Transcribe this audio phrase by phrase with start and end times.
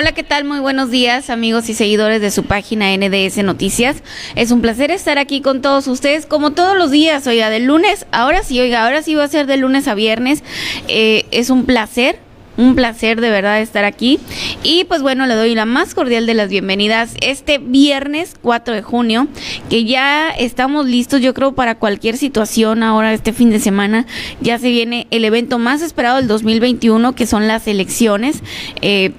[0.00, 0.44] Hola, ¿qué tal?
[0.44, 3.96] Muy buenos días, amigos y seguidores de su página NDS Noticias.
[4.36, 8.06] Es un placer estar aquí con todos ustedes, como todos los días, oiga, de lunes,
[8.12, 10.44] ahora sí, oiga, ahora sí va a ser de lunes a viernes.
[10.86, 12.20] Eh, es un placer
[12.56, 14.20] un placer de verdad estar aquí.
[14.62, 18.82] Y pues bueno, le doy la más cordial de las bienvenidas este viernes 4 de
[18.82, 19.26] junio,
[19.70, 24.06] que ya estamos listos, yo creo, para cualquier situación ahora este fin de semana.
[24.40, 28.42] Ya se viene el evento más esperado del 2021, que son las elecciones.
[28.80, 29.12] Eh,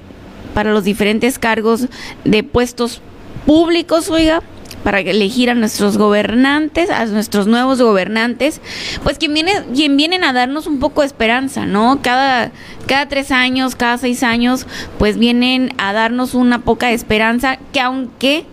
[0.53, 1.87] para los diferentes cargos
[2.25, 3.01] de puestos
[3.45, 4.41] públicos, oiga,
[4.83, 8.61] para elegir a nuestros gobernantes, a nuestros nuevos gobernantes,
[9.03, 11.99] pues quien viene, quien vienen a darnos un poco de esperanza, ¿no?
[12.01, 12.51] Cada,
[12.87, 14.67] cada tres años, cada seis años,
[14.97, 18.45] pues vienen a darnos una poca de esperanza, que aunque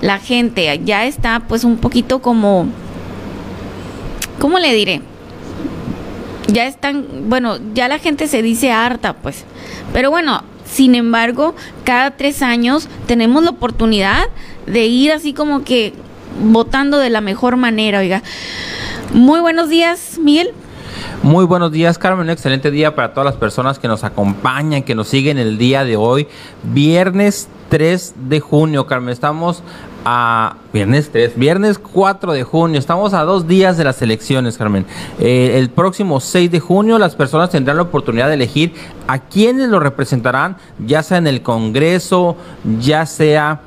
[0.00, 2.66] la gente ya está pues un poquito como,
[4.38, 5.00] ¿cómo le diré?
[6.48, 9.44] Ya están, bueno, ya la gente se dice harta, pues.
[9.92, 14.24] Pero bueno, sin embargo, cada tres años tenemos la oportunidad
[14.66, 15.92] de ir así como que
[16.42, 18.22] votando de la mejor manera, oiga.
[19.12, 20.52] Muy buenos días, Miguel.
[21.22, 22.24] Muy buenos días, Carmen.
[22.24, 25.84] Un excelente día para todas las personas que nos acompañan, que nos siguen el día
[25.84, 26.26] de hoy.
[26.64, 29.12] Viernes 3 de junio, Carmen.
[29.12, 29.62] Estamos
[30.04, 32.76] a viernes 3, viernes 4 de junio.
[32.76, 34.84] Estamos a dos días de las elecciones, Carmen.
[35.20, 38.74] Eh, el próximo 6 de junio las personas tendrán la oportunidad de elegir
[39.06, 42.36] a quienes lo representarán, ya sea en el Congreso,
[42.80, 43.60] ya sea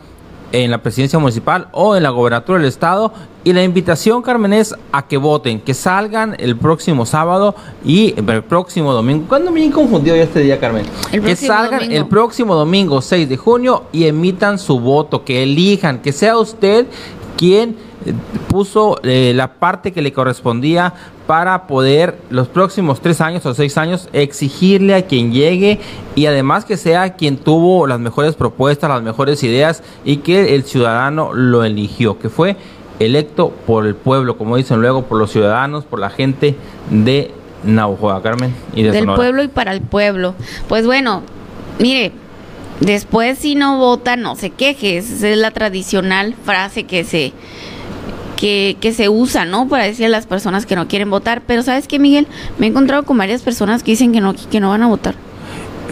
[0.63, 3.11] en la presidencia municipal o en la gobernatura del estado.
[3.43, 8.43] Y la invitación, Carmen, es a que voten, que salgan el próximo sábado y el
[8.43, 9.25] próximo domingo.
[9.27, 10.85] ¿Cuándo me he confundido yo este día, Carmen?
[11.11, 16.11] que salgan el próximo domingo 6 de junio y emitan su voto, que elijan, que
[16.11, 16.87] sea usted
[17.37, 17.75] quien
[18.47, 20.93] puso eh, la parte que le correspondía
[21.27, 25.79] para poder los próximos tres años o seis años exigirle a quien llegue
[26.13, 30.63] y además que sea quien tuvo las mejores propuestas, las mejores ideas y que el
[30.63, 32.55] ciudadano lo eligió, que fue
[32.99, 36.55] electo por el pueblo, como dicen luego, por los ciudadanos, por la gente
[36.89, 37.31] de
[37.63, 38.53] Naujoa, Carmen.
[38.73, 40.35] Y de Del pueblo y para el pueblo.
[40.67, 41.23] Pues bueno,
[41.79, 42.11] mire,
[42.79, 44.97] después si no vota, no se queje.
[44.97, 47.33] Esa es la tradicional frase que se
[48.35, 49.69] que, que, se usa, ¿no?
[49.69, 51.41] Para decir a las personas que no quieren votar.
[51.47, 52.27] Pero ¿sabes qué, Miguel?
[52.57, 55.15] Me he encontrado con varias personas que dicen que no, que no van a votar.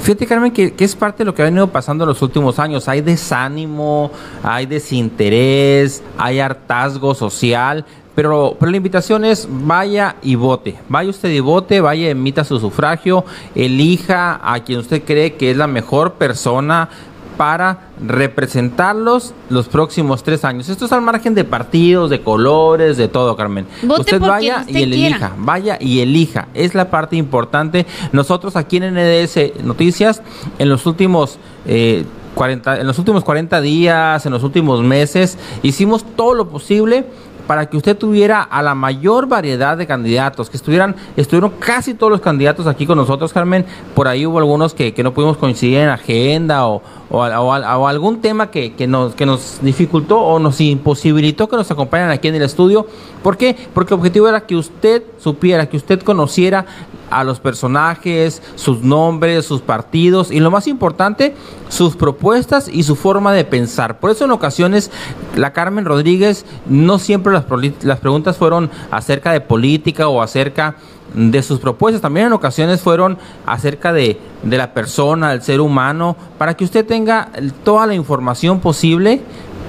[0.04, 2.90] Fíjate, Carmen, que, es parte de lo que ha venido pasando en los últimos años.
[2.90, 4.12] Hay desánimo,
[4.44, 7.86] hay desinterés, hay hartazgo social.
[8.16, 10.78] Pero, pero la invitación es vaya y vote.
[10.90, 13.26] Vaya usted y vote, vaya, emita su sufragio,
[13.56, 16.90] elija a quien usted cree que es la mejor persona
[17.38, 20.70] para representarlos los próximos tres años.
[20.70, 23.66] Esto es al margen de partidos, de colores, de todo, Carmen.
[23.88, 26.48] usted vaya y elija, vaya y elija.
[26.54, 27.86] Es la parte importante.
[28.12, 30.22] Nosotros aquí en NDS Noticias,
[30.60, 31.38] en los últimos...
[31.66, 37.06] Eh, 40, en los últimos 40 días, en los últimos meses, hicimos todo lo posible
[37.48, 42.12] para que usted tuviera a la mayor variedad de candidatos, que estuvieran, estuvieron casi todos
[42.12, 43.66] los candidatos aquí con nosotros, Carmen.
[43.96, 48.50] Por ahí hubo algunos que, que no pudimos coincidir en agenda o, o, algún tema
[48.50, 52.44] que, que, nos, que nos dificultó o nos imposibilitó que nos acompañaran aquí en el
[52.44, 52.88] estudio.
[53.22, 53.56] ¿Por qué?
[53.74, 56.66] Porque el objetivo era que usted supiera, que usted conociera
[57.10, 61.36] a los personajes, sus nombres, sus partidos y lo más importante,
[61.70, 64.00] sus propuestas y su forma de pensar.
[64.00, 64.92] Por eso en ocasiones
[65.36, 67.46] la Carmen Rodríguez no siempre las,
[67.84, 70.76] las preguntas fueron acerca de política o acerca
[71.14, 72.02] de sus propuestas.
[72.02, 76.86] También en ocasiones fueron acerca de, de la persona, del ser humano, para que usted
[76.86, 77.30] tenga
[77.64, 79.22] toda la información posible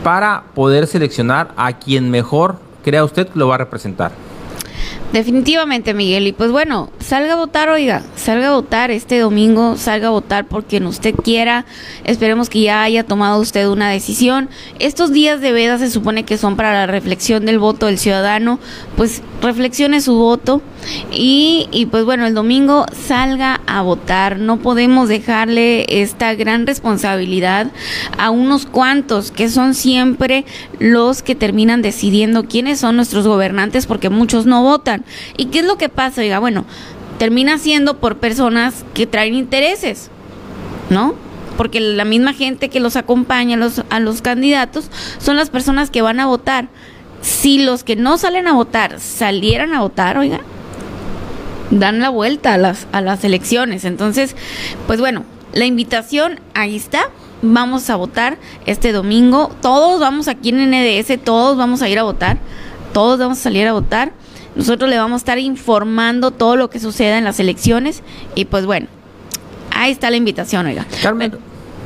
[0.03, 4.13] para poder seleccionar a quien mejor crea usted lo va a representar.
[5.15, 6.27] Definitivamente, Miguel.
[6.27, 10.49] Y pues bueno, salga a votar, oiga, salga a votar este domingo, salga a votar
[10.49, 11.67] por quien usted quiera.
[12.03, 14.49] Esperemos que ya haya tomado usted una decisión.
[14.81, 18.59] Estos días de veda se supone que son para la reflexión del voto del ciudadano.
[18.97, 20.63] Pues reflexione su voto
[21.13, 24.41] y, y pues bueno, el domingo salga a votar.
[24.41, 27.71] No podemos dejarle esta gran responsabilidad
[28.19, 30.45] a unos cuantos que son siempre
[30.81, 35.04] los que terminan decidiendo quiénes son nuestros gobernantes porque muchos no votan.
[35.37, 36.21] ¿Y qué es lo que pasa?
[36.21, 36.65] Oiga, bueno,
[37.19, 40.11] termina siendo por personas que traen intereses,
[40.91, 41.15] ¿no?
[41.57, 45.91] Porque la misma gente que los acompaña a los, a los candidatos son las personas
[45.91, 46.69] que van a votar.
[47.23, 50.41] Si los que no salen a votar salieran a votar, oiga,
[51.71, 53.85] dan la vuelta a las, a las elecciones.
[53.85, 54.37] Entonces,
[54.87, 57.11] pues bueno, la invitación ahí está.
[57.43, 59.51] Vamos a votar este domingo.
[59.61, 62.39] Todos vamos aquí en NDS, todos vamos a ir a votar.
[62.93, 64.13] Todos vamos a salir a votar.
[64.55, 68.03] Nosotros le vamos a estar informando todo lo que suceda en las elecciones.
[68.35, 68.87] Y pues bueno,
[69.71, 70.87] ahí está la invitación, oiga.
[71.03, 71.33] Carmen.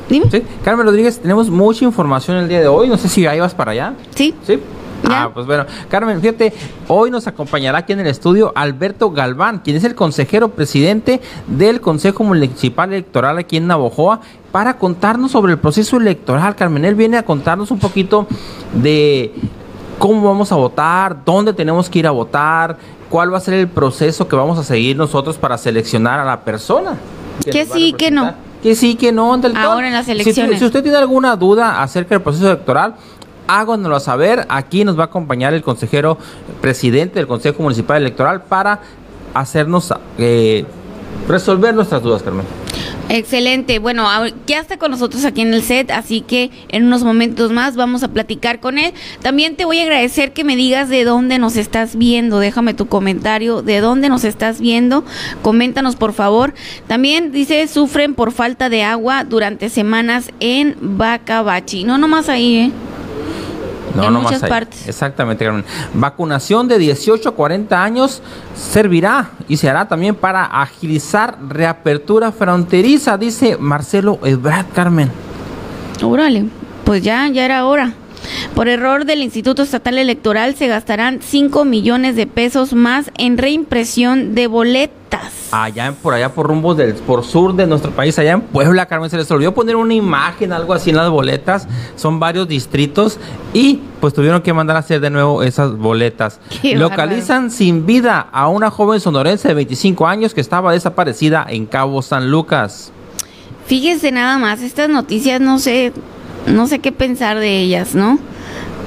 [0.09, 0.25] Dime.
[0.31, 0.43] ¿Sí?
[0.63, 2.87] Carmen Rodríguez, tenemos mucha información el día de hoy.
[2.87, 3.93] No sé si ahí vas para allá.
[4.15, 4.33] Sí.
[4.45, 4.59] Sí.
[5.07, 6.53] Ah, pues bueno, Carmen, fíjate,
[6.87, 11.79] hoy nos acompañará aquí en el estudio Alberto Galván, quien es el consejero presidente del
[11.79, 14.19] Consejo Municipal Electoral aquí en Navojoa,
[14.51, 16.55] para contarnos sobre el proceso electoral.
[16.55, 18.27] Carmen, él viene a contarnos un poquito
[18.73, 19.33] de
[19.99, 22.77] cómo vamos a votar, dónde tenemos que ir a votar,
[23.09, 26.41] cuál va a ser el proceso que vamos a seguir nosotros para seleccionar a la
[26.41, 26.97] persona.
[27.43, 28.33] Que, sí, que no.
[28.63, 29.33] Que sí, que no.
[29.55, 30.59] Ahora en las elecciones.
[30.59, 32.95] Si, usted tiene alguna duda acerca del proceso electoral,
[33.47, 34.45] háganoslo saber.
[34.49, 36.17] Aquí nos va a acompañar el consejero
[36.61, 38.79] presidente del Consejo Municipal Electoral para
[39.33, 40.65] hacernos eh,
[41.27, 42.45] resolver nuestras dudas, Carmen.
[43.11, 43.79] Excelente.
[43.79, 44.07] Bueno,
[44.45, 48.03] ya está con nosotros aquí en el set, así que en unos momentos más vamos
[48.03, 48.93] a platicar con él.
[49.23, 52.39] También te voy a agradecer que me digas de dónde nos estás viendo.
[52.39, 55.03] Déjame tu comentario de dónde nos estás viendo.
[55.41, 56.53] Coméntanos, por favor.
[56.85, 61.85] También dice, sufren por falta de agua durante semanas en Bacabachi.
[61.85, 62.71] No nomás ahí, ¿eh?
[63.95, 64.87] No, en muchas partes.
[64.87, 65.65] Exactamente, Carmen.
[65.93, 68.21] Vacunación de 18 a 40 años
[68.55, 75.11] servirá y se hará también para agilizar reapertura fronteriza, dice Marcelo Ebrard, Carmen.
[76.03, 76.45] Órale,
[76.85, 77.93] pues ya, ya era hora.
[78.55, 84.35] Por error del Instituto Estatal Electoral se gastarán 5 millones de pesos más en reimpresión
[84.35, 84.99] de boletas.
[85.51, 89.09] Allá por allá por rumbo del por sur de nuestro país, allá en Puebla, Carmen,
[89.09, 91.67] se les olvidó poner una imagen, algo así en las boletas.
[91.95, 93.17] Son varios distritos
[93.53, 96.39] y pues tuvieron que mandar a hacer de nuevo esas boletas.
[96.63, 102.01] Localizan sin vida a una joven sonorense de 25 años que estaba desaparecida en Cabo
[102.01, 102.91] San Lucas.
[103.65, 105.93] Fíjese nada más, estas noticias no sé,
[106.47, 108.19] no sé qué pensar de ellas, ¿no?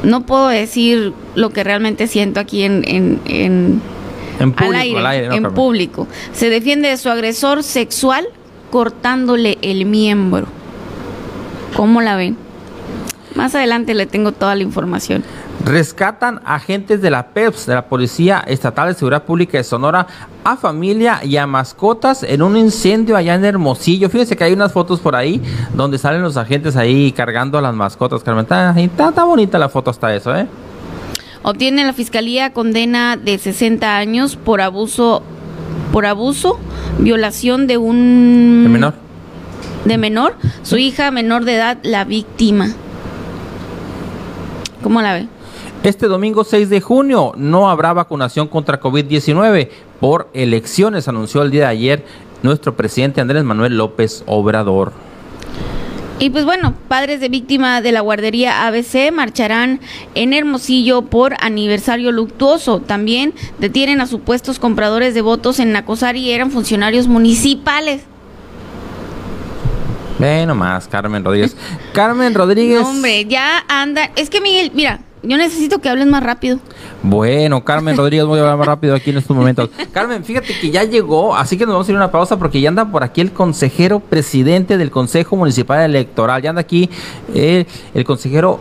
[0.03, 5.55] No puedo decir lo que realmente siento aquí en, en, en, público, al aire, en
[5.55, 6.09] público.
[6.33, 8.27] Se defiende de su agresor sexual
[8.71, 10.47] cortándole el miembro.
[11.77, 12.37] ¿Cómo la ven?
[13.35, 15.23] Más adelante le tengo toda la información.
[15.65, 20.09] Rescatan agentes de la PEPS, de la Policía Estatal de Seguridad Pública de Sonora,
[20.43, 24.11] a familia y a mascotas en un incendio allá en Hermosillo.
[24.11, 25.41] Fíjense que hay unas fotos por ahí
[25.75, 28.25] donde salen los agentes ahí cargando a las mascotas.
[28.25, 30.49] Carmen, está, bonita la foto hasta eso, ¿eh?
[31.45, 35.23] Obtiene la fiscalía condena de 60 años por abuso,
[35.93, 36.59] por abuso,
[36.99, 38.63] violación de un...
[38.65, 38.95] ¿De menor?
[39.85, 42.69] De menor, su hija menor de edad, la víctima.
[44.83, 45.29] ¿Cómo la ve?
[45.83, 51.63] Este domingo 6 de junio no habrá vacunación contra COVID-19 por elecciones, anunció el día
[51.63, 52.05] de ayer
[52.45, 54.93] nuestro presidente Andrés Manuel López Obrador.
[56.21, 59.81] Y pues bueno, padres de víctima de la guardería ABC marcharán
[60.15, 62.79] en Hermosillo por aniversario luctuoso.
[62.79, 68.03] También detienen a supuestos compradores de votos en Nacosari y eran funcionarios municipales.
[70.21, 71.57] Ve nomás, Carmen Rodríguez.
[71.93, 72.83] Carmen Rodríguez.
[72.83, 74.13] hombre, ya anda.
[74.15, 76.59] Es que Miguel, mira, yo necesito que hables más rápido.
[77.03, 79.71] Bueno, Carmen Rodríguez, voy a hablar más rápido aquí en estos momentos.
[79.93, 82.61] Carmen, fíjate que ya llegó, así que nos vamos a ir a una pausa porque
[82.61, 86.43] ya anda por aquí el consejero presidente del Consejo Municipal Electoral.
[86.43, 86.91] Ya anda aquí
[87.35, 88.61] eh, el consejero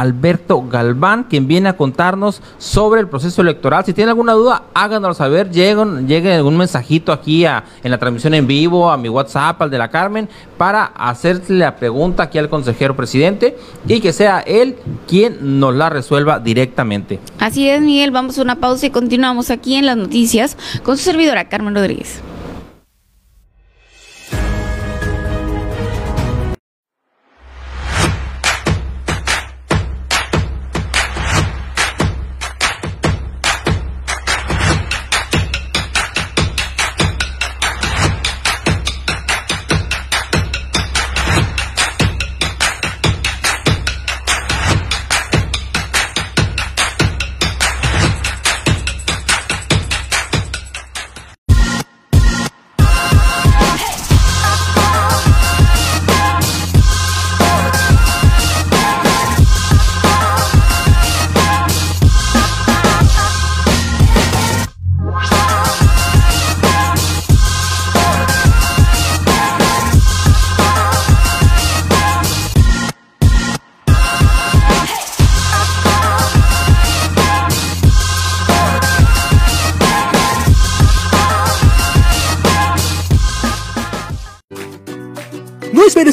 [0.00, 3.84] Alberto Galván, quien viene a contarnos sobre el proceso electoral.
[3.84, 5.50] Si tiene alguna duda, háganos saber.
[5.50, 9.70] Lleguen, llegue un mensajito aquí a, en la transmisión en vivo, a mi WhatsApp, al
[9.70, 14.76] de la Carmen, para hacerle la pregunta aquí al consejero presidente y que sea él
[15.06, 17.20] quien nos la resuelva directamente.
[17.38, 18.10] Así es, Miguel.
[18.10, 22.22] Vamos a una pausa y continuamos aquí en las noticias con su servidora Carmen Rodríguez.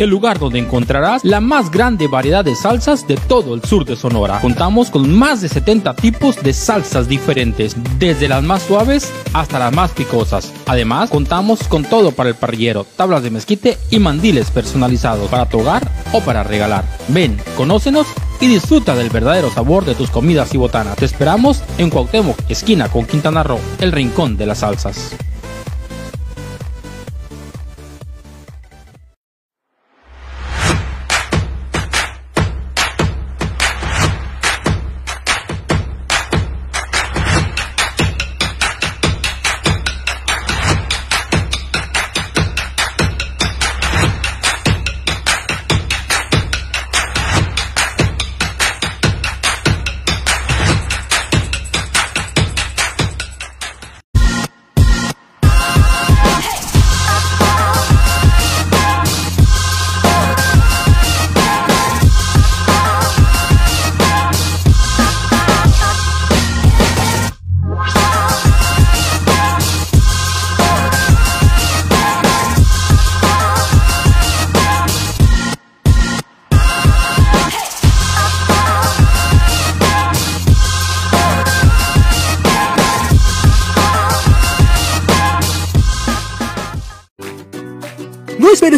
[0.00, 3.96] el lugar donde encontrarás la más grande variedad de salsas de todo el sur de
[3.96, 4.40] Sonora.
[4.40, 9.72] Contamos con más de 70 tipos de salsas diferentes, desde las más suaves hasta las
[9.74, 10.52] más picosas.
[10.66, 15.60] Además, contamos con todo para el parrillero, tablas de mezquite y mandiles personalizados para tu
[15.60, 16.84] hogar o para regalar.
[17.08, 18.06] Ven, conócenos
[18.40, 20.96] y disfruta del verdadero sabor de tus comidas y botanas.
[20.96, 25.14] Te esperamos en Cuauhtémoc, esquina con Quintana Roo, el rincón de las salsas.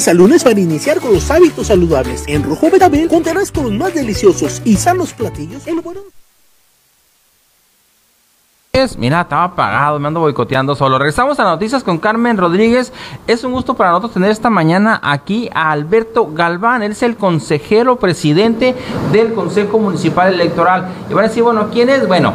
[0.08, 2.24] Al lunes para iniciar con los hábitos saludables.
[2.26, 6.12] En Rojo Betabel contarás con los más deliciosos y sanos platillos elaborados.
[8.96, 10.98] Mira, estaba apagado, me ando boicoteando solo.
[10.98, 12.90] Regresamos a noticias con Carmen Rodríguez.
[13.26, 16.82] Es un gusto para nosotros tener esta mañana aquí a Alberto Galván.
[16.82, 18.74] Él es el consejero presidente
[19.12, 20.88] del Consejo Municipal Electoral.
[21.10, 22.08] Y van a decir, bueno, ¿quién es?
[22.08, 22.32] Bueno,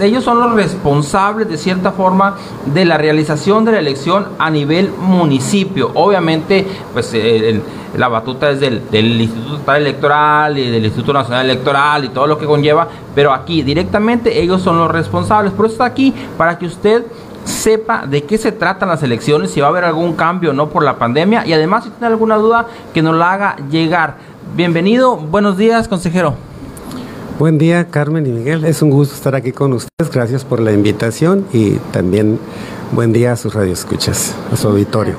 [0.00, 4.90] ellos son los responsables de cierta forma de la realización de la elección a nivel
[4.90, 5.90] municipio.
[5.94, 7.60] Obviamente, pues eh,
[7.96, 12.38] la batuta es del, Instituto Estatal Electoral y del Instituto Nacional Electoral y todo lo
[12.38, 15.52] que conlleva, pero aquí directamente ellos son los responsables.
[15.52, 17.04] Por eso está aquí para que usted
[17.44, 20.68] sepa de qué se tratan las elecciones, si va a haber algún cambio o no
[20.68, 24.16] por la pandemia y además si tiene alguna duda que nos la haga llegar.
[24.54, 26.49] Bienvenido, buenos días, consejero.
[27.40, 28.66] Buen día, Carmen y Miguel.
[28.66, 30.12] Es un gusto estar aquí con ustedes.
[30.12, 32.38] Gracias por la invitación y también
[32.92, 35.14] buen día a sus radioescuchas, a su auditorio.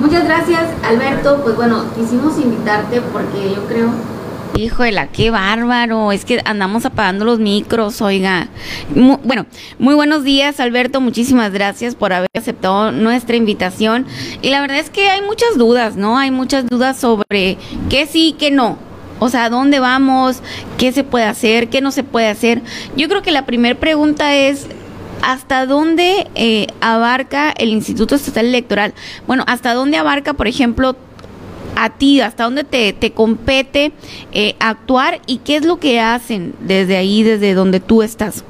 [0.00, 1.42] Muchas gracias, Alberto.
[1.42, 3.90] Pues bueno, quisimos invitarte porque yo creo
[4.56, 6.10] Híjole, qué bárbaro.
[6.10, 8.48] Es que andamos apagando los micros, oiga.
[8.94, 9.44] bueno,
[9.78, 11.02] muy buenos días, Alberto.
[11.02, 14.06] Muchísimas gracias por haber aceptado nuestra invitación.
[14.40, 16.16] Y la verdad es que hay muchas dudas, ¿no?
[16.16, 17.58] Hay muchas dudas sobre
[17.90, 18.89] qué sí, qué no.
[19.20, 20.40] O sea, ¿dónde vamos?
[20.78, 21.68] ¿Qué se puede hacer?
[21.68, 22.62] ¿Qué no se puede hacer?
[22.96, 24.66] Yo creo que la primera pregunta es,
[25.22, 28.94] ¿hasta dónde eh, abarca el Instituto Estatal Electoral?
[29.26, 30.96] Bueno, ¿hasta dónde abarca, por ejemplo,
[31.76, 33.92] a ti, hasta dónde te, te compete
[34.32, 38.42] eh, actuar y qué es lo que hacen desde ahí, desde donde tú estás?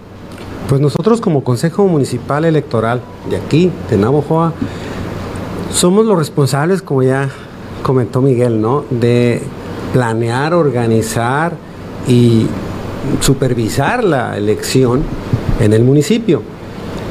[0.68, 4.52] Pues nosotros como Consejo Municipal Electoral de aquí, de Navojoa,
[5.72, 7.28] somos los responsables, como ya
[7.82, 8.84] comentó Miguel, ¿no?
[8.90, 9.42] De
[9.92, 11.52] planear, organizar
[12.06, 12.46] y
[13.20, 15.02] supervisar la elección
[15.60, 16.42] en el municipio.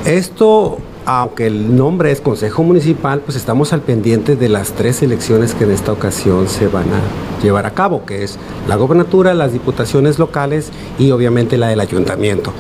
[0.06, 5.54] Esto, aunque el nombre es Consejo Municipal, pues estamos al pendiente de las tres elecciones
[5.54, 9.54] que en esta ocasión se van a llevar a cabo, que es la gobernatura, las
[9.54, 12.54] diputaciones locales y obviamente la del ayuntamiento.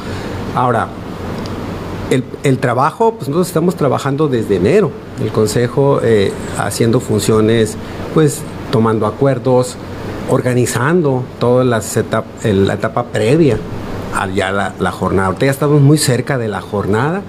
[0.56, 0.88] Ahora,
[2.44, 4.90] el, trabajo, pues nosotros estamos trabajando desde enero,
[5.22, 7.78] el Consejo eh, haciendo funciones,
[8.16, 9.76] pues tomando acuerdos,
[10.30, 11.80] organizando toda la
[12.74, 13.58] etapa previa
[14.16, 15.28] a ya la, jornada.
[15.28, 17.22] Ahorita ya estamos muy cerca de la jornada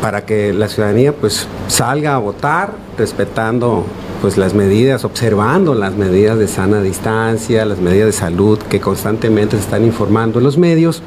[0.00, 3.84] para que la ciudadanía pues salga a votar respetando
[4.20, 9.56] pues las medidas, observando las medidas de sana distancia, las medidas de salud que constantemente
[9.56, 11.02] se están informando en los medios,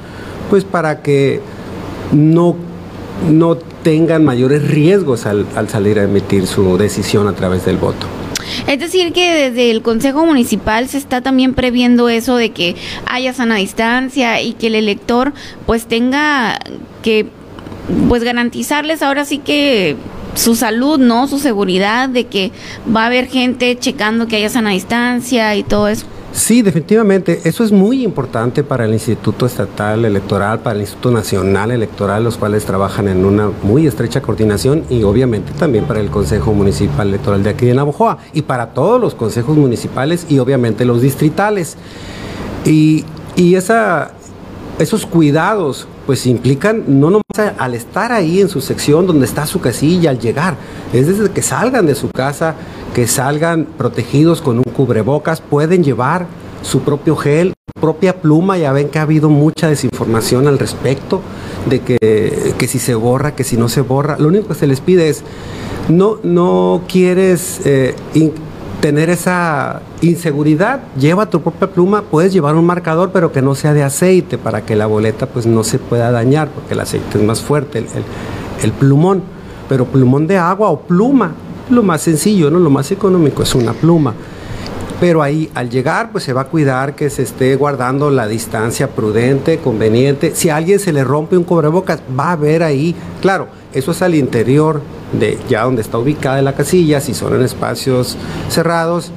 [0.50, 1.42] pues para que
[2.12, 2.56] no,
[3.30, 8.08] no tengan mayores riesgos al salir a emitir su decisión a través del voto.
[8.68, 13.34] Es decir, que desde el Consejo Municipal se está también previendo eso de que haya
[13.34, 15.34] sana distancia y que el elector
[15.66, 16.60] pues tenga
[17.02, 17.28] que
[18.10, 19.96] pues garantizarles ahora sí que
[20.36, 21.28] su salud, ¿no?
[21.28, 22.52] Su seguridad de que
[22.94, 26.06] va a haber gente checando que haya sana distancia y todo eso.
[26.36, 27.40] Sí, definitivamente.
[27.46, 32.36] Eso es muy importante para el Instituto Estatal Electoral, para el Instituto Nacional Electoral, los
[32.36, 37.42] cuales trabajan en una muy estrecha coordinación y obviamente también para el Consejo Municipal Electoral
[37.42, 41.78] de aquí de Navojoa y para todos los consejos municipales y obviamente los distritales.
[42.66, 43.06] Y,
[43.38, 44.12] esa,
[44.78, 49.62] esos cuidados pues implican no nomás al estar ahí en su sección donde está su
[49.62, 50.58] casilla al llegar,
[50.92, 52.56] es desde que salgan de su casa,
[52.96, 56.28] que salgan protegidos con un cubrebocas, pueden llevar
[56.62, 61.22] su propio gel, propia pluma, ya ven que ha habido mucha desinformación al respecto
[61.70, 64.66] de que, que si se borra, que si no se borra, lo único que se
[64.66, 65.24] les pide es
[65.90, 67.96] no, no quieres eh,
[68.80, 73.74] tener esa inseguridad, lleva tu propia pluma, puedes llevar un marcador, pero que no sea
[73.74, 77.24] de aceite para que la boleta pues no se pueda dañar, porque el aceite es
[77.24, 77.86] más fuerte,
[78.64, 79.22] el, plumón,
[79.68, 81.36] pero plumón de agua o pluma,
[81.70, 82.60] lo más sencillo, ¿no?
[82.60, 84.14] Lo más económico es una pluma.
[85.00, 88.90] Pero ahí al llegar pues se va a cuidar que se esté guardando la distancia
[88.90, 90.34] prudente, conveniente.
[90.36, 94.02] Si a alguien se le rompe un cubrebocas, va a ver ahí, claro, eso es
[94.02, 94.82] al interior
[95.20, 98.18] de ya donde está ubicada la casilla, si son en espacios
[98.50, 99.12] cerrados,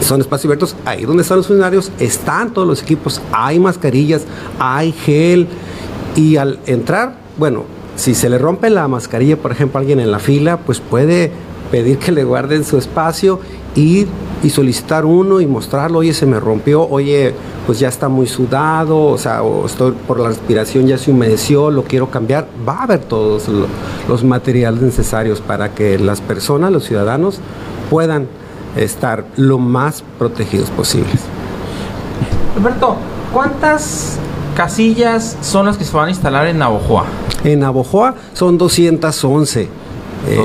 [0.00, 4.22] son espacios abiertos, ahí donde están los funcionarios, están todos los equipos, hay mascarillas,
[4.58, 5.46] hay gel,
[6.16, 7.64] y al entrar, bueno,
[7.96, 11.30] si se le rompe la mascarilla, por ejemplo, a alguien en la fila, pues puede
[11.70, 13.40] pedir que le guarden su espacio
[13.74, 14.06] y,
[14.42, 17.34] y solicitar uno y mostrarlo, oye, se me rompió, oye,
[17.66, 21.70] pues ya está muy sudado, o sea, o estoy por la respiración ya se humedeció,
[21.70, 23.46] lo quiero cambiar, va a haber todos
[24.08, 27.38] los materiales necesarios para que las personas, los ciudadanos,
[27.88, 28.26] puedan
[28.76, 31.20] estar lo más protegidos posibles.
[32.56, 32.96] Alberto,
[33.32, 34.18] ¿cuántas
[34.56, 37.04] casillas son las que se van a instalar en Navojoa?
[37.44, 39.68] En Navojoa son 211 211,
[40.26, 40.36] eh,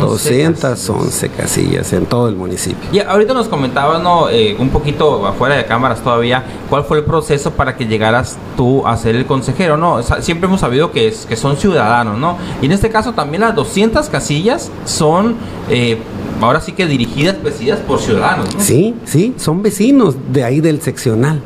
[0.00, 1.92] 211 casillas.
[1.92, 2.88] en todo el municipio.
[2.92, 4.28] Y ahorita nos comentabas, ¿no?
[4.28, 8.86] Eh, un poquito afuera de cámaras todavía, ¿cuál fue el proceso para que llegaras tú
[8.86, 9.76] a ser el consejero?
[9.76, 12.36] No, siempre hemos sabido que, es, que son ciudadanos, ¿no?
[12.60, 15.36] Y en este caso también las 200 casillas son,
[15.70, 15.98] eh,
[16.40, 18.48] ahora sí que dirigidas, presididas por ciudadanos.
[18.58, 21.40] Sí, sí, son vecinos de ahí del seccional.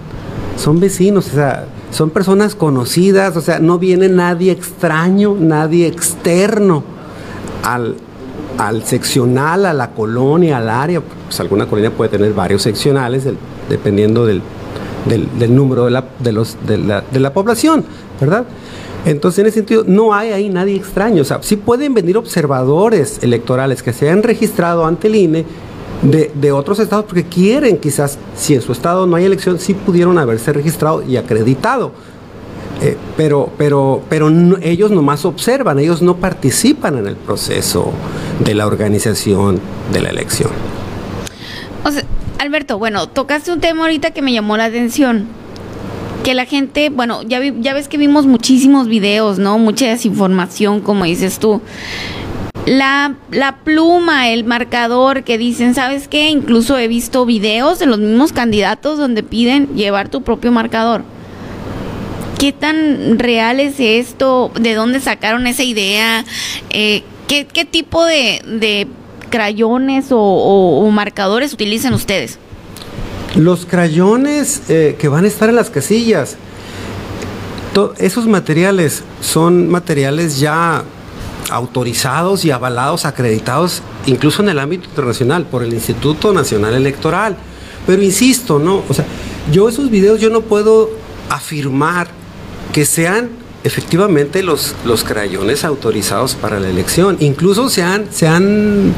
[0.57, 6.92] Son vecinos, o sea, son personas conocidas, o sea, no viene nadie extraño, nadie externo
[7.63, 7.97] al,
[8.59, 13.25] al seccional, a la colonia, al área, pues alguna colonia puede tener varios seccionales
[13.69, 14.43] dependiendo del,
[15.07, 17.85] del, número de la, de, los, de, la, de la población,
[18.21, 18.45] ¿verdad?
[19.05, 21.23] Entonces, en ese sentido, no hay ahí nadie extraño.
[21.23, 25.45] O sea, sí pueden venir observadores electorales que se han registrado ante el INE
[26.03, 29.75] de, de, otros estados porque quieren, quizás, si en su estado no hay elección, sí
[29.75, 31.93] pudieron haberse registrado y acreditado.
[32.83, 34.29] Eh, pero pero, pero
[34.61, 37.93] ellos nomás observan, ellos no participan en el proceso
[38.45, 39.61] de la organización
[39.93, 40.51] de la elección.
[42.43, 45.29] Alberto, bueno, tocaste un tema ahorita que me llamó la atención.
[46.25, 49.59] Que la gente, bueno, ya, ya ves que vimos muchísimos videos, ¿no?
[49.59, 51.63] Mucha desinformación, como dices tú.
[52.67, 56.31] La, la, pluma, el marcador que dicen, ¿sabes qué?
[56.31, 61.05] Incluso he visto videos de los mismos candidatos donde piden llevar tu propio marcador.
[62.43, 64.51] ¿Qué tan real es esto?
[64.59, 66.25] ¿De dónde sacaron esa idea?
[66.71, 68.89] Eh, ¿qué, tipo de,
[69.31, 72.41] crayones o, marcadores utilizan ustedes?
[73.37, 76.37] Los crayones eh, que van a estar en las casillas,
[77.99, 80.83] esos materiales son materiales ya
[81.49, 87.37] autorizados y avalados, acreditados, incluso en el ámbito internacional, por el Instituto Nacional Electoral.
[87.87, 88.83] Pero insisto, ¿no?
[88.89, 89.05] O sea,
[89.53, 90.91] yo esos videos yo no puedo
[91.31, 92.21] afirmar
[92.73, 93.31] que sean
[93.65, 97.17] efectivamente los, los crayones autorizados para la elección.
[97.21, 98.95] Incluso se han, se han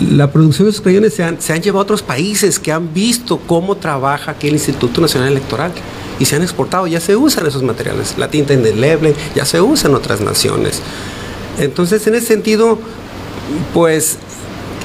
[0.00, 2.94] la producción de esos crayones se han, se han llevado a otros países que han
[2.94, 5.72] visto cómo trabaja aquí el Instituto Nacional Electoral
[6.18, 9.90] y se han exportado, ya se usan esos materiales, la tinta indeleble, ya se usa
[9.90, 10.80] en otras naciones.
[11.58, 12.78] Entonces, en ese sentido,
[13.72, 14.18] pues,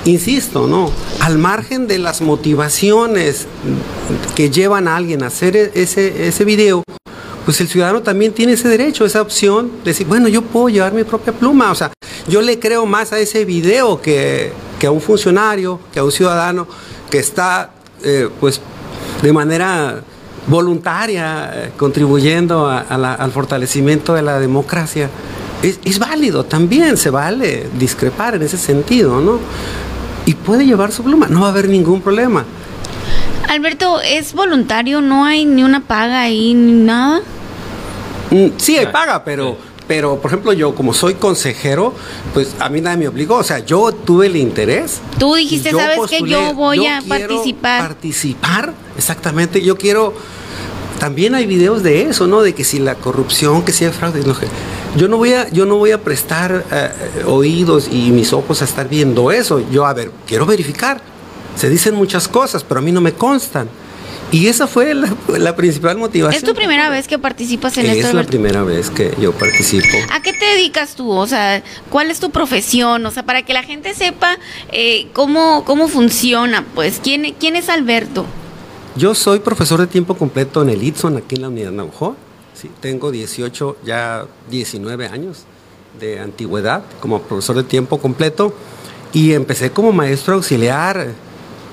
[0.06, 0.92] insisto, ¿no?
[1.20, 3.46] Al margen de las motivaciones
[4.36, 6.84] que llevan a alguien a hacer e-, ese, ese video,
[7.46, 10.94] pues el ciudadano también tiene ese derecho, esa opción de decir, bueno, yo puedo llevar
[10.94, 11.72] mi propia pluma.
[11.72, 11.92] O sea,
[12.28, 14.52] yo le creo más a ese video que,
[14.86, 16.68] a un funcionario, que a un ciudadano
[17.10, 17.72] que está,
[18.04, 18.62] eh, pues,
[19.22, 20.02] de manera
[20.48, 25.10] voluntaria eh, contribuyendo al fortalecimiento de la democracia.
[25.62, 29.40] Es, es, válido también, se vale discrepar en ese sentido, ¿no?
[30.26, 32.46] Y puede llevar su pluma, no va a haber ningún problema.
[33.50, 35.02] Alberto, ¿es voluntario?
[35.02, 37.22] ¿No hay ni una paga ahí ni nada?
[38.30, 39.58] Mm, sí, hay paga, pero,
[39.88, 41.96] pero por ejemplo yo como soy consejero,
[42.36, 45.02] pues a mí nadie me obligó, o sea, yo tuve el interés.
[45.18, 47.82] Tú dijiste, ¿sabes que Yo voy a participar.
[47.82, 50.14] Participar, exactamente, yo quiero...
[51.00, 52.42] También hay videos de eso, ¿no?
[52.42, 54.22] De que si la corrupción, que si hay fraude,
[54.96, 58.66] yo no voy a, yo no voy a prestar eh, oídos y mis ojos a
[58.66, 59.64] estar viendo eso.
[59.72, 61.09] Yo, a ver, quiero verificar.
[61.60, 63.68] Se dicen muchas cosas, pero a mí no me constan.
[64.32, 66.42] Y esa fue la, principal motivación.
[66.42, 68.08] ¿Es tu primera vez que participas en esto?
[68.08, 69.98] Es la primera vez que yo participo.
[70.14, 71.12] ¿A qué te dedicas tú?
[71.12, 73.06] O sea, ¿cuál es tu profesión?
[73.06, 74.38] O sea, para que la gente sepa
[74.72, 78.26] eh, cómo, cómo funciona, pues, ¿quién, ¿quién es Alberto?
[78.96, 82.16] Yo soy profesor de tiempo completo en el ITSON, aquí en la Unidad Navajo.
[82.54, 85.44] Sí, tengo 18, ya 19 años
[86.00, 88.54] de antigüedad como profesor de tiempo completo
[89.12, 91.16] y empecé como maestro auxiliar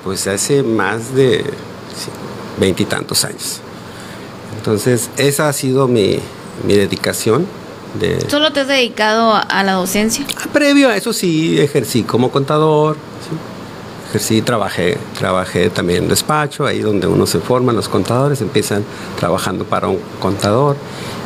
[0.07, 1.43] pues hace más de
[2.57, 3.59] veintitantos años.
[4.57, 6.19] Entonces, esa ha sido mi,
[6.65, 7.45] dedicación.
[7.99, 8.25] De...
[8.29, 10.25] ¿Solo te has dedicado a la docencia?
[10.37, 12.95] Ah, previo a eso sí, ejercí como contador,
[14.07, 18.85] ejercí, trabajé, trabajé también en despacho, ahí donde uno se forma, los contadores empiezan
[19.19, 20.77] trabajando para un contador.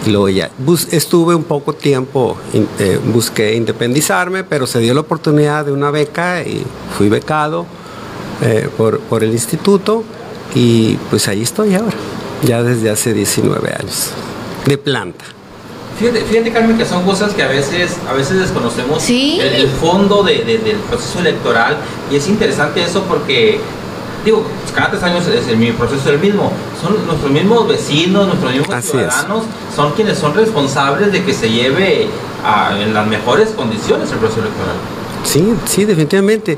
[0.08, 0.50] Y luego ya
[0.90, 2.36] estuve un poco tiempo,
[2.80, 6.64] eh, busqué independizarme, pero se dio la oportunidad de una beca y
[6.98, 7.68] fui becado
[8.42, 10.04] eh, por, por el instituto
[10.56, 11.96] y pues ahí estoy ahora,
[12.44, 14.10] ya desde hace 19 años,
[14.66, 15.26] de planta.
[16.00, 20.60] Fíjate, fíjate, Carmen, que son cosas que a veces, a veces desconocemos el, fondo del
[20.90, 21.78] proceso electoral
[22.12, 23.60] y es interesante eso porque,
[24.26, 26.52] digo, cada tres años es el, mi proceso es el mismo.
[26.82, 29.44] Son nuestros mismos vecinos, nuestros mismos ciudadanos,
[29.76, 32.08] son quienes son responsables de que se lleve
[32.80, 34.76] en las mejores condiciones el proceso electoral.
[35.24, 36.58] Sí, sí, definitivamente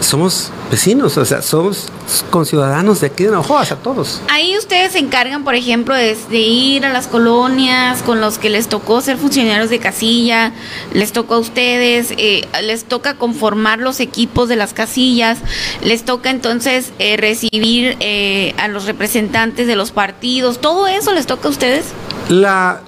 [0.00, 1.88] somos vecinos, o sea, somos
[2.30, 4.20] conciudadanos de aquí de Navajo, a todos.
[4.28, 8.68] Ahí ustedes se encargan, por ejemplo, de, ir a las colonias con los que les
[8.68, 10.52] tocó ser funcionarios de casilla,
[10.92, 15.38] les tocó a ustedes, eh, les toca conformar los equipos de las casillas,
[15.82, 21.26] les toca entonces eh, recibir eh, a los representantes de los partidos, todo eso les
[21.26, 21.86] toca a ustedes.
[22.28, 22.82] La,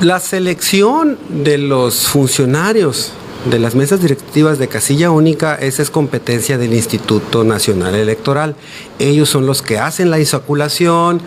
[0.00, 3.12] la selección de los funcionarios
[3.44, 8.54] de las mesas directivas de casilla única, esa es competencia del Instituto Nacional Electoral.
[8.98, 11.20] Ellos son los que hacen la insaculación,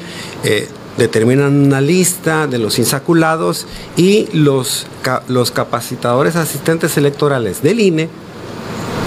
[0.43, 4.87] eh, determinan una lista de los insaculados y los,
[5.27, 8.09] los capacitadores asistentes electorales del INE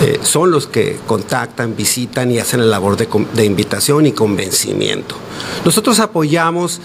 [0.03, 5.17] eh, son los que contactan, visitan y hacen la labor de, de invitación y convencimiento.
[5.65, 6.81] Nosotros apoyamos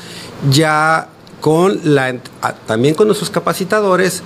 [0.50, 1.10] ya
[1.42, 2.16] con la,
[2.66, 4.24] también con nuestros capacitadores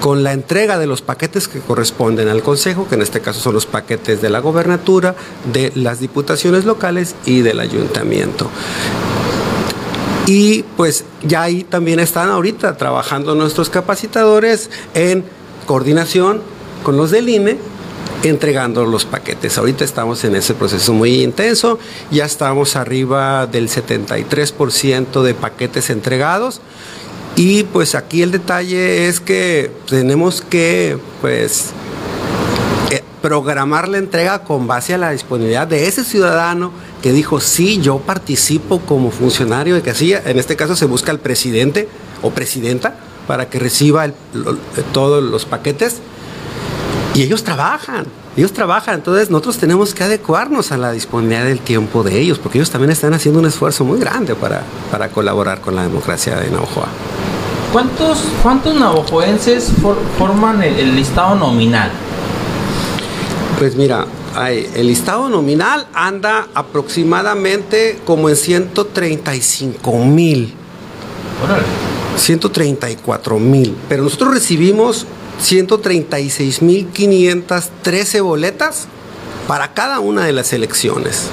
[0.00, 3.54] con la entrega de los paquetes que corresponden al Consejo, que en este caso son
[3.54, 5.14] los paquetes de la gobernatura,
[5.52, 8.50] de las diputaciones locales y del ayuntamiento.
[10.26, 15.24] Y pues ya ahí también están ahorita trabajando nuestros capacitadores en
[15.66, 16.40] coordinación
[16.82, 17.58] con los del INE
[18.22, 19.56] entregando los paquetes.
[19.58, 21.78] Ahorita estamos en ese proceso muy intenso,
[22.10, 26.60] ya estamos arriba del 73% de paquetes entregados
[27.36, 31.70] y pues aquí el detalle es que tenemos que pues
[32.90, 37.80] eh, programar la entrega con base a la disponibilidad de ese ciudadano que dijo, sí,
[37.80, 41.88] yo participo como funcionario de casilla, en este caso se busca al presidente
[42.22, 42.94] o presidenta
[43.26, 44.08] para que reciba
[44.92, 46.00] todos los paquetes.
[47.14, 52.02] Y ellos trabajan, ellos trabajan, entonces nosotros tenemos que adecuarnos a la disponibilidad del tiempo
[52.02, 55.74] de ellos, porque ellos también están haciendo un esfuerzo muy grande para, para colaborar con
[55.74, 56.88] la democracia de Navajoa.
[57.72, 59.70] ¿Cuántos, cuántos navajoenses
[60.18, 61.92] forman el, listado nominal?
[63.60, 64.06] Pues mira,
[64.74, 70.52] el listado nominal anda aproximadamente como en 135 mil.
[72.16, 73.76] 134 mil.
[73.88, 75.06] Pero nosotros recibimos
[75.40, 78.88] 136.513 boletas
[79.46, 81.28] para cada una de las elecciones.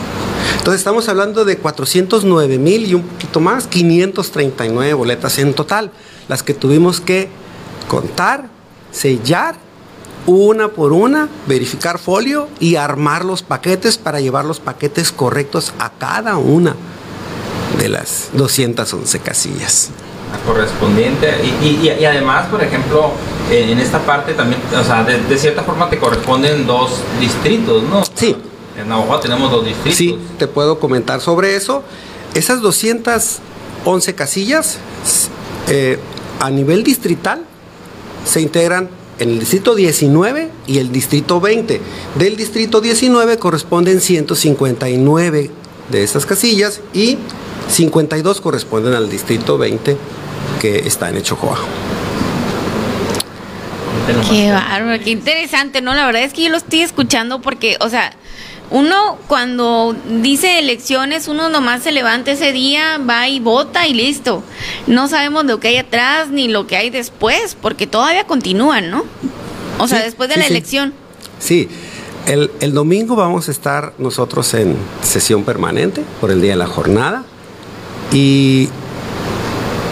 [0.58, 5.92] Entonces estamos hablando de 409 mil y un poquito más, 539 boletas en total,
[6.28, 7.30] las que tuvimos que
[7.88, 8.50] contar,
[8.92, 9.56] sellar
[10.26, 15.90] una por una, verificar folio y armar los paquetes para llevar los paquetes correctos a
[15.92, 16.76] cada una
[17.80, 19.90] de las 211 casillas.
[20.46, 21.34] Correspondiente.
[21.64, 23.12] Y, además por ejemplo
[23.50, 28.36] en esta parte también o sea de, cierta forma te corresponden dos distritos no sí.
[28.78, 29.98] En Navajo tenemos dos distritos.
[29.98, 31.84] Sí te puedo comentar sobre eso.
[32.34, 34.80] Esas 211 casillas
[35.70, 35.98] eh,
[36.40, 37.44] a nivel distrital
[38.26, 41.82] se integran en el distrito 19 y el distrito 20
[42.16, 45.52] del distrito 19 corresponden 159
[45.90, 47.18] de esas casillas y
[47.70, 49.98] 52 corresponden al distrito 20
[50.62, 51.58] que está en Echojoa.
[54.30, 55.94] Qué bárbaro, qué interesante, ¿no?
[55.94, 58.14] La verdad es que yo lo estoy escuchando porque, o sea,
[58.70, 64.44] uno cuando dice elecciones, uno nomás se levanta ese día, va y vota y listo.
[64.88, 69.06] No sabemos lo que hay atrás ni lo que hay después, porque todavía continúan, ¿no?
[69.80, 70.94] O sea, después de la elección.
[71.40, 71.70] Sí,
[72.26, 76.68] El, el, domingo vamos a estar nosotros en sesión permanente por el día de la
[76.68, 77.24] jornada
[78.12, 78.68] y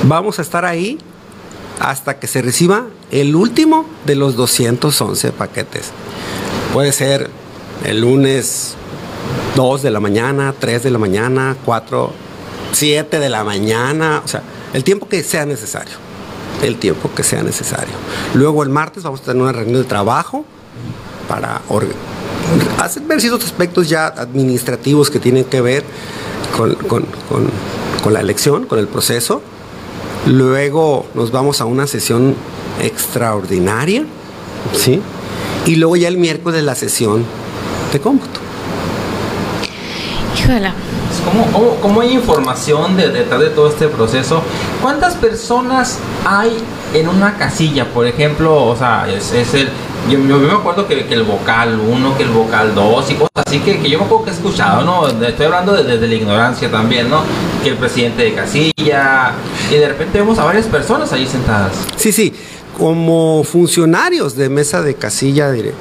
[0.03, 0.97] vamos a estar ahí
[1.79, 5.91] hasta que se reciba el último de los 211 paquetes.
[6.73, 7.29] Puede ser
[7.83, 8.75] el lunes
[9.55, 12.11] 2 de la mañana, 3 de la mañana, 4,
[12.71, 15.93] 7 de la mañana, o sea, el tiempo que sea necesario.
[16.61, 17.93] El tiempo que sea necesario.
[18.33, 20.45] Luego el martes vamos a tener una reunión de trabajo
[21.27, 21.61] para
[22.79, 25.83] hacer ver ciertos aspectos ya administrativos que tienen que ver
[26.55, 27.05] con, con,
[28.03, 29.41] con la elección, con el proceso.
[30.27, 32.35] Luego nos vamos a una sesión
[32.81, 34.05] extraordinaria,
[34.73, 35.01] ¿sí?
[35.65, 37.25] Y luego ya el miércoles la sesión
[37.95, 38.39] de cómputo.
[40.37, 40.71] Híjole.
[41.23, 44.43] ¿Cómo, cómo, cómo hay información de, detrás de todo este proceso?
[44.81, 46.57] ¿Cuántas personas hay
[46.93, 47.85] en una casilla?
[47.85, 49.69] Por ejemplo, o sea, es, es el,
[50.09, 53.31] yo, yo, me acuerdo que, que el vocal 1, que el vocal 2 y cosas
[53.47, 55.07] así que, que, yo me acuerdo que he escuchado, ¿no?
[55.07, 57.21] Estoy hablando desde de, de la ignorancia también, ¿no?
[57.63, 59.31] Que el presidente de casilla
[59.71, 61.71] y de repente vemos a varias personas ahí sentadas.
[61.95, 62.33] Sí, sí,
[62.77, 65.73] como funcionarios de mesa de casilla, dire,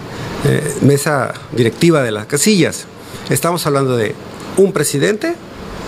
[0.45, 2.87] eh, mesa directiva de las casillas,
[3.31, 4.15] estamos hablando de
[4.57, 5.35] un presidente,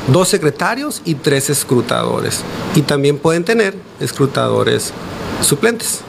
[0.09, 2.43] dos secretarios y tres escrutadores.
[2.75, 4.93] Y también pueden tener escrutadores
[5.43, 6.01] suplentes.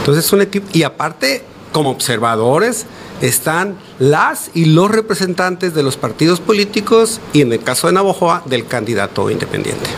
[0.00, 1.42] Entonces un equipo, y aparte,
[1.72, 2.86] como observadores,
[3.20, 8.42] están las y los representantes de los partidos políticos y en el caso de Navojoa,
[8.46, 9.90] del candidato independiente.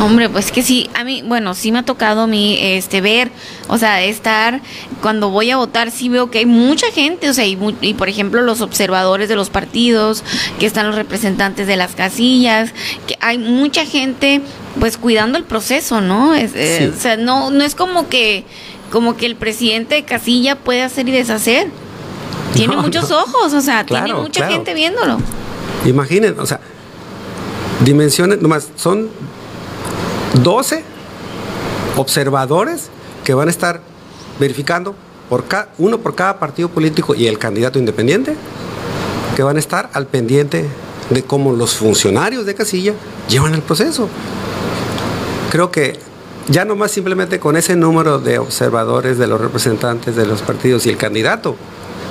[0.00, 3.30] Hombre, pues que sí, a mí, bueno, sí me ha tocado a mí este, ver,
[3.68, 4.60] o sea, estar,
[5.00, 8.08] cuando voy a votar, sí veo que hay mucha gente, o sea, y, y, por
[8.08, 10.24] ejemplo los observadores de los partidos,
[10.58, 12.72] que están los representantes de las casillas,
[13.06, 14.40] que hay mucha gente,
[14.80, 16.34] pues cuidando el proceso, ¿no?
[16.34, 16.58] Es, sí.
[16.58, 18.44] eh, o sea, no, no es como que,
[18.90, 21.68] como que el presidente de casilla puede hacer y deshacer.
[22.54, 23.20] Tiene no, muchos no.
[23.20, 24.54] ojos, o sea, claro, tiene mucha claro.
[24.54, 25.18] gente viéndolo.
[25.84, 26.60] Imaginen, o sea,
[27.84, 29.10] dimensiones, nomás, son
[30.42, 30.82] 12
[31.96, 32.88] observadores
[33.24, 33.80] que van a estar
[34.40, 34.94] verificando
[35.28, 38.34] por cada, uno por cada partido político y el candidato independiente,
[39.36, 40.66] que van a estar al pendiente
[41.10, 42.94] de cómo los funcionarios de casilla
[43.28, 44.08] llevan el proceso.
[45.50, 45.98] Creo que
[46.48, 50.90] ya nomás simplemente con ese número de observadores, de los representantes de los partidos y
[50.90, 51.56] el candidato,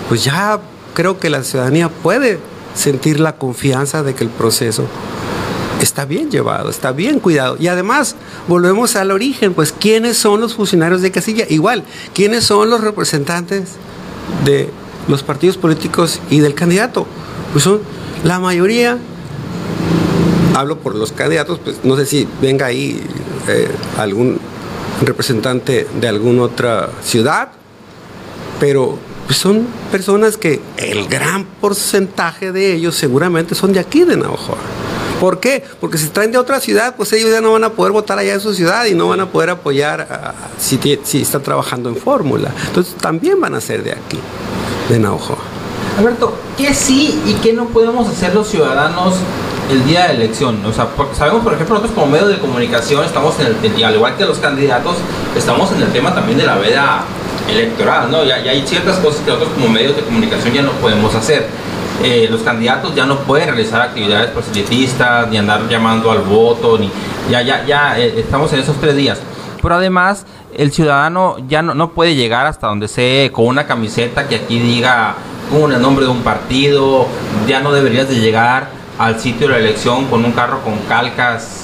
[0.07, 0.59] pues ya
[0.93, 2.39] creo que la ciudadanía puede
[2.75, 4.85] sentir la confianza de que el proceso
[5.81, 7.57] está bien llevado, está bien cuidado.
[7.59, 8.15] Y además,
[8.47, 11.45] volvemos al origen, pues, ¿quiénes son los funcionarios de casilla?
[11.49, 13.71] Igual, ¿quiénes son los representantes
[14.45, 14.69] de
[15.07, 17.07] los partidos políticos y del candidato?
[17.51, 17.81] Pues son
[18.23, 18.97] la mayoría,
[20.55, 23.01] hablo por los candidatos, pues no sé si venga ahí
[23.47, 23.67] eh,
[23.97, 24.39] algún
[25.01, 27.49] representante de alguna otra ciudad,
[28.59, 34.17] pero pues son personas que el gran porcentaje de ellos seguramente son de aquí, de
[34.17, 34.55] Navajo.
[35.21, 35.63] ¿Por qué?
[35.79, 38.33] Porque si traen de otra ciudad, pues ellos ya no van a poder votar allá
[38.33, 42.51] en su ciudad y no van a poder apoyar si, si está trabajando en fórmula.
[42.65, 44.17] Entonces también van a ser de aquí,
[44.89, 45.37] de Naujo.
[45.99, 49.13] Alberto, ¿qué sí y qué no podemos hacer los ciudadanos
[49.69, 50.65] el día de elección?
[50.65, 54.17] O sea, sabemos, por ejemplo, nosotros como medio de comunicación estamos en el, al igual
[54.17, 54.95] que los candidatos,
[55.37, 57.03] estamos en el tema también de la veda
[57.47, 58.23] electoral, ¿no?
[58.23, 61.45] Ya hay ciertas cosas que nosotros como medios de comunicación ya no podemos hacer.
[62.03, 66.89] Eh, los candidatos ya no pueden realizar actividades proselitistas, ni andar llamando al voto, ni
[67.29, 69.19] ya, ya, ya eh, estamos en esos tres días.
[69.61, 74.27] Pero además, el ciudadano ya no, no puede llegar hasta donde se con una camiseta
[74.27, 75.15] que aquí diga
[75.53, 77.07] el nombre de un partido,
[77.45, 81.63] ya no deberías de llegar al sitio de la elección con un carro con calcas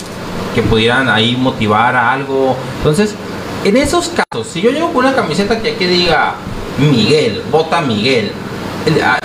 [0.53, 2.55] que pudieran ahí motivar a algo.
[2.77, 3.15] Entonces,
[3.63, 6.35] en esos casos, si yo llego con una camiseta que aquí diga
[6.77, 8.31] Miguel, vota Miguel,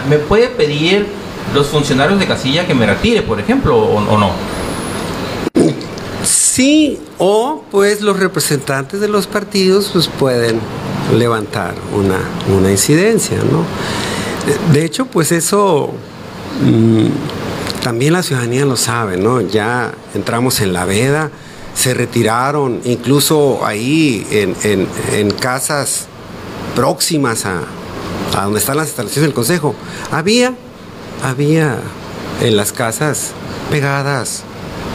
[0.08, 1.06] ¿me puede pedir
[1.54, 4.30] los funcionarios de casilla que me retire, por ejemplo, o, no?
[6.24, 10.60] Sí, o pues los representantes de los partidos pues pueden
[11.16, 12.20] levantar una,
[12.56, 13.64] una incidencia, ¿no?
[14.72, 15.90] De hecho, pues eso
[16.62, 17.06] mmm,
[17.82, 19.40] también la ciudadanía lo sabe, ¿no?
[19.40, 21.30] Ya entramos en la veda,
[21.74, 26.06] se retiraron, incluso ahí en, en, en casas
[26.74, 27.62] próximas a,
[28.36, 29.74] a donde están las instalaciones del consejo,
[30.10, 30.54] había,
[31.22, 31.78] había
[32.40, 33.32] en las casas
[33.70, 34.42] pegadas,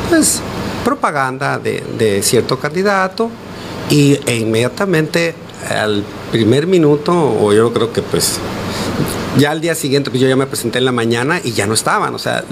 [0.09, 0.41] pues,
[0.83, 3.29] propaganda de, de cierto candidato
[3.89, 5.35] y, e inmediatamente
[5.69, 8.39] al primer minuto, o yo creo que pues
[9.37, 11.73] ya al día siguiente, pues yo ya me presenté en la mañana y ya no
[11.73, 12.13] estaban.
[12.15, 12.43] O sea,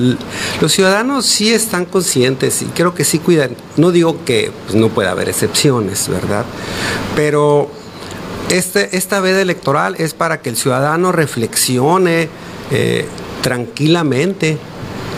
[0.62, 3.56] los ciudadanos sí están conscientes y creo que sí cuidan.
[3.78, 6.46] No digo que pues, no pueda haber excepciones, ¿verdad?
[7.16, 7.70] Pero
[8.50, 12.30] este, esta veda electoral es para que el ciudadano reflexione
[12.72, 13.06] eh,
[13.42, 14.58] tranquilamente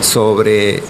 [0.00, 0.82] sobre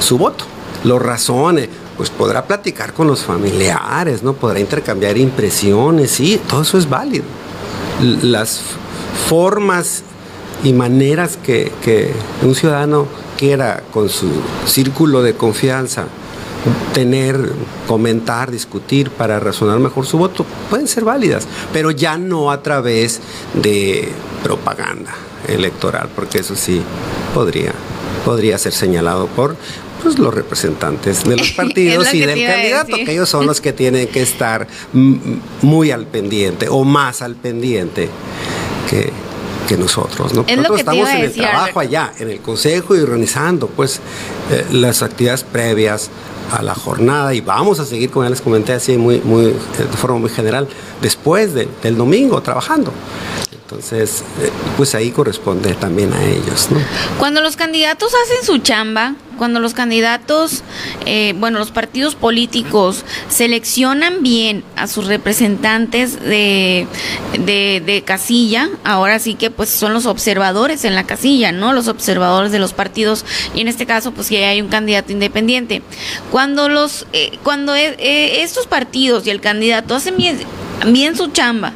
[0.00, 0.44] su voto,
[0.84, 4.34] lo razone, pues podrá platicar con los familiares, ¿no?
[4.34, 7.24] Podrá intercambiar impresiones, sí, todo eso es válido.
[8.22, 8.60] Las
[9.28, 10.02] formas
[10.62, 14.28] y maneras que, que un ciudadano quiera con su
[14.66, 16.06] círculo de confianza
[16.92, 17.52] tener,
[17.86, 23.20] comentar, discutir para razonar mejor su voto, pueden ser válidas, pero ya no a través
[23.54, 24.08] de
[24.42, 25.14] propaganda
[25.46, 26.82] electoral, porque eso sí
[27.34, 27.72] podría,
[28.24, 29.56] podría ser señalado por
[30.02, 34.08] pues, los representantes de los partidos y del candidato, que ellos son los que tienen
[34.08, 34.66] que estar
[35.62, 38.08] muy al pendiente o más al pendiente
[38.90, 39.12] que,
[39.68, 40.32] que nosotros.
[40.34, 40.42] ¿no?
[40.42, 44.00] nosotros estamos en el trabajo allá, en el consejo y organizando pues
[44.50, 46.10] eh, las actividades previas
[46.50, 49.96] a la jornada y vamos a seguir, como ya les comenté así muy, muy, de
[49.96, 50.66] forma muy general,
[51.02, 52.92] después del domingo trabajando.
[53.70, 56.68] Entonces, eh, pues ahí corresponde también a ellos.
[56.70, 56.78] ¿no?
[57.18, 60.62] Cuando los candidatos hacen su chamba, cuando los candidatos,
[61.04, 66.86] eh, bueno, los partidos políticos seleccionan bien a sus representantes de,
[67.40, 71.74] de, de, casilla, ahora sí que pues son los observadores en la casilla, ¿no?
[71.74, 75.82] Los observadores de los partidos y en este caso pues que hay un candidato independiente.
[76.30, 80.38] Cuando los, eh, cuando estos partidos y el candidato hacen bien,
[80.86, 81.74] bien su chamba,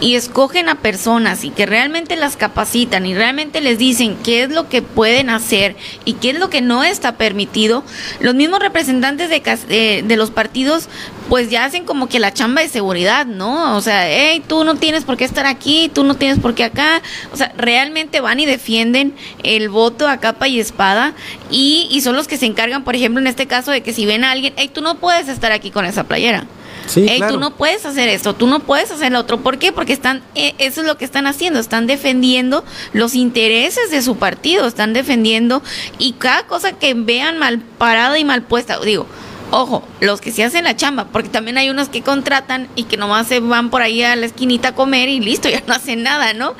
[0.00, 4.50] y escogen a personas y que realmente las capacitan y realmente les dicen qué es
[4.50, 7.84] lo que pueden hacer y qué es lo que no está permitido,
[8.20, 10.88] los mismos representantes de, eh, de los partidos
[11.30, 13.76] pues ya hacen como que la chamba de seguridad, ¿no?
[13.76, 16.64] O sea, hey, tú no tienes por qué estar aquí, tú no tienes por qué
[16.64, 17.02] acá.
[17.32, 19.14] O sea, realmente van y defienden
[19.44, 21.14] el voto a capa y espada
[21.48, 24.06] y, y son los que se encargan, por ejemplo, en este caso de que si
[24.06, 26.46] ven a alguien, hey, tú no puedes estar aquí con esa playera.
[26.90, 29.40] Sí, tú no puedes hacer esto, tú no puedes hacer lo otro.
[29.40, 29.70] ¿Por qué?
[29.70, 34.16] Porque están, eh, eso es lo que están haciendo, están defendiendo los intereses de su
[34.16, 35.62] partido, están defendiendo
[35.98, 39.06] y cada cosa que vean mal parada y mal puesta, digo,
[39.52, 42.96] Ojo, los que se hacen la chamba, porque también hay unos que contratan y que
[42.96, 46.02] nomás se van por ahí a la esquinita a comer y listo, ya no hacen
[46.02, 46.54] nada, ¿no?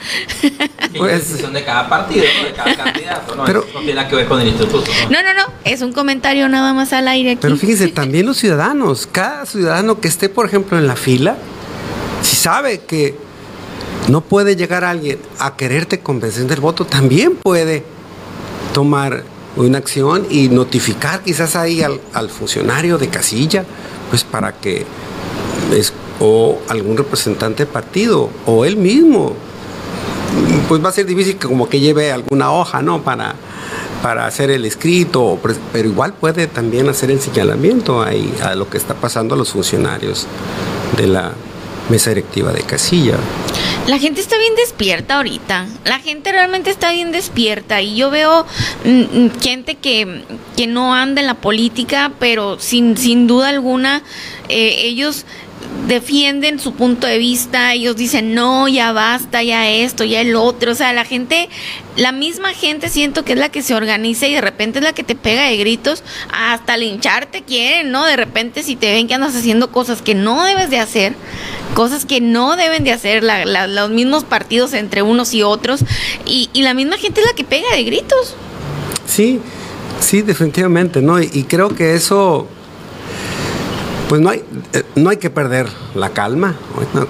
[0.97, 2.49] Pues es decisión de cada partido, ¿no?
[2.49, 3.45] de cada candidato, ¿no?
[3.45, 4.91] Pero, no tiene nada que ver con el instituto.
[5.09, 5.22] ¿no?
[5.22, 7.41] no, no, es un comentario nada más al aire aquí.
[7.43, 11.36] Pero fíjense, también los ciudadanos, cada ciudadano que esté, por ejemplo, en la fila,
[12.22, 13.16] si sabe que
[14.09, 17.84] no puede llegar alguien a quererte convencer del voto, también puede
[18.72, 19.24] tomar
[19.57, 23.64] una acción y notificar quizás ahí al, funcionario de casilla,
[24.11, 24.86] pues para que
[26.20, 29.34] o algún representante de partido o él mismo,
[30.68, 33.03] pues va a ser difícil que como que lleve alguna hoja, ¿no?
[33.03, 33.34] Para,
[34.03, 35.38] para hacer el escrito,
[35.72, 39.51] pero igual puede también hacer el señalamiento ahí a lo que está pasando a los
[39.51, 40.26] funcionarios
[40.96, 41.32] de la
[41.88, 43.16] mesa directiva de casilla.
[43.87, 45.66] La gente está bien despierta ahorita.
[45.85, 47.81] La gente realmente está bien despierta.
[47.83, 48.47] Y yo veo
[48.85, 50.24] mm, mm, gente que,
[50.57, 54.03] que, no anda en la política, pero sin, sin duda alguna,
[54.49, 55.24] eh, ellos
[55.86, 60.72] defienden su punto de vista, ellos dicen, no, ya basta, ya esto, ya el otro.
[60.72, 61.48] O sea, la gente,
[61.96, 64.92] la misma gente siento que es la que se organiza y de repente es la
[64.92, 66.02] que te pega de gritos,
[66.32, 68.04] hasta lincharte quieren, ¿no?
[68.04, 71.14] De repente si te ven que andas haciendo cosas que no debes de hacer,
[71.74, 75.84] cosas que no deben de hacer los mismos partidos entre unos y otros,
[76.24, 78.36] y, la misma gente es la que pega de gritos.
[79.06, 79.40] Sí,
[79.98, 81.20] sí, definitivamente, ¿no?
[81.20, 82.46] y creo que eso
[84.11, 84.42] pues no hay,
[84.72, 86.56] eh, no hay que perder la calma.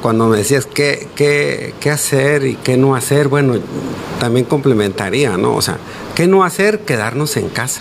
[0.02, 3.54] Cuando me decías qué, qué, qué hacer y qué no hacer, bueno,
[4.18, 5.54] también complementaría, ¿no?
[5.54, 5.78] O sea,
[6.14, 6.80] ¿qué no hacer?
[6.80, 7.80] Quedarnos en casa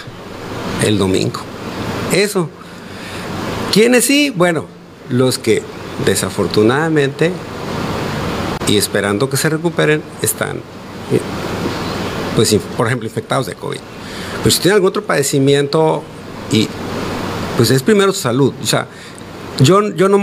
[0.85, 1.41] el domingo.
[2.13, 2.49] Eso.
[3.73, 4.29] ¿Quiénes sí?
[4.29, 4.67] Bueno,
[5.09, 5.63] los que
[6.05, 7.33] desafortunadamente
[8.67, 10.61] y esperando que se recuperen están,
[12.37, 13.79] pues, por ejemplo, infectados de COVID.
[14.37, 16.03] Pero si tienen algún otro padecimiento
[16.53, 16.69] y
[17.59, 18.53] pues es primero su salud.
[18.63, 18.87] O sea,
[19.59, 20.17] yo, yo no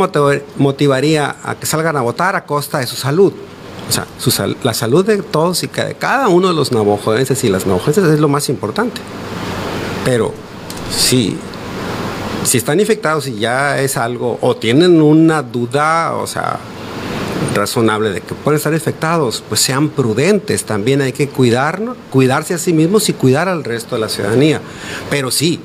[0.56, 3.32] motivaría a que salgan a votar a costa de su salud.
[3.88, 3.92] O
[4.30, 8.04] sea, la salud de todos y de cada uno de los navajoenses y las navajoenses
[8.04, 9.00] es lo más importante.
[10.04, 10.32] Pero
[10.90, 11.36] si,
[12.44, 16.58] si están infectados y ya es algo, o tienen una duda, o sea,
[17.54, 20.64] razonable de que pueden estar infectados, pues sean prudentes.
[20.64, 24.60] También hay que cuidarnos, cuidarse a sí mismos y cuidar al resto de la ciudadanía.
[25.10, 25.60] Pero sí,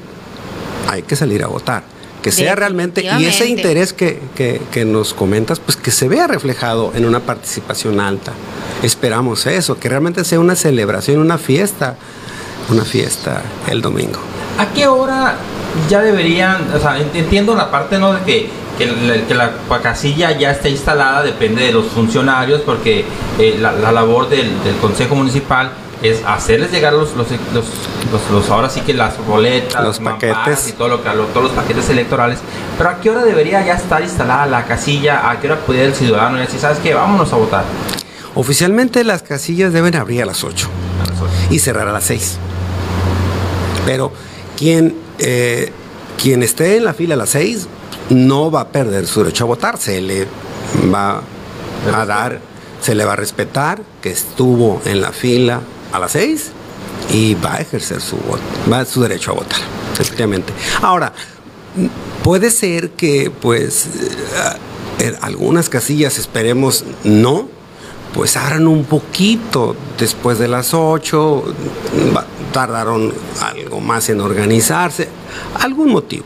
[0.88, 1.84] hay que salir a votar.
[2.22, 6.91] Que sea realmente, y ese interés que, que, nos comentas, pues que se vea reflejado
[6.95, 8.34] en una participación alta.
[8.84, 11.95] Esperamos eso, que realmente sea una celebración, una fiesta,
[12.69, 14.19] una fiesta el domingo.
[14.59, 15.36] ¿A qué hora
[15.89, 19.51] ya deberían, o sea, entiendo la parte no de que, que, la,
[19.82, 23.05] casilla ya está instalada, depende de los funcionarios, porque
[23.39, 24.51] eh, la, labor del,
[24.82, 25.72] Consejo Municipal
[26.02, 27.28] es hacerles llegar los, los,
[28.32, 31.89] los, ahora sí que las boletas, los paquetes y todo lo que todos los paquetes
[31.89, 32.39] electorales.
[32.78, 35.93] Pero a qué hora debería ya estar instalada la casilla, a qué hora pudiera el
[35.93, 36.93] ciudadano decir, ¿sabes qué?
[36.93, 37.64] Vámonos a votar.
[38.34, 40.68] Oficialmente las casillas deben abrir a las 8,
[41.49, 42.38] y cerrar a las 6.
[43.86, 44.12] Pero
[44.58, 45.72] quien, eh,
[46.22, 47.68] quien esté en la fila a las 6
[48.10, 50.28] no va a perder su derecho a votar, se le
[50.93, 51.22] va
[51.93, 52.39] a dar,
[52.82, 56.51] se le va a respetar que estuvo en la fila a las 6
[57.11, 59.59] y va a ejercer su voto, va su derecho a votar,
[59.93, 60.53] efectivamente.
[60.81, 61.13] Ahora,
[62.23, 63.87] puede ser que pues
[64.99, 67.49] eh, algunas casillas esperemos no,
[68.13, 71.43] pues abran un poquito después de las 8,
[72.51, 75.07] tardaron algo más en organizarse,
[75.59, 76.25] algún motivo,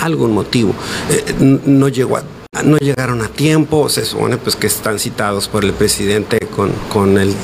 [0.00, 0.74] algún motivo.
[1.10, 2.18] Eh, no llegó
[2.64, 7.18] no llegaron a tiempo, se supone pues que están citados por el presidente con, con,
[7.18, 7.34] el,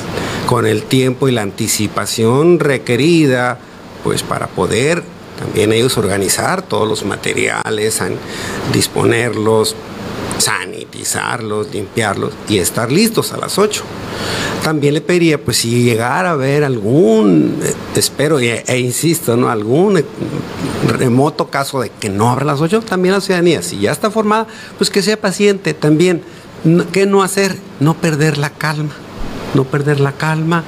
[0.46, 3.58] con el tiempo y la anticipación requerida
[4.02, 5.02] pues para poder
[5.38, 8.00] también ellos organizar todos los materiales,
[8.72, 9.74] disponerlos,
[10.38, 13.82] sanitizarlos, limpiarlos y estar listos a las 8.
[14.62, 19.48] También le pediría, pues si llegara a haber algún, eh, espero e, e, insisto, ¿no?
[19.48, 20.04] algún eh,
[20.86, 24.46] remoto caso de que no abra las 8, también la ciudadanía, si ya está formada,
[24.78, 26.22] pues que sea paciente también.
[26.92, 27.56] ¿Qué no hacer?
[27.80, 28.92] No perder la calma,
[29.54, 30.64] no perder la calma.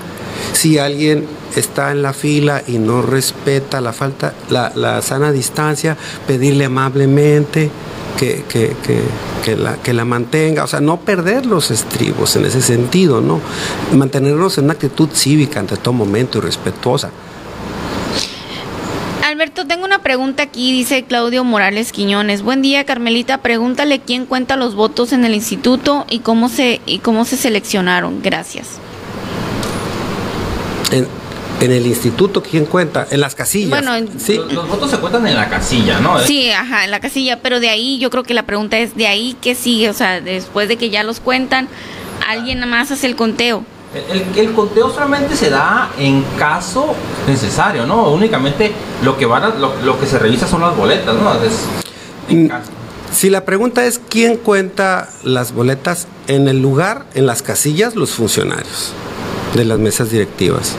[0.52, 1.26] Si alguien
[1.56, 7.70] está en la fila y no respeta la falta, la, la sana distancia, pedirle amablemente,
[8.16, 8.74] que, que,
[9.44, 13.40] que, la, que la mantenga, o sea, no perder los estribos en ese sentido, ¿no?
[13.92, 17.10] Mantenernos en una actitud cívica ante todo momento y respetuosa.
[19.34, 22.42] Alberto, tengo una pregunta aquí, dice Claudio Morales Quiñones.
[22.42, 23.38] Buen día, Carmelita.
[23.38, 28.22] Pregúntale quién cuenta los votos en el instituto y cómo se, y cómo se seleccionaron.
[28.22, 28.78] Gracias.
[30.92, 33.08] En el instituto, ¿quién cuenta?
[33.10, 33.70] En las casillas.
[33.70, 34.38] Bueno, sí.
[34.52, 36.20] los, votos se cuentan en la casilla, ¿no?
[36.20, 39.08] Sí, ajá, en la casilla, pero de ahí yo creo que la pregunta es, ¿de
[39.08, 39.90] ahí qué sigue?
[39.90, 41.66] O sea, después de que ya los cuentan,
[42.28, 43.64] ¿alguien más hace el conteo?
[43.94, 46.94] El, conteo solamente se da en caso
[47.28, 48.10] necesario, ¿no?
[48.10, 48.72] Únicamente
[49.04, 51.32] lo que van lo, que se revisa son las boletas, ¿no?
[52.28, 52.48] Mm,
[53.12, 58.10] si la pregunta es quién cuenta las boletas en el lugar, en las casillas, los
[58.10, 58.92] funcionarios
[59.54, 60.74] de las mesas directivas.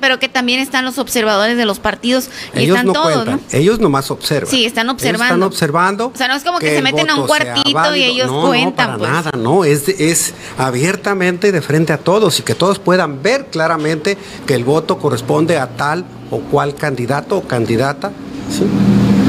[0.00, 3.40] Pero, que también están los observadores de los partidos y están todos, ¿no?
[3.52, 4.50] Ellos nomás observan.
[4.50, 5.24] Sí, están observando.
[5.24, 6.12] están observando.
[6.14, 8.92] O sea, no es como que, se meten a un cuartito y ellos cuentan.
[8.92, 9.10] No, para pues.
[9.10, 9.64] nada, no.
[9.64, 14.64] Es, es abiertamente de frente a todos y que todos puedan ver claramente que el
[14.64, 18.12] voto corresponde a tal o cual candidato o candidata.
[18.50, 18.64] Sí,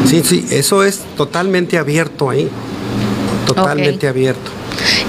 [0.07, 2.49] sí, sí eso es totalmente abierto ahí.
[3.45, 4.51] Totalmente abierto.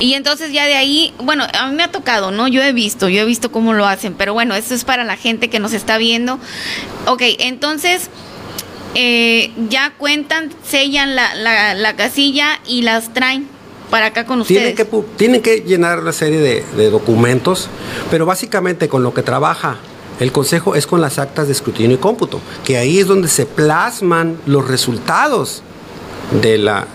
[0.01, 2.49] Y entonces ya de ahí, bueno, a mí me ha tocado, ¿no?
[2.49, 5.17] Yo he visto, yo he visto cómo lo hacen, pero bueno, esto es para la
[5.17, 6.39] gente que nos está viendo.
[7.07, 8.11] Ok, entonces
[8.95, 13.49] eh, ya cuentan, sellan la, la, casilla y las traen
[13.91, 14.75] para acá con ustedes.
[14.75, 17.69] Tienen que, tienen que llenar una serie de, de documentos,
[18.11, 19.79] pero básicamente con lo que trabaja
[20.19, 23.45] el Consejo es con las actas de escrutinio y cómputo, que ahí es donde se
[23.45, 25.62] plasman los resultados
[26.41, 26.87] de la,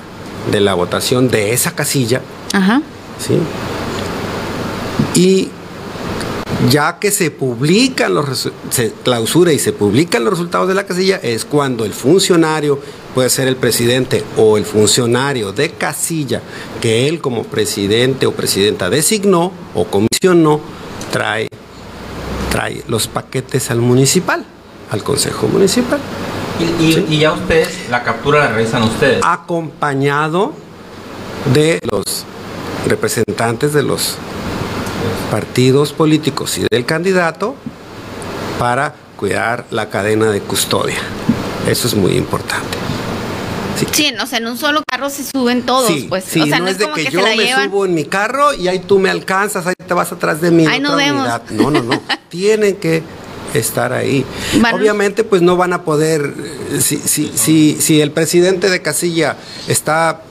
[0.51, 2.21] de la votación de esa casilla
[2.53, 2.81] Ajá.
[3.19, 3.39] ¿sí?
[5.15, 5.49] Y
[6.69, 11.19] ya que se publican los se clausura y se publican los resultados de la casilla
[11.21, 12.79] es cuando el funcionario
[13.15, 16.41] puede ser el presidente o el funcionario de casilla
[16.79, 20.61] que él como presidente o presidenta designó o comisionó
[21.11, 21.47] trae
[22.51, 24.45] trae los paquetes al municipal
[24.91, 25.99] al consejo municipal
[26.79, 30.53] y, y ya ustedes la captura la realizan ustedes acompañado
[31.55, 32.25] de los
[32.87, 34.17] representantes de los
[35.29, 37.55] partidos políticos y del candidato
[38.59, 40.99] para cuidar la cadena de custodia.
[41.67, 42.77] Eso es muy importante.
[43.91, 46.23] Sí, o sea, en un solo carro se suben todos, pues.
[46.25, 48.79] Sí, o sea, no, es, de que, yo me subo en mi carro y ahí
[48.79, 50.67] tú me alcanzas, ahí te vas atrás de mí.
[50.67, 51.27] Ahí nos vemos.
[51.51, 52.01] No, no, no.
[52.29, 53.01] Tienen que
[53.53, 54.25] estar ahí.
[54.73, 56.33] Obviamente, pues no van a poder,
[56.79, 60.21] si, si, si, si el presidente de Casilla está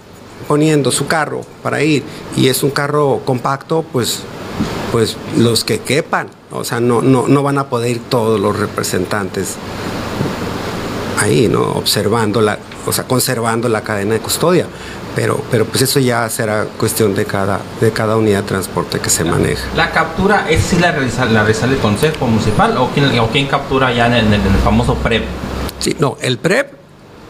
[0.51, 2.03] poniendo su carro para ir
[2.37, 4.23] y es un carro compacto, pues,
[4.91, 8.59] pues los que quepan, o sea, no, no, no van a poder ir todos los
[8.59, 9.55] representantes
[11.21, 11.63] ahí, ¿no?
[11.75, 14.67] Observando la, o sea, conservando la cadena de custodia.
[15.15, 19.09] Pero, pero pues eso ya será cuestión de cada, de cada unidad de transporte que
[19.09, 19.63] se maneja.
[19.77, 23.93] ¿La captura es si la realiza, la el Consejo Municipal o quién, o quién captura
[23.93, 25.23] ya en el, en el famoso PREP?
[25.79, 26.73] Sí, no, el PREP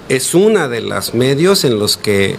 [0.09, 2.37] es una de los medios en los que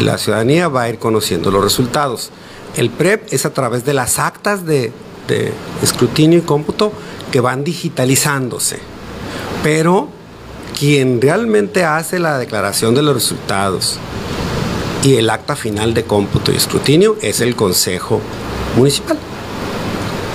[0.00, 2.30] la ciudadanía va a ir conociendo los resultados.
[2.76, 4.92] El PREP es a través de las actas de,
[5.28, 6.92] de escrutinio y cómputo
[7.30, 8.78] que van digitalizándose.
[9.62, 10.08] Pero
[10.78, 13.98] quien realmente hace la declaración de los resultados
[15.02, 18.20] y el acta final de cómputo y escrutinio es el Consejo
[18.76, 19.18] Municipal.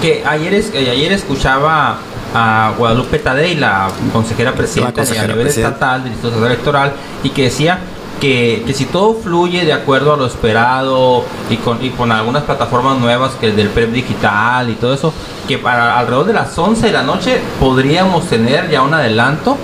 [0.01, 1.97] Que ayer, es, eh, ayer escuchaba
[2.33, 5.73] a Guadalupe Tadei, la consejera presidenta consejera a nivel presidenta.
[5.73, 6.93] estatal del Instituto Electoral,
[7.23, 7.79] y que decía
[8.19, 12.43] que, que si todo fluye de acuerdo a lo esperado y con, y con algunas
[12.43, 15.13] plataformas nuevas que el del PREP digital y todo eso,
[15.47, 19.57] que para alrededor de las 11 de la noche podríamos tener ya un adelanto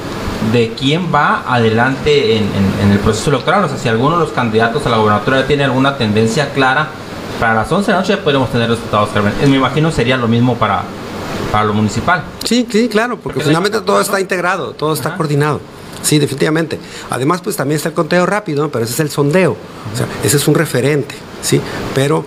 [0.52, 3.64] de quién va adelante en, en- en el proceso electoral.
[3.64, 6.88] O sea, si alguno de los candidatos a la gobernatura tiene alguna tendencia clara,
[7.40, 9.10] para las 11 de la noche ya podremos tener resultados.
[9.42, 10.82] Eh, Me imagino sería lo mismo para,
[11.52, 12.24] para lo municipal.
[12.44, 15.60] Sí, sí, claro, porque Porque finalmente todo está integrado, todo está coordinado.
[16.04, 16.80] Sí, definitivamente.
[17.10, 19.52] Además, pues también está el conteo rápido, pero ese es el sondeo.
[19.94, 21.62] O sea, ese es un referente, ¿sí?
[21.96, 22.26] Pero,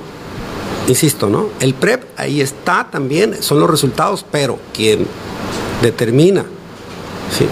[0.88, 1.50] insisto, ¿no?
[1.60, 5.06] El PREP ahí está también, son los resultados, pero quien
[5.82, 6.46] determina,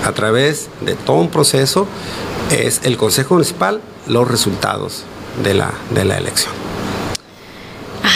[0.05, 1.87] a través de todo un proceso,
[2.51, 5.05] es el Consejo Municipal los resultados
[5.43, 6.64] de la, de la elección.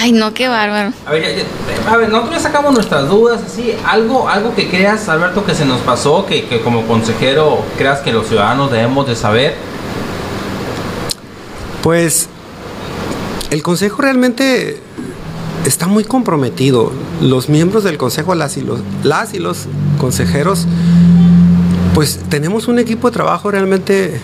[0.01, 0.93] Ay, no, qué bárbaro.
[1.07, 4.68] A ver, ya- ya- a ver, nosotros ya sacamos nuestras dudas, así, algo, algo que
[4.68, 9.07] creas, Alberto, que se nos pasó, que, que como consejero creas que los ciudadanos debemos
[9.07, 9.55] de saber.
[11.82, 12.28] Pues
[13.51, 14.78] el Consejo realmente
[15.64, 16.93] está muy comprometido.
[17.22, 19.66] Los miembros del Consejo, las y los, las y los
[19.99, 20.66] consejeros,
[21.95, 24.20] pues tenemos un equipo de trabajo realmente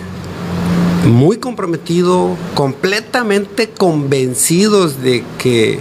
[1.05, 5.79] muy comprometido, completamente convencidos de que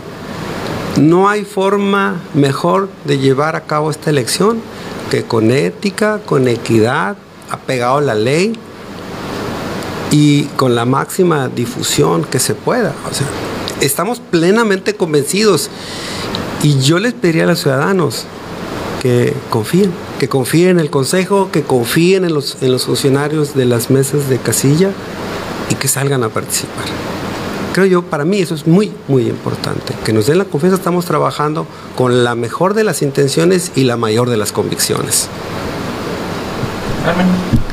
[1.00, 4.60] no hay forma mejor de llevar a cabo esta elección
[5.10, 7.16] que con ética, con equidad,
[7.50, 8.52] apegado a la ley
[10.10, 12.94] y con la máxima difusión que se pueda.
[13.10, 13.26] O sea,
[13.80, 15.70] estamos plenamente convencidos
[16.62, 18.26] y yo les pediría a los ciudadanos
[19.02, 19.92] que confíen,
[20.24, 24.26] que confíen en el Consejo, que confíen en los, en los funcionarios de las mesas
[24.30, 24.90] de casilla
[25.68, 26.86] y que salgan a participar.
[27.74, 29.92] Creo yo, para mí eso es muy, muy importante.
[30.02, 33.98] Que nos den la confianza, estamos trabajando con la mejor de las intenciones y la
[33.98, 35.28] mayor de las convicciones.
[37.04, 37.63] Carmen.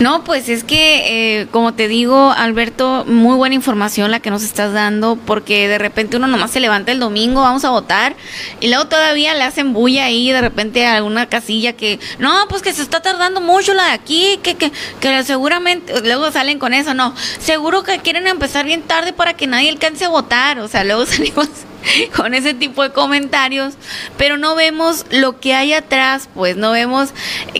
[0.00, 4.42] No, pues es que, eh, como te digo, Alberto, muy buena información la que nos
[4.42, 8.16] estás dando, porque de repente uno nomás se levanta el domingo, vamos a votar,
[8.60, 12.60] y luego todavía le hacen bulla ahí, de repente a alguna casilla que, no, pues
[12.60, 16.74] que se está tardando mucho la de aquí, que, que, que seguramente, luego salen con
[16.74, 20.66] eso, no, seguro que quieren empezar bien tarde para que nadie alcance a votar, o
[20.66, 21.48] sea, luego salimos
[22.16, 23.74] con ese tipo de comentarios,
[24.16, 27.10] pero no vemos lo que hay atrás, pues no vemos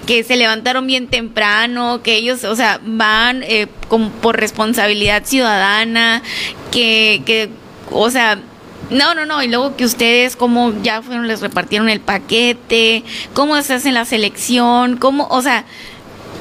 [0.06, 6.22] que se levantaron bien temprano, que ellos, o sea, van eh, como por responsabilidad ciudadana,
[6.70, 7.50] que, que,
[7.90, 8.38] o sea,
[8.90, 13.60] no, no, no, y luego que ustedes cómo ya fueron, les repartieron el paquete, cómo
[13.62, 15.64] se hacen la selección, cómo, o sea,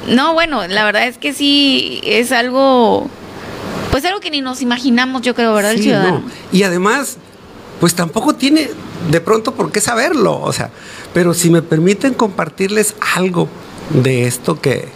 [0.08, 3.10] no, bueno, la verdad es que sí es algo,
[3.92, 5.72] pues algo que ni nos imaginamos, yo creo, ¿verdad?
[5.72, 6.20] el ciudadano.
[6.20, 6.32] no.
[6.52, 7.18] Y además,
[7.80, 8.70] pues tampoco tiene
[9.12, 10.40] de pronto por qué saberlo.
[10.42, 10.72] O sea,
[11.14, 13.48] pero si me permiten compartirles algo
[14.02, 14.88] de esto que,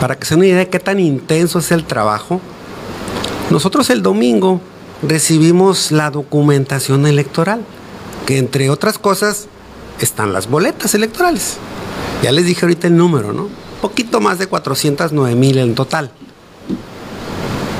[0.00, 2.40] para que se den una idea de qué tan intenso es el trabajo,
[3.50, 4.60] nosotros el domingo
[5.02, 7.64] recibimos la documentación electoral,
[8.26, 9.48] que entre otras cosas
[10.00, 11.58] están las boletas electorales.
[12.22, 13.48] Ya les dije ahorita el número, ¿no?
[13.80, 16.12] Poquito más de 409 mil en total.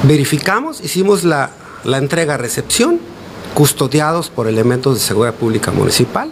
[0.03, 1.51] Verificamos, hicimos la,
[1.85, 3.01] la entrega-recepción,
[3.55, 6.31] custodiados por elementos de seguridad pública municipal.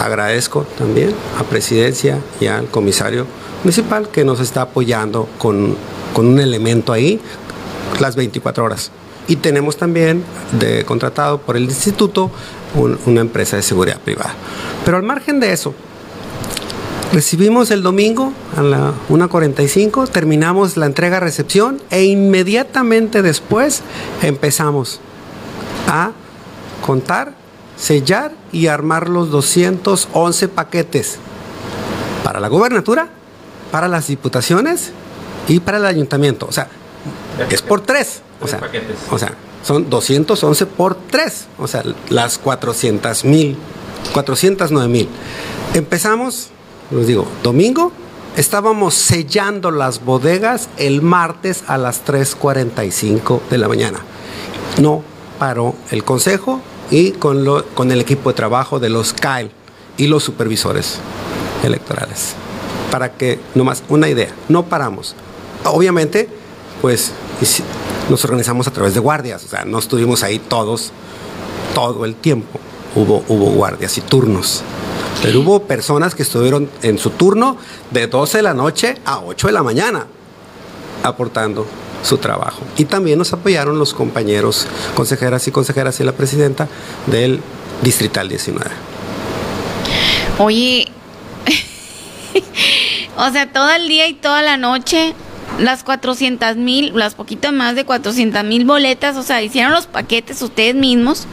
[0.00, 3.26] Agradezco también a Presidencia y al comisario
[3.64, 5.74] municipal que nos está apoyando con,
[6.14, 7.20] con un elemento ahí
[8.00, 8.90] las 24 horas.
[9.26, 10.22] Y tenemos también
[10.58, 12.30] de, contratado por el instituto
[12.74, 14.34] un- una empresa de seguridad privada.
[14.84, 15.74] Pero al margen de eso,
[17.10, 23.80] Recibimos el domingo a la 1.45, terminamos la entrega-recepción e inmediatamente después
[24.20, 25.00] empezamos
[25.88, 26.12] a
[26.84, 27.32] contar,
[27.76, 31.18] sellar y armar los 211 paquetes
[32.22, 33.08] para la gobernatura,
[33.72, 34.92] para las diputaciones
[35.48, 36.46] y para el ayuntamiento.
[36.46, 36.68] O sea,
[37.50, 38.22] es por tres.
[38.40, 38.60] O sea,
[39.10, 39.34] o sea,
[39.64, 41.46] son 211 por tres.
[41.58, 43.56] O sea, las 400 mil,
[44.12, 45.08] 409 mil.
[45.74, 46.50] Empezamos,
[46.90, 47.92] les digo, domingo.
[48.36, 53.98] Estábamos sellando las bodegas el martes a las 3.45 de la mañana.
[54.80, 55.02] No
[55.38, 56.60] paró el consejo
[56.90, 59.50] y con, lo- con el equipo de trabajo de los CAEL
[59.96, 60.98] y los supervisores
[61.62, 62.34] electorales.
[62.90, 65.14] para que, nomás, una idea, no paramos.
[65.64, 66.28] Obviamente,
[66.80, 67.12] pues
[68.08, 70.90] nos organizamos a través de guardias, o sea, no estuvimos ahí todos,
[71.74, 72.58] todo el tiempo.
[72.94, 74.62] Hubo, hubo guardias y turnos.
[75.22, 77.56] Pero hubo personas que estuvieron en su turno
[77.90, 80.06] de 12 de la noche a 8 de la mañana
[81.02, 81.66] aportando
[82.02, 82.62] su trabajo.
[82.76, 86.68] Y también nos apoyaron los compañeros, consejeras y consejeras y la presidenta
[87.06, 87.40] del
[87.82, 88.70] Distrital 19.
[90.38, 90.86] Oye,
[93.16, 95.14] o sea, todo el día y toda la noche,
[95.58, 100.40] las 400 mil, las poquitas más de 400 mil boletas, o sea, hicieron los paquetes
[100.42, 101.26] ustedes mismos.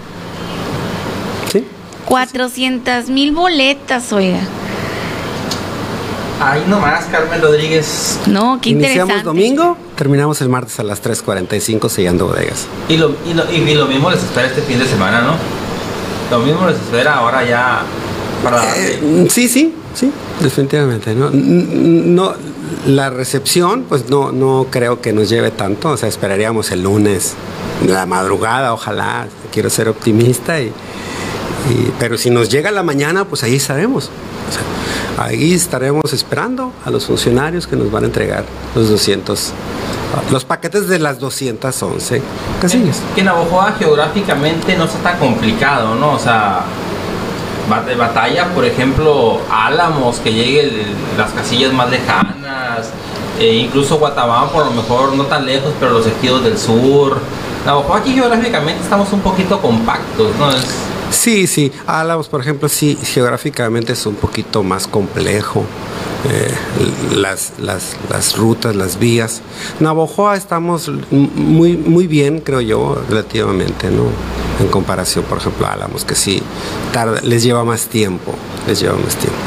[1.52, 1.64] Sí.
[2.06, 4.40] 400 mil boletas, oiga.
[6.42, 8.20] Ahí nomás, Carmen Rodríguez.
[8.28, 12.68] No, qué Iniciamos domingo, terminamos el martes a las 3.45 sellando bodegas.
[12.90, 15.36] Y lo, y, lo, y lo mismo les espera este fin de semana, ¿no?
[16.30, 17.84] Lo mismo les espera ahora ya
[18.44, 18.76] para...
[18.76, 20.12] Eh, sí, sí, sí,
[20.42, 21.16] definitivamente.
[21.16, 21.30] ¿no?
[21.32, 22.34] no
[22.86, 25.90] la recepción, pues no, no creo que nos lleve tanto.
[25.90, 27.34] O sea, esperaríamos el lunes,
[27.88, 29.28] la madrugada, ojalá.
[29.52, 30.60] Quiero ser optimista.
[30.60, 30.72] Y,
[32.00, 34.10] pero si nos llega la mañana, pues ahí estaremos.
[35.18, 38.44] Ahí estaremos esperando a los funcionarios que nos van a entregar
[38.76, 39.54] los 200
[40.32, 42.22] los paquetes de las 211
[42.62, 43.02] casillas.
[43.16, 46.14] Que Navojoa geográficamente no está tan complicado, ¿no?
[46.14, 46.62] O sea,
[47.98, 50.86] batalla, por ejemplo, Álamos, que llegue
[51.18, 52.90] las casillas más lejanas,
[53.40, 57.20] e incluso Guatabán, por lo mejor no tan lejos, pero los ejidos del sur.
[57.66, 60.50] Navojoa aquí geográficamente estamos un poquito compactos, ¿no?
[61.12, 61.72] Sí, sí.
[61.88, 65.66] Álamos, por ejemplo, sí, geográficamente es un poquito más complejo.
[66.28, 69.42] Eh, las, las, las, rutas, las vías.
[69.80, 74.06] Navojoa estamos muy, muy bien, creo yo, relativamente, ¿no?
[74.60, 76.42] En comparación, por ejemplo, a Álamos, que sí,
[76.92, 78.34] tarda, les lleva más tiempo,
[78.66, 79.38] les lleva más tiempo.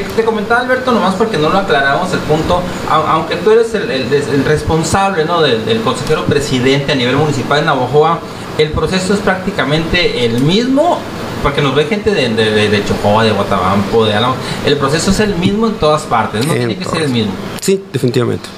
[0.00, 5.24] Te, comentaba Alberto nomás porque no lo aclaramos el punto, aunque tú eres el, responsable
[5.24, 5.40] ¿no?
[5.40, 8.18] del, del, consejero presidente a nivel municipal de Navojoa,
[8.58, 10.98] el proceso es prácticamente el mismo
[11.44, 14.34] porque nos ve gente de, de, de Chocoa, de Guatabampo, de Álamo.
[14.66, 17.32] El proceso es el mismo en todas partes, no tiene que ser el mismo.
[17.60, 18.48] Sí, definitivamente.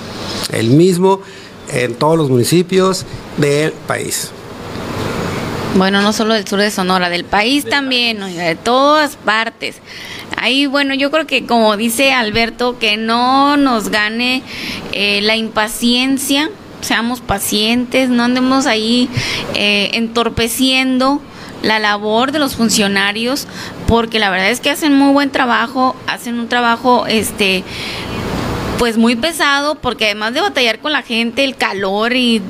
[0.53, 1.21] El mismo
[1.69, 3.05] en todos los municipios
[3.37, 4.31] del país.
[5.77, 9.77] Bueno, no solo del sur de Sonora, del país también, de todas partes.
[10.35, 14.43] Ahí, bueno, yo creo que como dice Alberto, que no nos gane
[14.93, 16.49] eh, la impaciencia,
[16.81, 19.11] seamos pacientes, no andemos ahí
[19.55, 21.21] eh, entorpeciendo
[21.63, 23.47] la labor de los funcionarios
[23.87, 27.65] porque la verdad es que hacen muy buen trabajo, hacen un trabajo este
[28.79, 32.41] pues muy pesado porque además de batallar con la gente, el calor y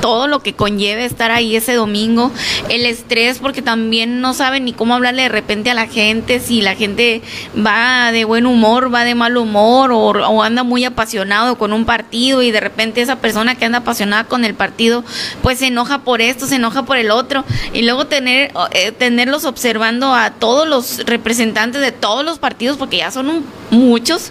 [0.00, 2.30] todo lo que conlleve estar ahí ese domingo,
[2.68, 6.60] el estrés porque también no saben ni cómo hablarle de repente a la gente, si
[6.62, 7.22] la gente
[7.56, 12.42] va de buen humor, va de mal humor o, anda muy apasionado con un partido
[12.42, 15.04] y de repente esa persona que anda apasionada con el partido
[15.42, 19.44] pues se enoja por esto, se enoja por el otro y luego tener eh, tenerlos
[19.44, 24.30] observando a todos los representantes de todos los partidos porque ya son muchos.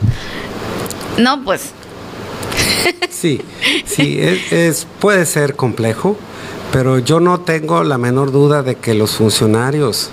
[1.17, 1.73] No, pues
[3.09, 3.41] Sí,
[3.85, 6.15] sí, es, puede ser complejo,
[6.71, 10.09] pero yo no tengo la menor duda de que los funcionarios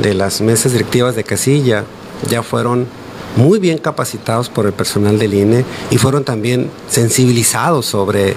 [0.00, 1.84] de las mesas directivas de casilla
[2.30, 2.86] ya fueron
[3.34, 8.36] muy bien capacitados por el personal del INE y fueron también sensibilizados sobre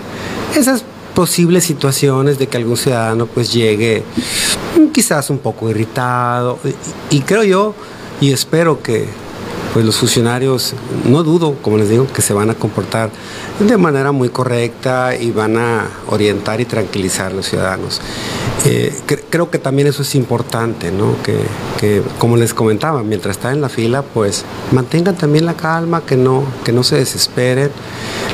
[0.55, 0.83] esas
[1.13, 4.03] posibles situaciones de que algún ciudadano pues llegue
[4.91, 6.57] quizás un poco irritado.
[7.09, 7.75] Y creo yo
[8.19, 9.07] y espero que
[9.73, 10.73] pues los funcionarios,
[11.05, 13.09] no dudo, como les digo, que se van a comportar
[13.59, 18.01] de manera muy correcta y van a orientar y tranquilizar a los ciudadanos.
[18.65, 18.93] Eh,
[19.29, 21.15] creo que también eso es importante, ¿no?
[21.23, 26.17] Que, como les comentaba, mientras están en la fila, pues mantengan también la calma, que
[26.17, 27.71] no, que no se desesperen.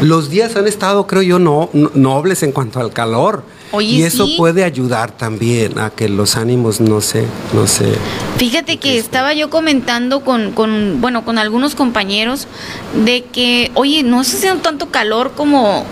[0.02, 3.44] Los días han estado, creo yo, no, nobles en cuanto al calor
[3.80, 7.94] y eso puede ayudar también a que los ánimos no se, no se.
[8.38, 12.48] Fíjate que estaba yo comentando con, con, bueno, con algunos compañeros
[13.06, 15.86] de que, oye, no se hace tanto calor como,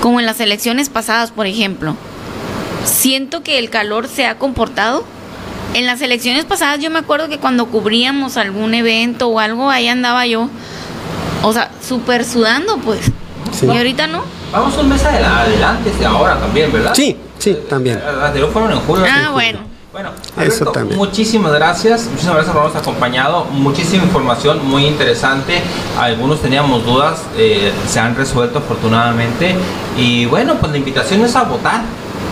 [0.00, 1.96] como en las elecciones pasadas, por ejemplo.
[2.84, 5.04] Siento que el calor se ha comportado.
[5.74, 9.88] En las elecciones pasadas yo me acuerdo que cuando cubríamos algún evento o algo, ahí
[9.88, 10.50] andaba yo,
[11.42, 13.10] o sea, súper sudando, pues.
[13.62, 14.22] Y ahorita no.
[14.52, 16.92] Vamos un mes adelante de ahora también, ¿verdad?
[16.94, 18.00] Sí, sí, también.
[18.20, 19.06] Las de fueron en julio.
[19.08, 19.72] Ah, bueno.
[19.92, 20.98] Bueno, Eso también.
[20.98, 25.60] muchísimas gracias, muchísimas gracias por habernos acompañado, muchísima información muy interesante,
[26.00, 29.54] algunos teníamos dudas, eh, se han resuelto afortunadamente
[29.98, 31.82] y bueno, pues la invitación es a votar,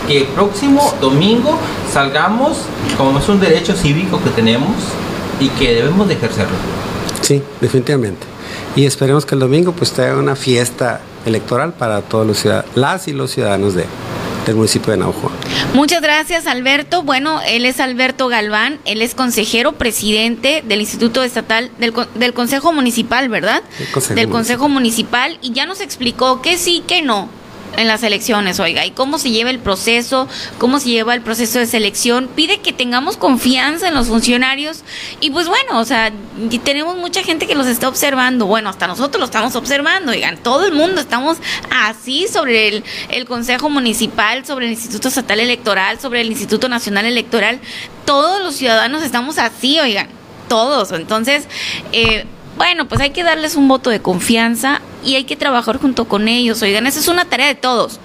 [0.07, 1.55] que el próximo domingo
[1.93, 2.57] salgamos,
[2.97, 4.71] como es un derecho cívico que tenemos
[5.39, 6.55] y que debemos de ejercerlo.
[7.21, 8.25] Sí, definitivamente.
[8.75, 13.07] y esperemos que el domingo pues tenga una fiesta electoral para todos los ciudadanos, las
[13.07, 13.85] y los ciudadanos de,
[14.45, 15.31] del municipio de Naujo.
[15.73, 17.03] Muchas gracias, Alberto.
[17.03, 22.73] Bueno, él es Alberto Galván, él es consejero presidente del Instituto Estatal, del, del Consejo
[22.73, 23.61] Municipal, ¿verdad?
[23.93, 24.29] Consejo del Municipal.
[24.29, 27.29] Consejo Municipal, y ya nos explicó que sí, que no
[27.77, 31.59] en las elecciones, oiga, y cómo se lleva el proceso, cómo se lleva el proceso
[31.59, 34.83] de selección, pide que tengamos confianza en los funcionarios
[35.19, 36.11] y pues bueno, o sea,
[36.63, 40.65] tenemos mucha gente que los está observando, bueno, hasta nosotros lo estamos observando, oigan, todo
[40.65, 41.37] el mundo estamos
[41.69, 47.05] así sobre el, el Consejo Municipal, sobre el Instituto Estatal Electoral, sobre el Instituto Nacional
[47.05, 47.59] Electoral,
[48.05, 50.07] todos los ciudadanos estamos así, oigan,
[50.47, 51.47] todos, entonces...
[51.91, 52.25] Eh,
[52.57, 56.27] bueno, pues hay que darles un voto de confianza y hay que trabajar junto con
[56.27, 56.61] ellos.
[56.61, 57.99] Oigan, esa es una tarea de todos.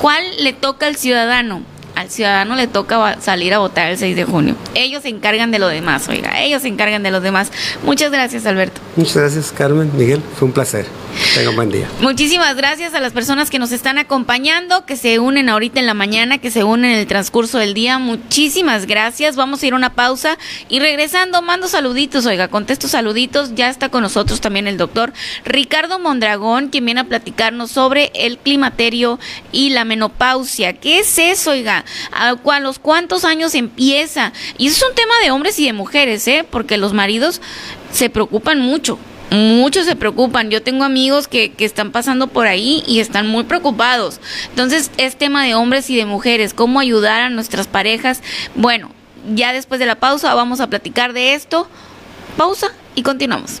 [0.00, 1.62] ¿Cuál le toca al ciudadano?
[1.96, 4.54] Al ciudadano le toca salir a votar el 6 de junio.
[4.74, 7.50] Ellos se encargan de lo demás, oiga, ellos se encargan de los demás.
[7.84, 8.80] Muchas gracias, Alberto.
[8.96, 10.86] Muchas gracias Carmen, Miguel, fue un placer.
[11.34, 11.88] Tenga un buen día.
[12.00, 15.94] Muchísimas gracias a las personas que nos están acompañando, que se unen ahorita en la
[15.94, 17.98] mañana, que se unen en el transcurso del día.
[17.98, 19.34] Muchísimas gracias.
[19.34, 20.36] Vamos a ir a una pausa
[20.68, 23.54] y regresando mando saluditos, oiga, contesto saluditos.
[23.54, 25.14] Ya está con nosotros también el doctor
[25.46, 29.18] Ricardo Mondragón, quien viene a platicarnos sobre el climaterio
[29.52, 30.74] y la menopausia.
[30.74, 31.85] ¿Qué es eso, oiga?
[32.12, 34.32] ¿A a los cuántos años empieza?
[34.58, 36.46] Y eso es un tema de hombres y de mujeres, ¿eh?
[36.48, 37.40] Porque los maridos
[37.92, 38.98] se preocupan mucho.
[39.30, 40.50] Muchos se preocupan.
[40.50, 44.20] Yo tengo amigos que, que están pasando por ahí y están muy preocupados.
[44.50, 46.54] Entonces, es tema de hombres y de mujeres.
[46.54, 48.22] ¿Cómo ayudar a nuestras parejas?
[48.54, 48.90] Bueno,
[49.34, 51.68] ya después de la pausa vamos a platicar de esto.
[52.36, 53.60] Pausa y continuamos.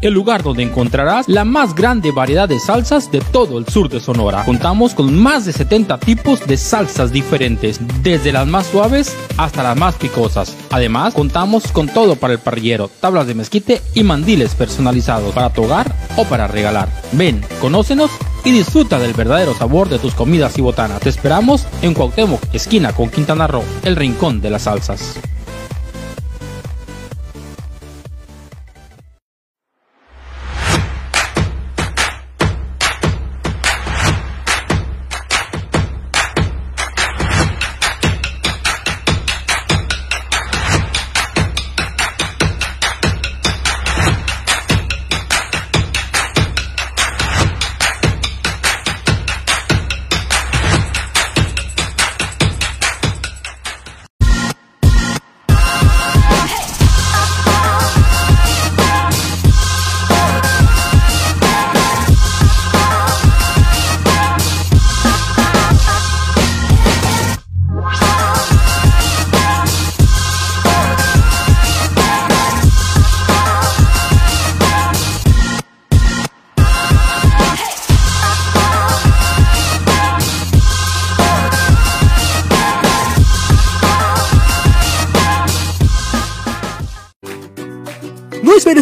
[0.00, 4.00] el lugar donde encontrarás la más grande variedad de salsas de todo el sur de
[4.00, 4.44] Sonora.
[4.44, 9.76] Contamos con más de 70 tipos de salsas diferentes, desde las más suaves hasta las
[9.76, 10.56] más picosas.
[10.70, 15.64] Además, contamos con todo para el parrillero, tablas de mezquite y mandiles personalizados para tu
[15.64, 16.88] hogar o para regalar.
[17.12, 18.10] Ven, conócenos
[18.44, 21.00] y disfruta del verdadero sabor de tus comidas y botanas.
[21.00, 25.18] Te esperamos en Cuauhtémoc, esquina con Quintana Roo, el Rincón de las Salsas.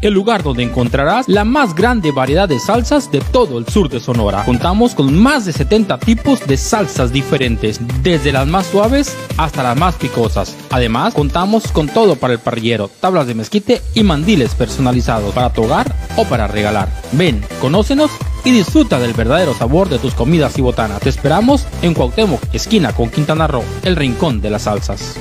[0.00, 4.00] el lugar donde encontrarás la más grande variedad de salsas de todo el sur de
[4.00, 4.44] Sonora.
[4.44, 9.76] Contamos con más de 70 tipos de salsas diferentes, desde las más suaves hasta las
[9.76, 10.56] más picosas.
[10.70, 15.64] Además, contamos con todo para el parrillero, tablas de mezquite y mandiles personalizados para tu
[15.64, 16.88] hogar o para regalar.
[17.12, 18.10] Ven, conócenos
[18.44, 21.00] y disfruta del verdadero sabor de tus comidas y botanas.
[21.00, 25.18] Te esperamos en Cuauhtémoc, esquina con Quintana Roo, el rincón de las salsas.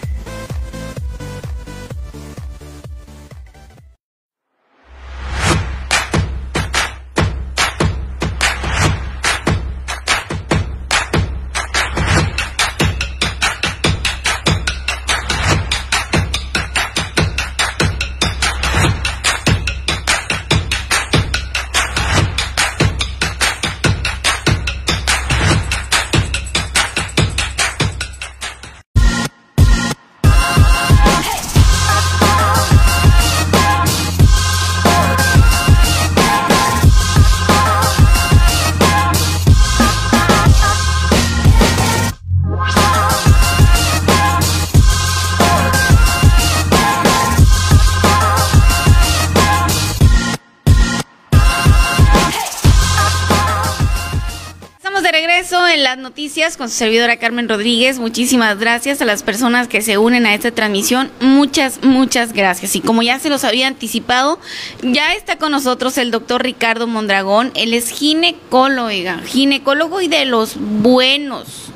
[55.98, 57.98] Noticias con su servidora Carmen Rodríguez.
[57.98, 61.12] Muchísimas gracias a las personas que se unen a esta transmisión.
[61.20, 62.76] Muchas, muchas gracias.
[62.76, 64.40] Y como ya se los había anticipado,
[64.84, 67.52] ya está con nosotros el doctor Ricardo Mondragón.
[67.56, 68.90] Él es ginecólogo,
[69.26, 71.72] ginecólogo y de los buenos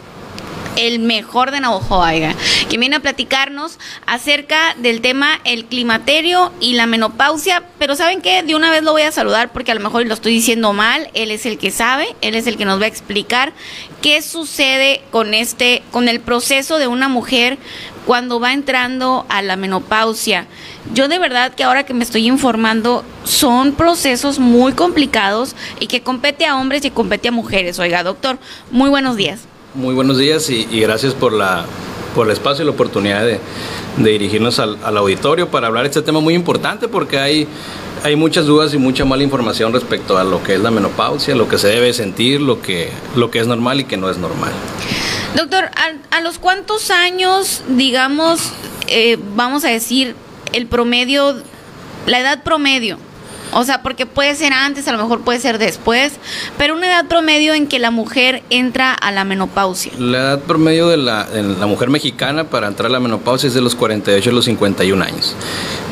[0.80, 2.03] el mejor de Navajo,
[2.69, 8.43] que viene a platicarnos acerca del tema el climaterio y la menopausia, pero ¿saben qué?
[8.43, 11.09] De una vez lo voy a saludar porque a lo mejor lo estoy diciendo mal,
[11.13, 13.51] él es el que sabe, él es el que nos va a explicar
[14.01, 17.57] qué sucede con este con el proceso de una mujer
[18.05, 20.47] cuando va entrando a la menopausia.
[20.93, 26.01] Yo de verdad que ahora que me estoy informando, son procesos muy complicados y que
[26.01, 27.77] compete a hombres y compete a mujeres.
[27.80, 28.39] Oiga, doctor,
[28.71, 29.41] muy buenos días.
[29.76, 31.63] Muy buenos días y, gracias por, la,
[32.15, 33.39] por el espacio y la oportunidad de,
[33.97, 37.47] dirigirnos al, auditorio para hablar de este tema muy importante porque hay,
[38.03, 41.47] hay muchas dudas y mucha mala información respecto a lo que es la menopausia, lo
[41.47, 44.51] que se debe sentir, lo que, lo que es normal y que no es normal.
[45.36, 45.70] Doctor,
[46.09, 48.53] ¿a, los cuántos años, digamos,
[48.88, 50.15] eh, vamos a decir,
[50.51, 51.36] el promedio,
[52.07, 52.97] la edad promedio
[53.52, 56.14] o sea, porque puede ser antes, a lo mejor puede ser después,
[56.58, 59.91] pero una edad promedio en que la mujer entra a la menopausia.
[59.97, 61.28] La edad promedio de la,
[61.68, 65.36] mujer mexicana para entrar a la menopausia es de los 48 a los 51 años.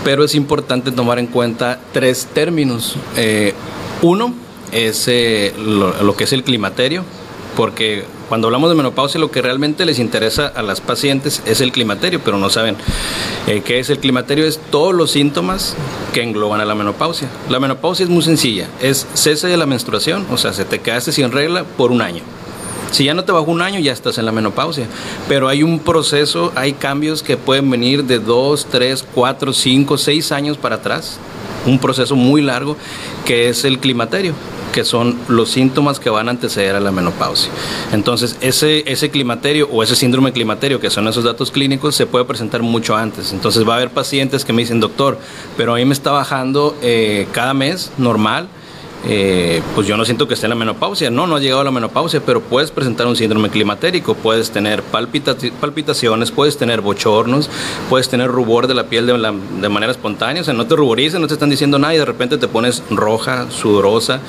[0.03, 2.95] Pero es importante tomar en cuenta tres términos.
[3.15, 3.53] Eh,
[4.01, 4.33] uno
[4.71, 7.03] es eh, lo que es el climaterio,
[7.55, 11.71] porque cuando hablamos de menopausia lo que realmente les interesa a las pacientes es el
[11.71, 12.75] climaterio, pero no saben
[13.47, 15.75] eh, qué es el climaterio, es todos los síntomas
[16.13, 17.29] que engloban a la menopausia.
[17.49, 21.11] La menopausia es muy sencilla, es cese de la menstruación, o sea, se te quedaste
[21.11, 22.23] sin regla por un año.
[22.91, 24.87] Si ya no te bajó un año, ya estás en la menopausia.
[25.27, 30.31] Pero hay un proceso, hay cambios que pueden venir de dos, tres, cuatro, cinco, seis
[30.31, 31.19] años para atrás.
[31.65, 32.77] Un proceso muy largo
[33.25, 34.33] que es el climaterio
[34.77, 37.51] que son los síntomas que van a anteceder a la menopausia.
[37.93, 42.25] Entonces, ese, ese climaterio o ese síndrome climaterio, que son esos datos clínicos, se puede
[42.25, 43.33] presentar mucho antes.
[43.33, 45.17] Entonces, va a haber pacientes que me dicen, doctor,
[45.55, 48.49] pero a mí me está bajando eh, cada mes normal
[49.05, 51.09] eh, pues yo no siento que esté en la menopausia.
[51.09, 54.81] No, no ha llegado a la menopausia, pero puedes presentar un síndrome climatérico, puedes tener
[54.83, 57.49] palpitaciones, puedes tener bochornos,
[57.89, 59.13] puedes tener rubor de la piel de,
[59.61, 62.05] de manera espontánea, o sea, no te ruborices, no te están diciendo nada y de
[62.05, 64.19] repente te pones roja, sudorosa,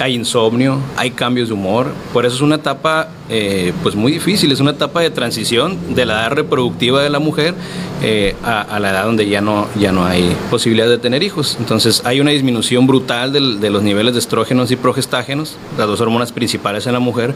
[0.00, 1.88] hay insomnio, hay cambios de humor.
[2.12, 6.06] Por eso es una etapa eh, pues muy difícil, es una etapa de transición de
[6.06, 7.54] la edad reproductiva de la mujer
[8.02, 11.56] eh, a, la edad donde ya no, ya no hay posibilidad de tener hijos.
[11.58, 16.32] Entonces hay una disminución brutal de los niveles de estrógenos y progestágenos, las dos hormonas
[16.32, 17.34] principales en la mujer,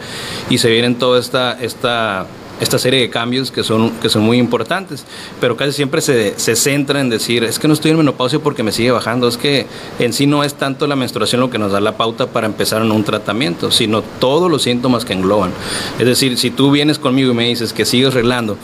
[0.49, 2.27] y se vienen toda esta, esta,
[2.61, 5.05] esta serie de cambios que son, que son muy importantes,
[5.41, 8.63] pero casi siempre se, se centra en decir, es que no estoy en menopausia porque
[8.63, 9.67] me sigue bajando, es que
[9.99, 12.83] en sí no es tanto la menstruación lo que nos da la pauta para empezar
[12.83, 15.53] en un tratamiento, sino todos los síntomas que engloban.
[15.99, 18.57] Es decir, si tú vienes conmigo y me dices que sigues arreglando,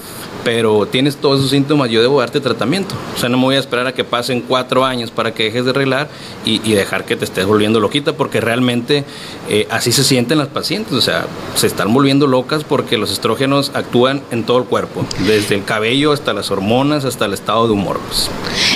[0.44, 2.94] pero tienes todos esos síntomas, yo debo darte tratamiento.
[3.14, 5.64] O sea, no me voy a esperar a que pasen cuatro años para que dejes
[5.64, 6.08] de arreglar
[6.44, 9.04] y, dejar que te estés volviendo loquita, porque realmente
[9.48, 10.92] eh, así se sienten las pacientes.
[10.92, 15.54] O sea, se están volviendo locas porque los estrógenos actúan en todo el cuerpo, desde
[15.54, 17.98] el cabello hasta las hormonas, hasta el estado de humor.
[18.06, 18.30] Pues.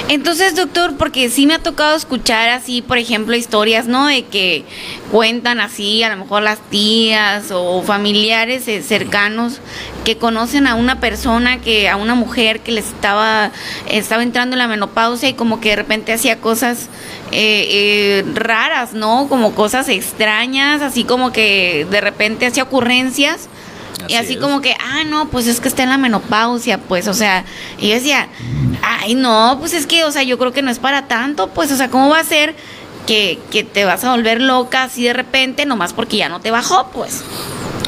[0.09, 4.07] Entonces, doctor, porque sí me ha tocado escuchar así, por ejemplo, historias, ¿no?
[4.07, 4.65] De que
[5.11, 9.61] cuentan así, a lo mejor las tías o familiares eh, cercanos
[10.05, 13.51] que conocen a una persona que a una mujer que les estaba
[13.89, 16.89] estaba entrando en la menopausia y como que de repente hacía cosas
[17.33, 19.27] eh, eh, raras, ¿no?
[19.29, 23.49] Como cosas extrañas, así como que de repente hacía ocurrencias.
[24.09, 27.13] y así como que, ah, no, pues es que está en la menopausia, pues, o
[27.15, 27.45] sea,
[27.79, 28.29] y yo decía,
[28.83, 31.71] ay, no, pues es que, o sea, yo creo que no es para tanto, pues,
[31.71, 32.55] o sea, ¿cómo va a ser
[33.07, 36.51] que, que te vas a volver loca así de repente, nomás porque ya no te
[36.51, 37.25] bajó, pues?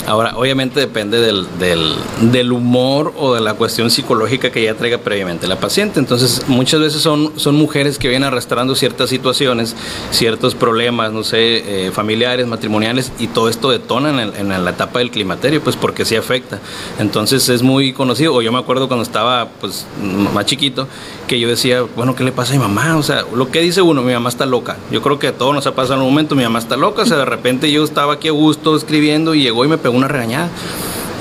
[0.07, 1.95] Ahora, obviamente depende del, del,
[2.33, 6.01] del, humor o de la cuestión psicológica que ya traiga previamente la paciente.
[6.01, 9.77] Entonces, muchas veces son, son mujeres que vienen arrastrando ciertas situaciones,
[10.11, 14.99] ciertos problemas, no sé, eh, familiares, matrimoniales, y todo esto detona en, en, la etapa
[14.99, 16.59] del climaterio, pues porque sí afecta.
[16.99, 19.87] Entonces, es muy conocido, o yo me acuerdo cuando estaba pues
[20.35, 20.89] más chiquito,
[21.29, 22.97] que yo decía, bueno, ¿qué le pasa a mi mamá?
[22.97, 24.79] O sea, lo que dice uno, mi mamá está loca.
[24.91, 27.03] Yo creo que a todos nos ha pasado en un momento, mi mamá está loca,
[27.03, 29.92] o sea, de repente yo estaba aquí a gusto escribiendo y llegó y me pegó
[29.93, 30.51] una regañada.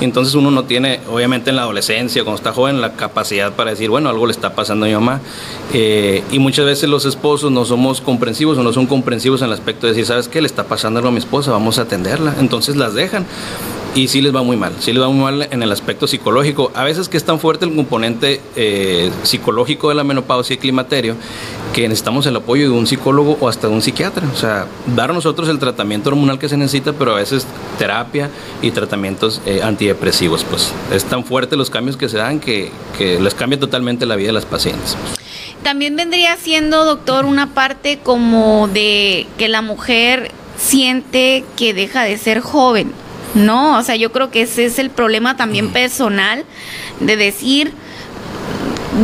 [0.00, 3.88] Entonces uno no tiene, obviamente en la adolescencia, cuando está joven, la capacidad para decir,
[3.88, 5.20] bueno, algo le está pasando a mi mamá.
[5.72, 9.52] Eh, y muchas veces los esposos no somos comprensivos o no son comprensivos en el
[9.52, 10.40] aspecto de decir, ¿sabes qué?
[10.40, 12.34] Le está pasando a mi esposa, vamos a atenderla.
[12.40, 13.26] Entonces las dejan
[13.94, 16.72] y sí les va muy mal, sí les va muy mal en el aspecto psicológico.
[16.74, 21.14] A veces que es tan fuerte el componente eh, psicológico de la menopausia y climaterio
[21.72, 24.26] que necesitamos el apoyo de un psicólogo o hasta de un psiquiatra.
[24.32, 27.46] O sea, dar a nosotros el tratamiento hormonal que se necesita, pero a veces
[27.78, 30.44] terapia y tratamientos eh, antidepresivos.
[30.44, 34.16] Pues es tan fuerte los cambios que se dan que, que les cambia totalmente la
[34.16, 34.96] vida de las pacientes.
[35.62, 42.18] También vendría siendo, doctor, una parte como de que la mujer siente que deja de
[42.18, 42.92] ser joven.
[43.34, 46.44] No, o sea, yo creo que ese es el problema también personal
[47.00, 47.72] de decir,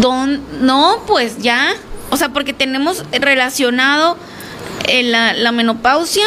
[0.01, 1.71] don, no, pues ya,
[2.11, 4.17] o sea, porque tenemos relacionado
[4.89, 6.27] eh, la, la, menopausia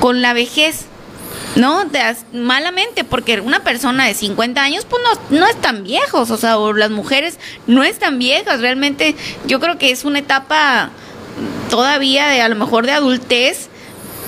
[0.00, 0.86] con la vejez,
[1.56, 1.84] ¿no?
[1.84, 2.00] De,
[2.32, 6.58] malamente, porque una persona de 50 años, pues no, no es tan viejos, o sea,
[6.58, 10.90] o las mujeres no están viejas, realmente yo creo que es una etapa
[11.70, 13.68] todavía de a lo mejor de adultez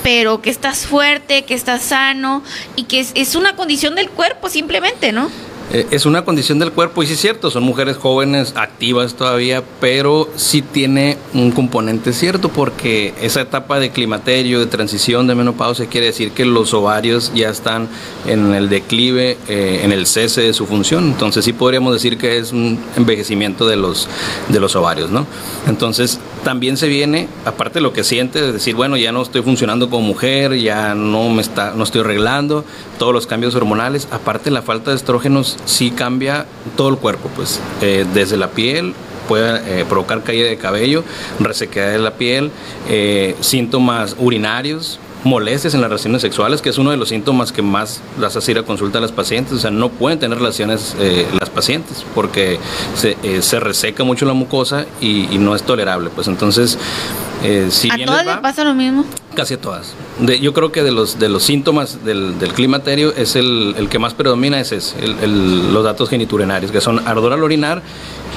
[0.02, 2.42] pero que estás fuerte, que estás sano
[2.74, 5.30] y que es una condición del cuerpo simplemente, ¿no?
[5.72, 9.62] Eh, es una condición del cuerpo y sí es cierto, son mujeres jóvenes, activas todavía,
[9.80, 15.86] pero sí tiene un componente cierto porque esa etapa de climaterio, de transición, de menopausia,
[15.86, 17.88] quiere decir que los ovarios ya están
[18.26, 21.04] en el declive, eh, en el cese de su función.
[21.04, 24.08] Entonces sí podríamos decir que es un envejecimiento de los,
[24.50, 25.26] de los ovarios, ¿no?
[25.66, 29.42] Entonces también se viene, aparte de lo que siente, de decir, bueno, ya no estoy
[29.42, 32.64] funcionando como mujer, ya no me está, no estoy arreglando,
[32.98, 37.60] todos los cambios hormonales, aparte la falta de estrógenos sí cambia todo el cuerpo, pues
[37.80, 38.94] eh, desde la piel
[39.28, 41.04] puede eh, provocar caída de cabello,
[41.38, 42.50] resequedad de la piel,
[42.88, 47.62] eh, síntomas urinarios, molestias en las relaciones sexuales, que es uno de los síntomas que
[47.62, 49.54] más las hace ir a consulta a las pacientes.
[49.54, 50.96] O sea, no pueden tener relaciones
[51.38, 52.58] las pacientes porque
[52.94, 56.10] se, se, reseca mucho la mucosa y, y, no es tolerable.
[56.14, 56.78] Pues entonces,
[57.70, 59.04] si ¿A todas les, pasa lo mismo?
[59.34, 59.94] Casi a todas.
[60.18, 63.88] De, yo creo que de los, de los síntomas del, del climaterio es el, el,
[63.88, 67.82] que más predomina, es ese, el, el, los datos geniturinarios, que son ardor al orinar,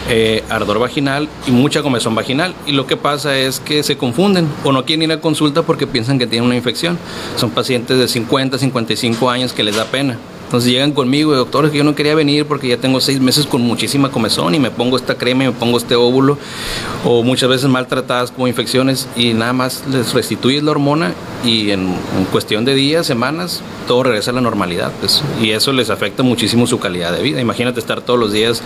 [0.09, 2.53] eh, ardor vaginal y mucha comezón vaginal.
[2.65, 5.87] Y lo que pasa es que se confunden o no quieren ir a consulta porque
[5.87, 6.97] piensan que tienen una infección.
[7.35, 10.17] Son pacientes de 50, 55 años que les da pena.
[10.45, 13.45] Entonces llegan conmigo, y doctor, que yo no quería venir porque ya tengo seis meses
[13.45, 16.37] con muchísima comezón y me pongo esta crema y me pongo este óvulo,
[17.03, 21.81] o muchas veces maltratadas como infecciones y nada más les restituyes la hormona y en,
[21.81, 24.91] en cuestión de días, semanas, todo regresa a la normalidad.
[24.99, 27.41] Pues, y eso les afecta muchísimo su calidad de vida.
[27.41, 28.61] Imagínate estar todos los días,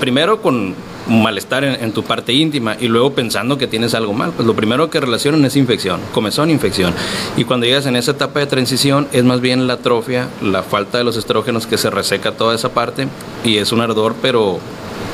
[0.00, 0.74] primero con
[1.08, 4.32] malestar en, tu parte íntima y luego pensando que tienes algo mal.
[4.32, 6.92] Pues lo primero que relacionan es infección, comezón, infección.
[7.36, 10.98] Y cuando llegas en esa etapa de transición es más bien la atrofia, la falta
[10.98, 13.08] de los estrógenos que se reseca toda esa parte
[13.44, 14.58] y es un ardor pero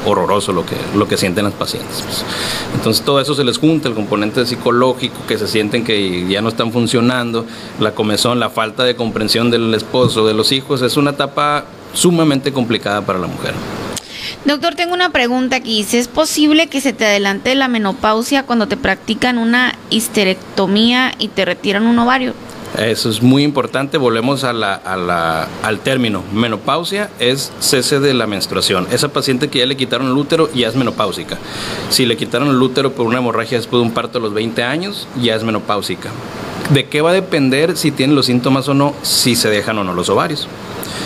[0.07, 2.03] horroroso lo que, lo que sienten las pacientes.
[2.03, 2.25] Pues.
[2.75, 6.49] Entonces todo eso se les junta, el componente psicológico, que se sienten que ya no
[6.49, 7.45] están funcionando,
[7.79, 12.53] la comezón, la falta de comprensión del esposo, de los hijos, es una etapa sumamente
[12.53, 13.55] complicada para la mujer.
[14.45, 15.87] Doctor, tengo una pregunta aquí.
[15.93, 21.45] ¿Es posible que se te adelante la menopausia cuando te practican una histerectomía y te
[21.45, 22.35] retiran un ovario?
[22.79, 23.99] Eso es muy importante.
[23.99, 26.23] Volvemos a la, a la, al término.
[26.33, 28.87] Menopausia es cese de la menstruación.
[28.93, 31.39] Esa paciente que ya le quitaron el útero ya es menopáusica.
[31.91, 34.63] Si le quitaron el útero por una hemorragia después de un parto a los 20
[34.63, 36.11] años, ya es menopáusica.
[36.73, 39.85] ¿De qué va a depender si tiene los síntomas o no, si se dejan o
[39.85, 40.47] no los ovarios?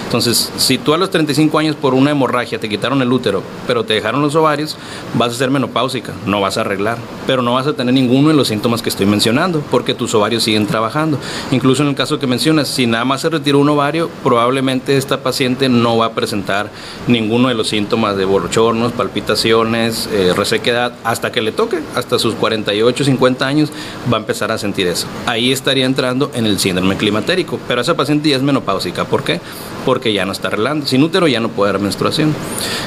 [0.05, 3.83] Entonces, si tú a los 35 años por una hemorragia te quitaron el útero, pero
[3.83, 4.77] te dejaron los ovarios,
[5.15, 8.35] vas a ser menopáusica, no vas a arreglar, pero no vas a tener ninguno de
[8.35, 11.19] los síntomas que estoy mencionando, porque tus ovarios siguen trabajando.
[11.51, 15.23] Incluso en el caso que mencionas, si nada más se retiró un ovario, probablemente esta
[15.23, 16.71] paciente no va a presentar
[17.09, 22.35] ninguno de los síntomas de borrochornos, palpitaciones, eh, resequedad, hasta que le toque, hasta sus
[22.35, 23.73] 48, 50 años,
[24.13, 25.07] va a empezar a sentir eso.
[25.27, 29.05] Ahí estaría entrando en el síndrome climatérico, pero esa paciente ya es menopáusica.
[29.05, 29.41] ¿Por qué?
[29.85, 30.87] Porque ya no está arreglando.
[30.87, 32.35] Sin útero ya no puede haber menstruación.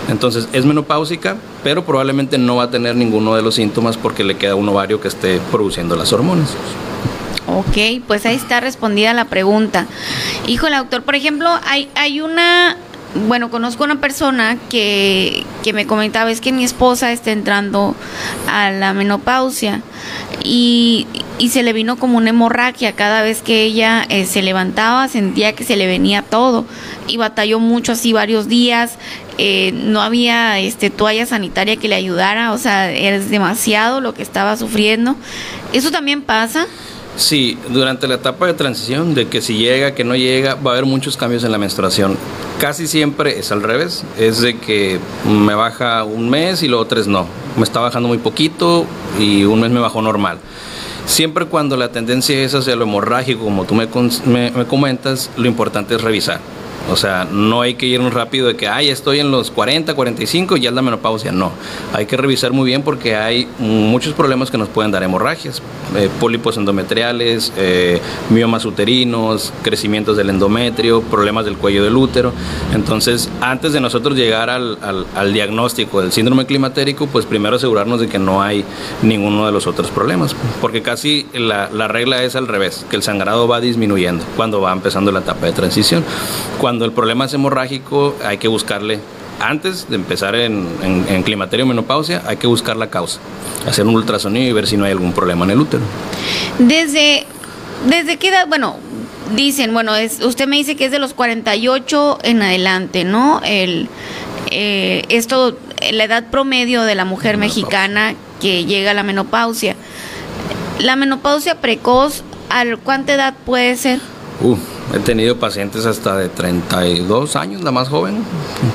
[0.09, 4.37] Entonces es menopáusica, pero probablemente no va a tener ninguno de los síntomas porque le
[4.37, 6.55] queda un ovario que esté produciendo las hormonas.
[7.47, 9.87] Ok, pues ahí está respondida la pregunta.
[10.47, 12.75] Híjole, doctor, por ejemplo, hay, hay una,
[13.15, 17.95] bueno, conozco una persona que, que me comentaba, es que mi esposa está entrando
[18.47, 19.81] a la menopausia
[20.43, 21.07] y,
[21.39, 25.53] y se le vino como una hemorragia cada vez que ella eh, se levantaba, sentía
[25.53, 26.65] que se le venía todo
[27.07, 28.97] y batalló mucho así varios días.
[29.37, 34.23] eh, no había este toalla sanitaria que le ayudara, o sea, es demasiado lo que
[34.23, 35.15] estaba sufriendo.
[35.73, 36.65] ¿Eso también pasa?
[37.17, 40.73] Sí, durante la etapa de transición, de que si llega, que no llega, va a
[40.75, 42.15] haber muchos cambios en la menstruación.
[42.59, 47.07] Casi siempre es al revés, es de que me baja un mes y luego tres
[47.07, 47.25] no.
[47.57, 48.85] Me está bajando muy poquito
[49.19, 50.37] y un mes me bajó normal.
[51.07, 53.87] Siempre cuando la tendencia es hacia lo hemorrágico, como tú me,
[54.51, 56.39] me comentas, lo importante es revisar.
[56.91, 60.57] O sea, no hay que irnos rápido de que, ay, estoy en los 40, 45
[60.57, 61.31] y ya es la menopausia.
[61.31, 61.51] No,
[61.93, 65.61] hay que revisar muy bien porque hay muchos problemas que nos pueden dar hemorragias.
[65.95, 67.99] Eh, pólipos endometriales, eh,
[68.29, 72.31] miomas uterinos, crecimientos del endometrio, problemas del cuello del útero.
[72.73, 74.77] Entonces, antes de nosotros llegar al,
[75.33, 78.63] diagnóstico del síndrome climatérico, pues primero asegurarnos de que no hay
[79.01, 80.35] ninguno de los otros problemas.
[80.61, 84.71] Porque casi la, la regla es al revés, que el sangrado va disminuyendo cuando va
[84.71, 86.03] empezando la etapa de transición.
[86.59, 88.99] Cuando el problema es hemorrágico, hay que buscarle,
[89.39, 93.19] antes de empezar en, en, en climaterio o menopausia, hay que buscar la causa,
[93.67, 95.83] hacer un ultrasonido y ver si no hay algún problema en el útero.
[96.59, 97.25] Desde,
[97.87, 98.77] desde qué edad, bueno,
[99.35, 103.41] dicen, bueno, es, usted me dice que es de los 48 en adelante, ¿no?
[103.43, 103.89] El,
[104.51, 105.57] eh, esto,
[105.91, 109.75] la edad promedio de la mujer mexicana que llega a la menopausia.
[110.79, 113.99] La menopausia precoz, ¿a cuánta edad puede ser?
[114.41, 114.57] Uh,
[114.93, 118.23] he tenido pacientes hasta de 32 años, la más joven,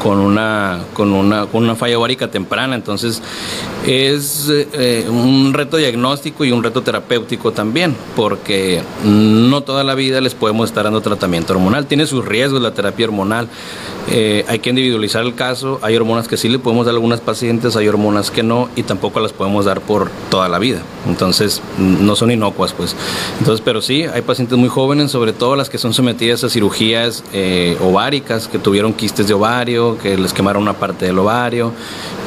[0.03, 2.75] con una, con una, con una falla ovárica temprana.
[2.75, 3.23] Entonces,
[3.87, 10.21] es eh, un reto diagnóstico y un reto terapéutico también, porque no toda la vida
[10.21, 11.87] les podemos estar dando tratamiento hormonal.
[11.87, 13.49] Tiene sus riesgos la terapia hormonal.
[14.11, 15.79] Eh, hay que individualizar el caso.
[15.83, 18.83] Hay hormonas que sí le podemos dar a algunas pacientes, hay hormonas que no, y
[18.83, 20.83] tampoco las podemos dar por toda la vida.
[21.09, 22.95] Entonces, no son inocuas, pues.
[23.39, 27.23] Entonces, pero sí, hay pacientes muy jóvenes, sobre todo las que son sometidas a cirugías
[27.33, 31.73] eh, ováricas, que tuvieron quistes de ovario, que les quemaron una parte del ovario.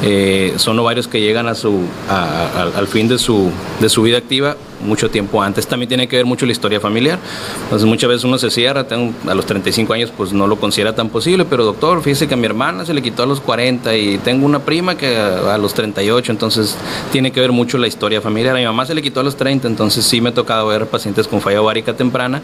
[0.03, 3.49] Eh, son ovarios que llegan a su, a- a- al fin de su,
[3.79, 5.65] de su vida activa mucho tiempo antes.
[5.67, 7.17] También tiene que ver mucho la historia familiar.
[7.63, 10.93] Entonces muchas veces uno se cierra, tengo- a los 35 años pues no lo considera
[10.93, 13.95] tan posible, pero doctor, fíjese que a mi hermana se le quitó a los 40
[13.95, 16.75] y tengo una prima que a, a los 38, entonces
[17.11, 18.55] tiene que ver mucho la historia familiar.
[18.55, 20.87] A mi mamá se le quitó a los 30, entonces sí me ha tocado ver
[20.87, 22.41] pacientes con falla ovárica temprana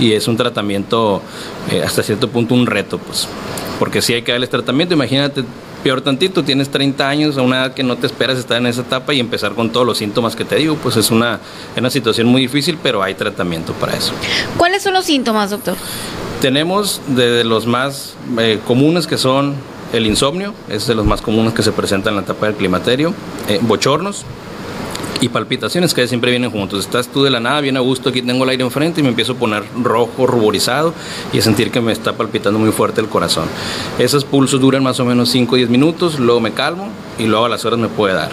[0.00, 1.22] y es un tratamiento
[1.70, 3.28] eh, hasta cierto punto un reto, pues,
[3.78, 4.94] porque sí hay que darles tratamiento.
[4.94, 5.44] Imagínate
[5.82, 8.82] peor tantito, tienes 30 años, a una edad que no te esperas estar en esa
[8.82, 11.40] etapa y empezar con todos los síntomas que te digo, pues es una,
[11.76, 14.12] una situación muy difícil, pero hay tratamiento para eso.
[14.56, 15.76] ¿Cuáles son los síntomas, doctor?
[16.40, 19.54] Tenemos de los más eh, comunes que son
[19.92, 23.14] el insomnio, es de los más comunes que se presentan en la etapa del climaterio,
[23.48, 24.24] eh, bochornos
[25.20, 26.80] y palpitaciones que siempre vienen juntos.
[26.80, 29.10] Estás tú de la nada, bien a gusto, aquí tengo el aire enfrente y me
[29.10, 30.94] empiezo a poner rojo, ruborizado
[31.32, 33.48] y a sentir que me está palpitando muy fuerte el corazón.
[33.98, 36.88] Esos pulsos duran más o menos 5 o 10 minutos, luego me calmo
[37.18, 38.30] y luego a las horas me puede dar.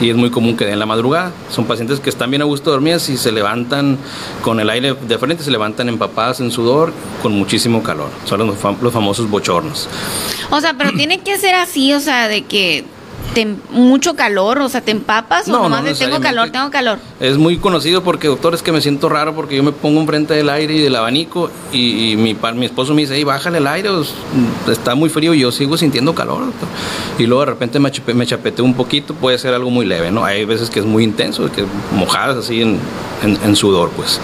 [0.00, 1.30] Y es muy común que den en la madrugada.
[1.50, 3.96] Son pacientes que están bien a gusto dormidas y se levantan
[4.42, 6.92] con el aire de frente, se levantan empapadas en sudor,
[7.22, 8.08] con muchísimo calor.
[8.24, 9.88] Son los famosos bochornos.
[10.50, 12.84] O sea, pero tiene que ser así, o sea, de que
[13.34, 16.70] te, mucho calor, o sea, te empapas No, o no nomás de tengo calor, tengo
[16.70, 16.98] calor.
[17.20, 20.34] Es muy conocido porque, doctor, es que me siento raro porque yo me pongo enfrente
[20.34, 23.66] del aire y del abanico y, y mi, mi esposo me dice, hey, bájale el
[23.66, 24.14] aire, os-
[24.70, 26.68] está muy frío y yo sigo sintiendo calor, doctor.
[27.18, 30.10] Y luego de repente me, chape- me chapeteo un poquito, puede ser algo muy leve,
[30.10, 30.24] ¿no?
[30.24, 32.78] Hay veces que es muy intenso, que mojadas así en,
[33.22, 34.20] en- en sudor, pues.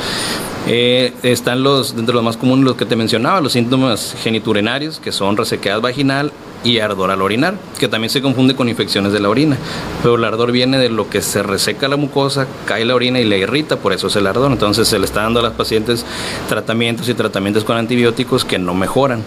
[0.66, 5.01] Eh, están los, dentro de los más comunes, los que te mencionaba, los síntomas geniturinarios,
[5.01, 6.32] que son resequedad vaginal
[6.62, 9.57] y ardor al orinar, que también se confunde con infecciones de la orina.
[10.03, 13.24] Pero el ardor viene de lo que se reseca la mucosa, cae la orina y
[13.24, 14.53] le irrita, por eso es el ardor.
[14.53, 16.05] Entonces se le está dando a las pacientes
[16.49, 19.24] tratamientos y tratamientos con antibióticos que no mejoran.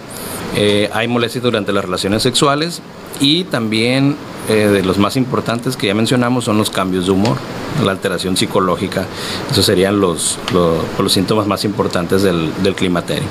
[0.56, 2.80] Eh, hay molestias durante las relaciones sexuales
[3.20, 4.16] y también
[4.48, 7.38] eh, de los más importantes que ya mencionamos son los cambios de humor,
[7.82, 9.06] la alteración psicológica.
[9.50, 13.24] Esos serían los, los, síntomas más importantes del, del, climaterio.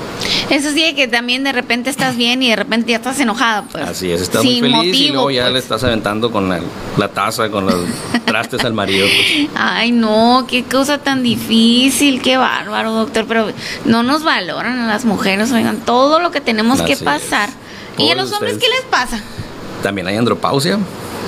[0.49, 3.63] Eso sí, que también de repente estás bien y de repente ya estás enojada.
[3.71, 3.83] Pues.
[3.83, 5.65] Así es, estás muy feliz y luego ya le pues.
[5.65, 6.61] estás aventando con la,
[6.97, 7.85] la taza, con los
[8.25, 9.05] trastes al marido.
[9.05, 9.49] Pues.
[9.53, 13.25] Ay, no, qué cosa tan difícil, qué bárbaro, doctor.
[13.27, 13.47] Pero
[13.85, 17.12] no nos valoran a las mujeres, oigan, todo lo que tenemos que pasar.
[17.97, 19.21] ¿Y a los hombres qué les pasa?
[19.81, 20.79] También hay andropausia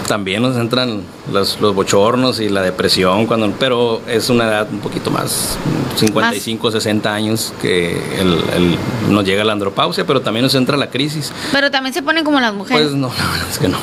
[0.07, 1.01] también nos entran
[1.31, 5.57] los, los, bochornos y la depresión, cuando, pero es una edad un poquito más,
[5.97, 8.77] 55, 60 años, que el,
[9.09, 11.31] nos llega la andropausia, pero también nos entra la crisis.
[11.51, 12.83] Pero también se ponen como las mujeres.
[12.83, 13.77] Pues no, la verdad es que no.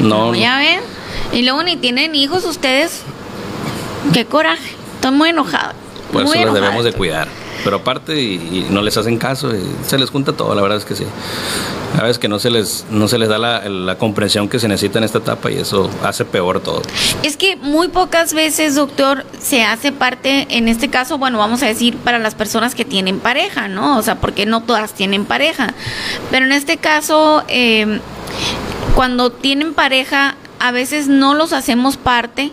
[0.00, 0.80] No, ya ven.
[1.32, 3.02] Y luego ni tienen hijos ustedes.
[4.12, 4.74] Qué coraje.
[4.96, 5.74] Estoy muy enojada.
[6.12, 7.28] Por eso los debemos de cuidar.
[7.64, 10.84] Pero aparte, y, no les hacen caso, y se les junta todo, la verdad es
[10.84, 11.06] que sí.
[11.98, 14.98] A veces que no se les, no se les da la, comprensión que se necesita
[14.98, 16.82] en esta etapa y eso hace peor todo.
[17.22, 21.66] Es que muy pocas veces, doctor, se hace parte, en este caso, bueno, vamos a
[21.66, 23.98] decir, para las personas que tienen pareja, ¿no?
[23.98, 25.72] O sea, porque no todas tienen pareja.
[26.30, 28.00] Pero en este caso, em,
[28.94, 32.52] cuando tienen pareja, a veces no los hacemos parte,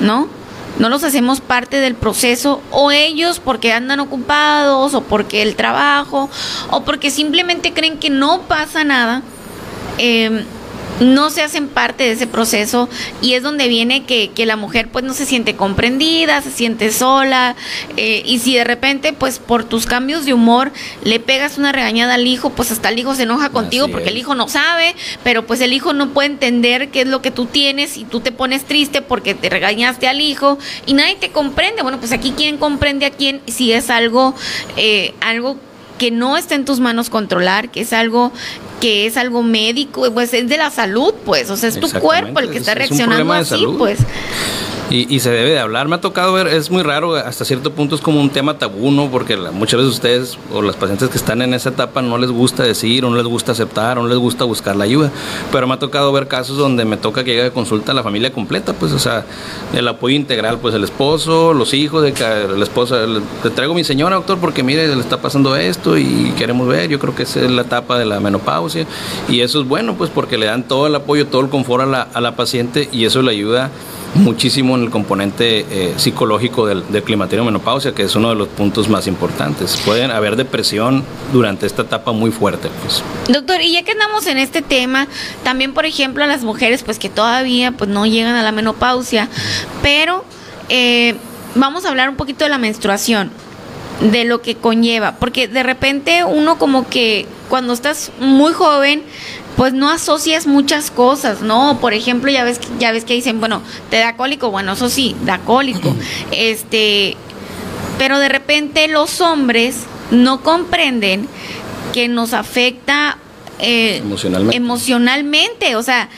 [0.00, 0.37] ¿no?
[0.78, 6.30] No los hacemos parte del proceso o ellos porque andan ocupados o porque el trabajo
[6.70, 9.22] o porque simplemente creen que no pasa nada.
[9.98, 10.44] Eh,
[11.00, 12.88] no se hacen parte de ese proceso
[13.22, 17.54] y es donde viene que, la mujer pues no se siente comprendida, se siente sola
[17.98, 20.72] eh, y si de repente pues por tus cambios de humor
[21.04, 24.16] le pegas una regañada al hijo, pues hasta el hijo se enoja contigo porque el
[24.16, 27.44] hijo no sabe, pero pues el hijo no puede entender qué es lo que tú
[27.44, 31.82] tienes y tú te pones triste porque te regañaste al hijo y nadie te comprende.
[31.82, 34.34] Bueno, pues aquí quién comprende a quién si es algo,
[34.76, 35.58] eh, algo
[35.98, 38.32] que no está en tus manos controlar, que es algo
[38.80, 42.38] que es algo médico, pues es de la salud, pues, o sea, es tu cuerpo
[42.38, 43.98] el que está reaccionando así, pues.
[44.90, 45.86] Y, se debe de hablar.
[45.86, 48.90] Me ha tocado ver, es muy raro, hasta cierto punto es como un tema tabú,
[48.90, 49.10] ¿no?
[49.10, 52.62] Porque muchas veces ustedes o las pacientes que están en esa etapa no les gusta
[52.62, 55.10] decir, o no les gusta aceptar, o no les gusta buscar la ayuda.
[55.52, 58.32] Pero me ha tocado ver casos donde me toca que llegue a consulta la familia
[58.32, 59.26] completa, pues, o sea,
[59.74, 63.20] el apoyo integral, pues el esposo, los hijos, de que la esposa, le,
[63.50, 66.98] traigo a mi señora, doctor, porque mire, le está pasando esto y queremos ver, yo
[66.98, 68.86] creo que esa es la etapa de la menopausia.
[69.28, 71.86] Y eso es bueno, pues, porque le dan todo el apoyo, todo el confort a
[71.86, 73.70] la, a la paciente y eso le ayuda
[74.14, 78.48] muchísimo en el componente eh, psicológico del, del, climaterio menopausia, que es uno de los
[78.48, 79.80] puntos más importantes.
[79.84, 82.68] Pueden haber depresión durante esta etapa muy fuerte.
[82.82, 83.02] Pues.
[83.28, 85.08] Doctor, y ya que andamos en este tema,
[85.44, 89.28] también por ejemplo a las mujeres pues que todavía pues no llegan a la menopausia,
[89.82, 90.24] pero
[90.68, 91.16] eh,
[91.54, 93.30] vamos a hablar un poquito de la menstruación
[94.00, 99.02] de lo que conlleva, porque de repente uno como que cuando estás muy joven
[99.56, 101.78] pues no asocias muchas cosas, ¿no?
[101.80, 103.60] Por ejemplo, ya ves, ya ves que dicen, bueno,
[103.90, 105.96] te da cólico, bueno, eso sí, da cólico.
[106.30, 107.16] este,
[107.98, 109.78] pero de repente los hombres
[110.12, 111.26] no comprenden
[111.92, 113.18] que nos afecta
[113.58, 114.56] eh, emocionalmente.
[114.56, 116.08] emocionalmente, o sea,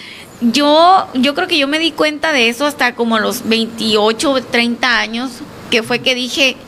[0.43, 4.99] yo, yo creo que yo me di cuenta de eso hasta como los 28, 30
[4.99, 5.31] años,
[5.71, 6.59] que fue que dije,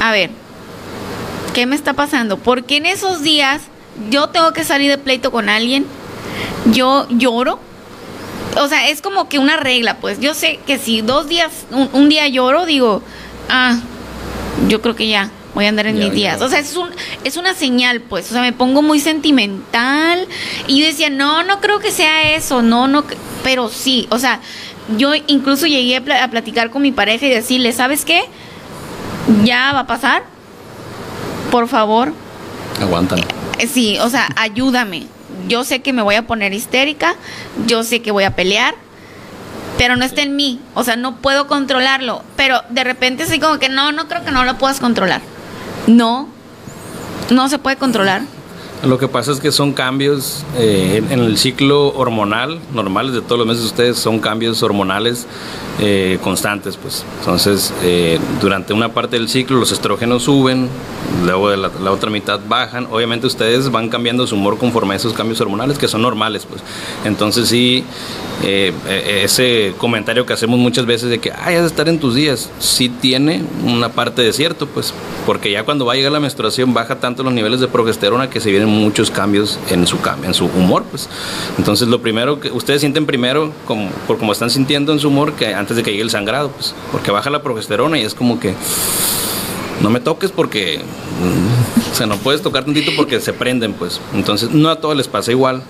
[0.00, 0.30] a ver,
[1.54, 2.38] ¿qué me está pasando?
[2.38, 3.62] Porque en esos días
[4.10, 5.86] yo tengo que salir de pleito con alguien,
[6.66, 7.58] yo lloro.
[8.56, 10.20] O sea, es como que una regla, pues.
[10.20, 13.02] Yo sé que si dos días, un, día lloro, digo,
[13.48, 13.78] ah,
[14.68, 16.40] yo creo que ya, voy a andar en mis días.
[16.40, 16.88] O sea, es, un,
[17.24, 18.30] es una señal, pues.
[18.30, 20.26] O sea, me pongo muy sentimental.
[20.66, 23.04] Y yo decía, no, no creo que sea eso, no, no.
[23.44, 24.40] Pero sí, o sea,
[24.96, 28.22] yo incluso llegué a platicar con mi pareja y decirle, ¿sabes qué?
[29.44, 30.22] Ya va a pasar.
[31.50, 32.12] Por favor.
[32.80, 33.22] Aguántame.
[33.58, 35.06] Eh, sí, o sea, ayúdame.
[35.46, 37.14] Yo sé que me voy a poner histérica,
[37.66, 38.74] yo sé que voy a pelear,
[39.76, 43.58] pero no está en mí, o sea, no puedo controlarlo, pero de repente sí como
[43.58, 45.22] que no, no creo que no lo puedas controlar.
[45.86, 46.28] No,
[47.30, 48.22] no se puede controlar.
[48.84, 53.38] Lo que pasa es que son cambios eh, en el ciclo hormonal, normales de todos
[53.38, 55.26] los meses ustedes, son cambios hormonales
[55.80, 57.04] eh, constantes, pues.
[57.18, 60.68] Entonces, eh, durante una parte del ciclo los estrógenos suben,
[61.24, 62.86] luego de la, otra mitad bajan.
[62.90, 66.62] Obviamente ustedes van cambiando su humor conforme a esos cambios hormonales que son normales, pues.
[67.04, 67.84] Entonces sí,
[68.44, 71.98] eh, eh, ese comentario que hacemos muchas veces de que, ay, has de estar en
[71.98, 74.92] tus días, sí tiene una parte de cierto, pues,
[75.26, 78.40] porque ya cuando va a llegar la menstruación baja tanto los niveles de progesterona que
[78.40, 81.08] se vienen muchos cambios en su, en su humor, pues.
[81.58, 85.34] Entonces lo primero que ustedes sienten primero, como, por como están sintiendo en su humor,
[85.34, 88.38] que antes de que llegue el sangrado, pues, porque baja la progesterona y es como
[88.38, 88.54] que
[89.80, 94.00] no me toques porque mm, o sea, no puedes tocar tantito porque se prenden, pues.
[94.14, 95.62] Entonces, no a todos les pasa igual.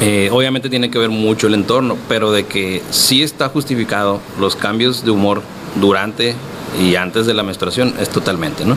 [0.00, 4.54] Eh, obviamente tiene que ver mucho el entorno, pero de que sí está justificado los
[4.54, 5.42] cambios de humor
[5.80, 6.34] durante
[6.80, 8.76] y antes de la menstruación es totalmente, ¿no?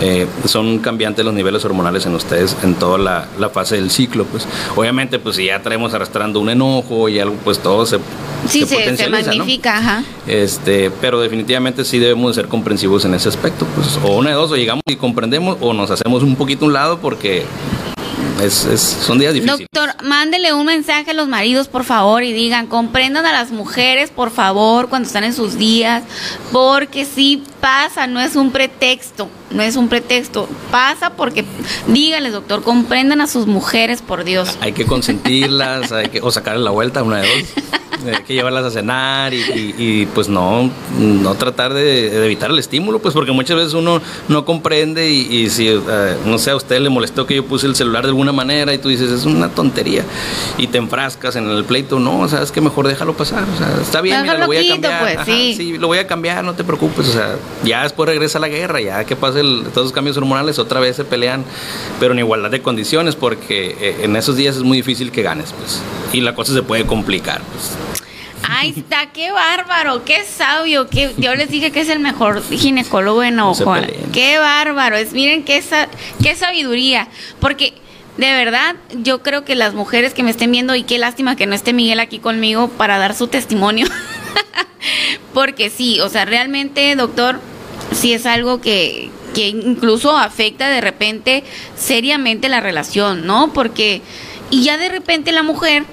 [0.00, 4.24] Eh, son cambiantes los niveles hormonales en ustedes en toda la, la fase del ciclo,
[4.24, 4.46] pues.
[4.76, 7.98] Obviamente, pues si ya traemos arrastrando un enojo y algo, pues todo se,
[8.46, 10.04] Sí, se, se magnifica, ajá.
[10.26, 13.66] Este, pero definitivamente sí debemos de ser comprensivos en ese aspecto.
[13.74, 16.68] Pues, o una de dos, o llegamos y comprendemos, o nos hacemos un poquito a
[16.68, 17.44] un lado porque
[18.46, 19.66] son días difíciles.
[19.72, 24.10] Doctor, mándele un mensaje a los maridos, por favor, y digan, comprendan a las mujeres,
[24.10, 26.02] por favor, cuando están en sus días,
[26.52, 31.44] porque sí pasa, no es un pretexto, no es un pretexto, pasa porque,
[31.86, 34.56] díganles, doctor, comprendan a sus mujeres, por Dios.
[34.60, 37.48] Hay que consentirlas, hay que, o sacarle la vuelta, una de dos.
[38.06, 40.70] Hay que llevarlas a cenar y, y- y, pues no,
[41.00, 45.22] no tratar de, de evitar el estímulo, pues porque muchas veces uno no comprende y,
[45.22, 45.80] y si, eh,
[46.24, 48.78] no sé, a usted le molestó que yo puse el celular de alguna manera y
[48.78, 50.04] tú dices, es una tontería
[50.58, 54.00] y te enfrascas en el pleito, no, sabes que mejor déjalo pasar, o sea, está
[54.00, 55.76] bien, mira, lo voy a cambiar, pues, Ajá, sí.
[55.76, 57.34] lo voy a cambiar, no te preocupes, o sea,
[57.64, 60.96] ya después regresa la guerra, ya que pase el- todos los cambios hormonales, otra vez
[60.96, 61.44] se pelean,
[62.00, 65.52] pero en igualdad de condiciones, porque eh, en esos días es muy difícil que ganes,
[65.58, 65.80] pues,
[66.12, 67.72] y la cosa se puede complicar, pues.
[68.50, 73.22] Ahí está, qué bárbaro, qué sabio, qué, yo les dije que es el mejor ginecólogo
[73.22, 74.10] en No peleen.
[74.12, 75.88] Qué bárbaro, es miren qué, sa-
[76.22, 77.08] qué sabiduría,
[77.40, 77.74] porque
[78.16, 81.46] de verdad yo creo que las mujeres que me estén viendo y qué lástima que
[81.46, 83.86] no esté Miguel aquí conmigo para dar su testimonio,
[85.34, 87.40] porque sí, o sea, realmente, doctor,
[87.92, 91.44] sí es algo que, que incluso afecta de repente
[91.76, 93.52] seriamente la relación, ¿no?
[93.52, 94.02] Porque,
[94.50, 95.84] y ya de repente la mujer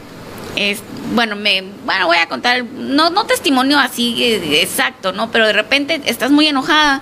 [0.56, 0.82] es,
[1.14, 5.32] bueno, me, bueno, voy a contar, no, no testimonio así eh, exacto, ¿no?
[5.32, 7.02] Pero de repente estás muy enojada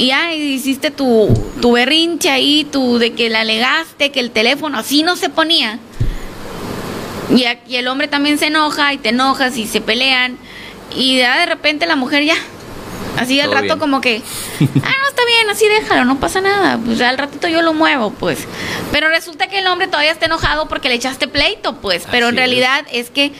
[0.00, 1.28] y ya hiciste tu,
[1.60, 5.78] tu berrinche ahí, tu de que la alegaste, que el teléfono así no se ponía.
[7.36, 10.38] Y aquí el hombre también se enoja y te enojas y se pelean.
[10.96, 12.36] Y ya de repente la mujer ya,
[13.18, 13.78] así al Todo rato bien.
[13.78, 14.22] como que,
[14.60, 14.66] ah,
[15.02, 16.78] no está bien, así déjalo, no pasa nada.
[16.78, 18.46] Pues ya al ratito yo lo muevo, pues.
[18.92, 22.06] Pero resulta que el hombre todavía está enojado porque le echaste pleito, pues.
[22.10, 23.32] Pero en Así realidad es que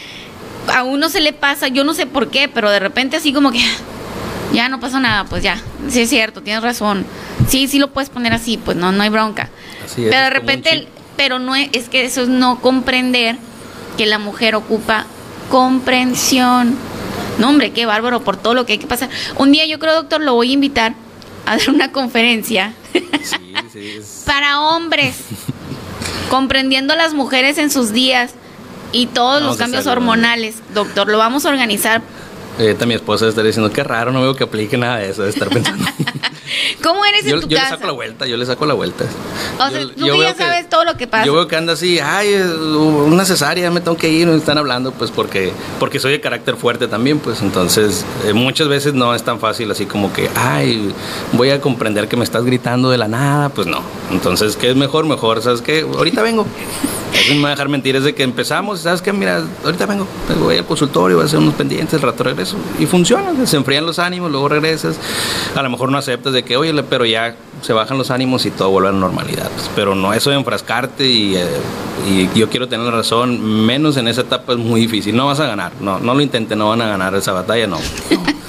[0.72, 3.50] a uno se le pasa, yo no sé por qué, pero de repente así como
[3.50, 3.60] que
[4.52, 5.60] ya no pasa nada, pues ya.
[5.88, 7.06] Sí es cierto, tienes razón.
[7.48, 9.48] Sí, sí lo puedes poner así, pues no, no hay bronca.
[9.84, 13.36] Así es, pero de repente, pero no es, es que eso es no comprender
[13.96, 15.06] que la mujer ocupa
[15.50, 16.76] comprensión.
[17.40, 19.08] No, hombre, qué bárbaro por todo lo que hay que pasar.
[19.36, 20.94] Un día yo creo, doctor, lo voy a invitar
[21.46, 25.16] a dar una conferencia Sí, sí, es- para hombres,
[26.28, 28.32] comprendiendo a las mujeres en sus días
[28.92, 30.56] y todos Vamos los cambios hormonales.
[30.74, 32.02] Doctor, lo vamos a organizar.
[32.58, 35.30] Ahorita mi esposa está diciendo, qué raro, no veo que aplique nada de eso, de
[35.30, 35.84] estar pensando.
[36.82, 37.76] ¿Cómo eres yo en tu yo le casa?
[37.76, 39.04] saco la vuelta, yo le saco la vuelta.
[39.58, 41.24] O sea, Yo- tú yo que ya sabes todo lo que pasa.
[41.26, 44.58] Yo veo que anda así, ay, eh, una cesárea, me tengo que ir, me están
[44.58, 49.14] hablando, pues porque, porque soy de carácter fuerte también, pues entonces eh, muchas veces no
[49.14, 50.92] es tan fácil así como que, ay,
[51.32, 53.82] voy a comprender que me estás gritando de la nada, pues no.
[54.10, 55.06] Entonces, ¿qué es mejor?
[55.06, 55.80] Mejor, ¿sabes qué?
[55.82, 56.46] Ahorita vengo.
[57.12, 59.12] Eso no me va a dejar mentir, es de que empezamos, ¿sabes qué?
[59.12, 60.06] Mira, ahorita vengo,
[60.38, 62.56] voy al consultorio, voy a hacer unos pendientes, el rato regreso.
[62.78, 64.96] Y funciona, se enfrían los ánimos, luego regresas.
[65.56, 68.50] A lo mejor no aceptas de que, oye, pero ya se bajan los ánimos y
[68.50, 69.50] todo vuelve a la normalidad.
[69.74, 71.46] Pero no eso de enfrascarte y, eh,
[72.08, 75.16] y yo quiero tener la razón, menos en esa etapa es muy difícil.
[75.16, 77.78] No vas a ganar, no, no lo intentes, no van a ganar esa batalla, no.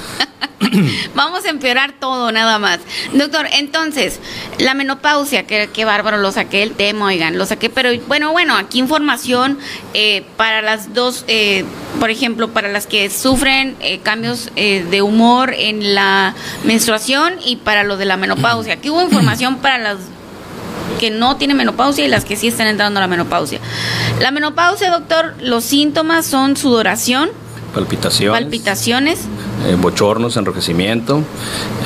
[1.14, 2.80] Vamos a empeorar todo, nada más.
[3.12, 4.20] Doctor, entonces,
[4.58, 8.56] la menopausia, que, qué bárbaro, lo saqué el tema, oigan, lo saqué, pero bueno, bueno,
[8.56, 9.58] aquí información
[9.94, 11.64] eh, para las dos, eh,
[12.00, 16.34] por ejemplo, para las que sufren eh, cambios eh, de humor en la
[16.64, 18.74] menstruación y para lo de la menopausia.
[18.74, 19.98] Aquí hubo información para las
[20.98, 23.60] que no tienen menopausia y las que sí están entrando a la menopausia.
[24.20, 27.30] La menopausia, doctor, los síntomas son sudoración,
[27.74, 28.42] Palpitaciones.
[28.42, 29.20] palpitaciones,
[29.66, 31.22] eh, bochornos, enrojecimiento,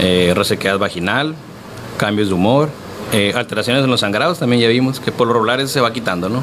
[0.00, 1.34] eh, resequedad vaginal,
[1.96, 2.68] cambios de humor,
[3.12, 6.28] Eh, alteraciones en los sangrados también ya vimos que por lo regular se va quitando,
[6.28, 6.42] ¿no?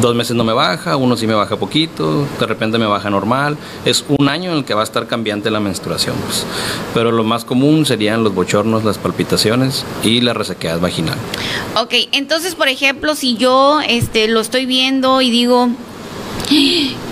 [0.00, 3.56] Dos meses no me baja, uno sí me baja poquito, de repente me baja normal.
[3.84, 6.44] Es un año en el que va a estar cambiante la menstruación, pues.
[6.92, 11.16] Pero lo más común serían los bochornos, las palpitaciones y la resequedad vaginal.
[11.80, 15.68] Ok, entonces, por ejemplo, si yo este, lo estoy viendo y digo,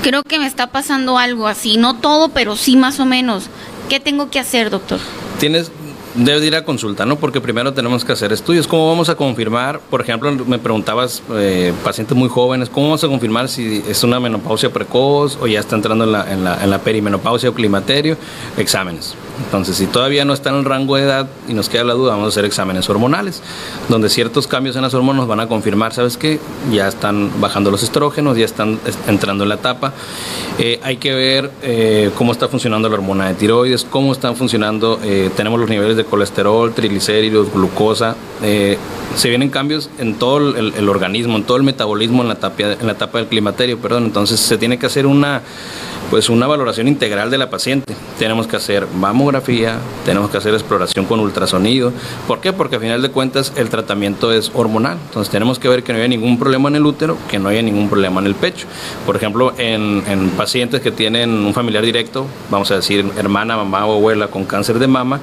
[0.03, 3.45] creo que me está pasando algo así, no todo, pero sí más o menos,
[3.89, 5.01] ¿qué tengo que hacer, doctor?
[5.39, 5.71] Tienes
[6.15, 7.17] Debes ir a consulta, ¿no?
[7.17, 8.67] Porque primero tenemos que hacer estudios.
[8.67, 9.79] ¿Cómo vamos a confirmar?
[9.79, 14.19] Por ejemplo, me preguntabas, eh, pacientes muy jóvenes, ¿cómo vamos a confirmar si es una
[14.19, 18.17] menopausia precoz o ya está entrando en la, en la, en la perimenopausia o climaterio?
[18.57, 19.15] Exámenes.
[19.45, 22.13] Entonces, si todavía no está en el rango de edad y nos queda la duda,
[22.13, 23.43] vamos a hacer exámenes hormonales,
[23.89, 26.39] donde ciertos cambios en las hormonas van a confirmar, ¿sabes qué?
[26.71, 29.93] Ya están bajando los estrógenos, ya están entrando en la etapa.
[30.59, 35.01] Eh, hay que ver eh, cómo está funcionando la hormona de tiroides, cómo están funcionando,
[35.03, 38.17] eh, tenemos los niveles de colesterol, triglicéridos, glucosa.
[38.41, 42.87] se vienen cambios en todo el, organismo, en todo el metabolismo en la, etapa, en
[42.87, 44.05] la etapa del climaterio, perdón.
[44.05, 45.43] Entonces, se tiene que hacer una
[46.11, 47.95] pues una valoración integral de la paciente.
[48.19, 51.93] Tenemos que hacer mamografía, tenemos que hacer exploración con ultrasonido.
[52.27, 52.53] ¿Por qué?
[52.53, 54.99] Porque a final de cuentas el tratamiento es hormonal.
[55.07, 57.63] Entonces tenemos que ver que no haya ningún problema en el útero, que no haya
[57.63, 58.67] ningún problema en el pecho.
[59.07, 63.87] Por ejemplo, en, en pacientes que tienen un familiar directo, vamos a decir hermana, mamá
[63.87, 65.21] o abuela con cáncer de mama,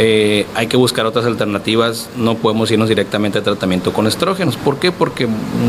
[0.00, 4.56] eh, hay que buscar otras alternativas, no podemos irnos directamente a tratamiento con estrógenos.
[4.56, 4.92] ¿Por qué?
[4.92, 5.26] Porque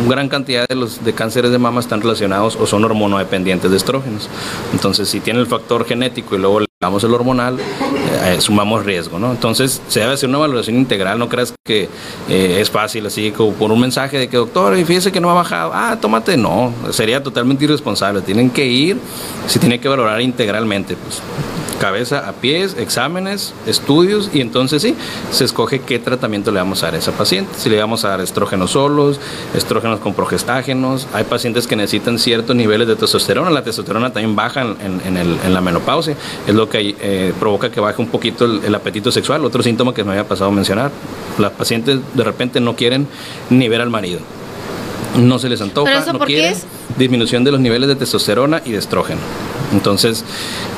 [0.07, 4.29] gran cantidad de los de cánceres de mama están relacionados o son hormonodependientes de estrógenos.
[4.71, 7.57] Entonces, si tiene el factor genético y luego le damos el hormonal,
[8.19, 9.31] eh, eh, sumamos riesgo, ¿no?
[9.31, 11.89] Entonces, se debe hacer una valoración integral, no creas que
[12.27, 15.71] es fácil así como por un mensaje de que doctor, fíjese que no ha bajado,
[15.73, 18.97] ah, tómate, no, sería totalmente irresponsable, tienen que ir,
[19.47, 21.21] se tiene que valorar integralmente, pues
[21.79, 24.95] cabeza a pies, exámenes, estudios y entonces sí,
[25.31, 27.51] se escoge qué tratamiento le vamos a dar a esa paciente.
[27.57, 29.19] Si le vamos a dar estrógenos solos,
[29.55, 34.61] estrógenos con progestágenos, hay pacientes que necesitan ciertos niveles de testosterona, la testosterona también baja
[34.61, 36.15] en, la menopausia,
[36.45, 40.03] es lo que eh, provoca que baje un poquito el, apetito sexual, otro síntoma que
[40.03, 40.91] me había pasado a mencionar,
[41.37, 43.07] las pacientes de repente no quieren
[43.49, 44.19] ni ver al marido
[45.17, 46.55] no se les antoja, no quieren,
[46.97, 49.19] disminución de los niveles de testosterona y de estrógeno.
[49.71, 50.23] Entonces,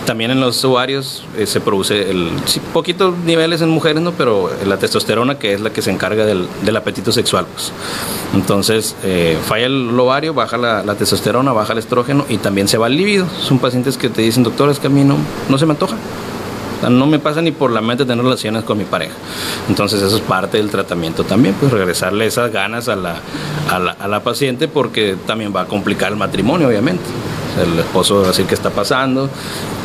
[0.05, 2.29] también en los ovarios eh, se produce el
[2.73, 4.11] poquitos niveles en mujeres, ¿no?
[4.11, 7.45] pero la testosterona que es la que se encarga del, apetito sexual.
[7.51, 7.71] Pues.
[8.33, 12.87] Entonces, eh, falla el ovario, baja la, testosterona, baja el estrógeno y también se va
[12.87, 13.27] el líbido.
[13.39, 15.17] Son pacientes que te dicen, doctor, es que a mí no,
[15.49, 15.95] no se me antoja.
[16.89, 19.13] No me pasa ni por la mente tener relaciones con mi pareja.
[19.69, 23.15] Entonces eso es parte del tratamiento también, pues regresarle esas ganas a la,
[23.69, 27.03] a la, a la paciente porque también va a complicar el matrimonio, obviamente
[27.59, 29.29] el esposo va a decir qué está pasando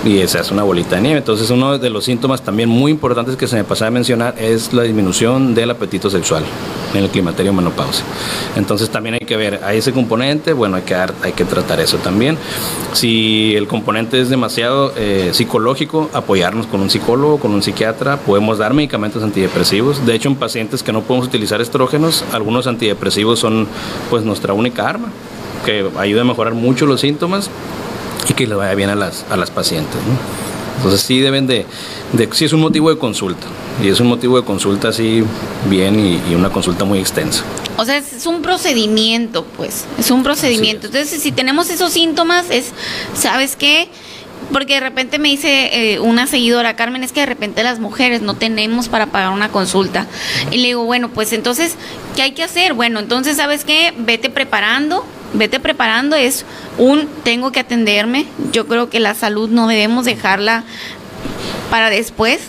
[0.05, 1.19] y se hace una bolita de nieve.
[1.19, 4.73] Entonces uno de los síntomas también muy importantes que se me pasaba a mencionar es
[4.73, 6.45] la disminución del apetito sexual
[6.95, 8.05] en el climaterio menopausia.
[8.57, 11.99] Entonces también hay que ver a ese componente, bueno, hay que, hay que tratar eso
[11.99, 12.39] también.
[12.93, 18.59] Si el componente es demasiado eh, psicológico, apoyarnos con un psicólogo, con un psiquiatra, podemos
[18.59, 20.07] dar medicamentos antidepresivos.
[20.07, 23.67] De hecho, en pacientes que no podemos utilizar estrógenos, algunos antidepresivos son
[24.11, 25.09] pues nuestra única arma
[25.67, 27.51] que ayude a mejorar mucho los síntomas
[28.29, 30.01] y que le vaya bien a las, a las pacientes.
[30.77, 31.67] Entonces sí deben de,
[32.13, 33.47] de, sí es un motivo de consulta
[33.83, 35.23] y es un motivo de consulta así
[35.69, 37.43] bien y, una consulta muy extensa.
[37.77, 40.87] O sea, es un procedimiento, pues, es un procedimiento.
[40.87, 42.73] Entonces, si tenemos esos síntomas, es,
[43.15, 43.89] ¿sabes qué?
[44.53, 48.23] Porque de repente me dice eh, una seguidora, Carmen, es que de repente las mujeres
[48.23, 50.07] no tenemos para pagar una consulta.
[50.51, 51.75] Y le digo, bueno, pues entonces,
[52.15, 52.73] ¿qué hay que hacer?
[52.73, 53.93] Bueno, entonces, ¿sabes qué?
[53.99, 56.45] Vete preparando, vete preparando, es
[56.79, 58.27] un tengo que atenderme.
[58.53, 60.65] Yo creo que la salud no debemos dejarla
[61.71, 62.41] para después,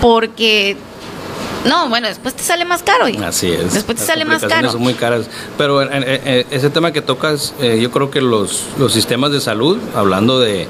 [0.00, 0.76] porque
[1.64, 3.06] no, bueno, después te sale más caro.
[3.24, 3.72] Así es.
[3.74, 4.70] Después te sale más caro.
[4.70, 5.26] son muy caras.
[5.56, 10.40] Pero ese tema que tocas, eh, yo creo que los, los sistemas de salud, hablando
[10.40, 10.68] de,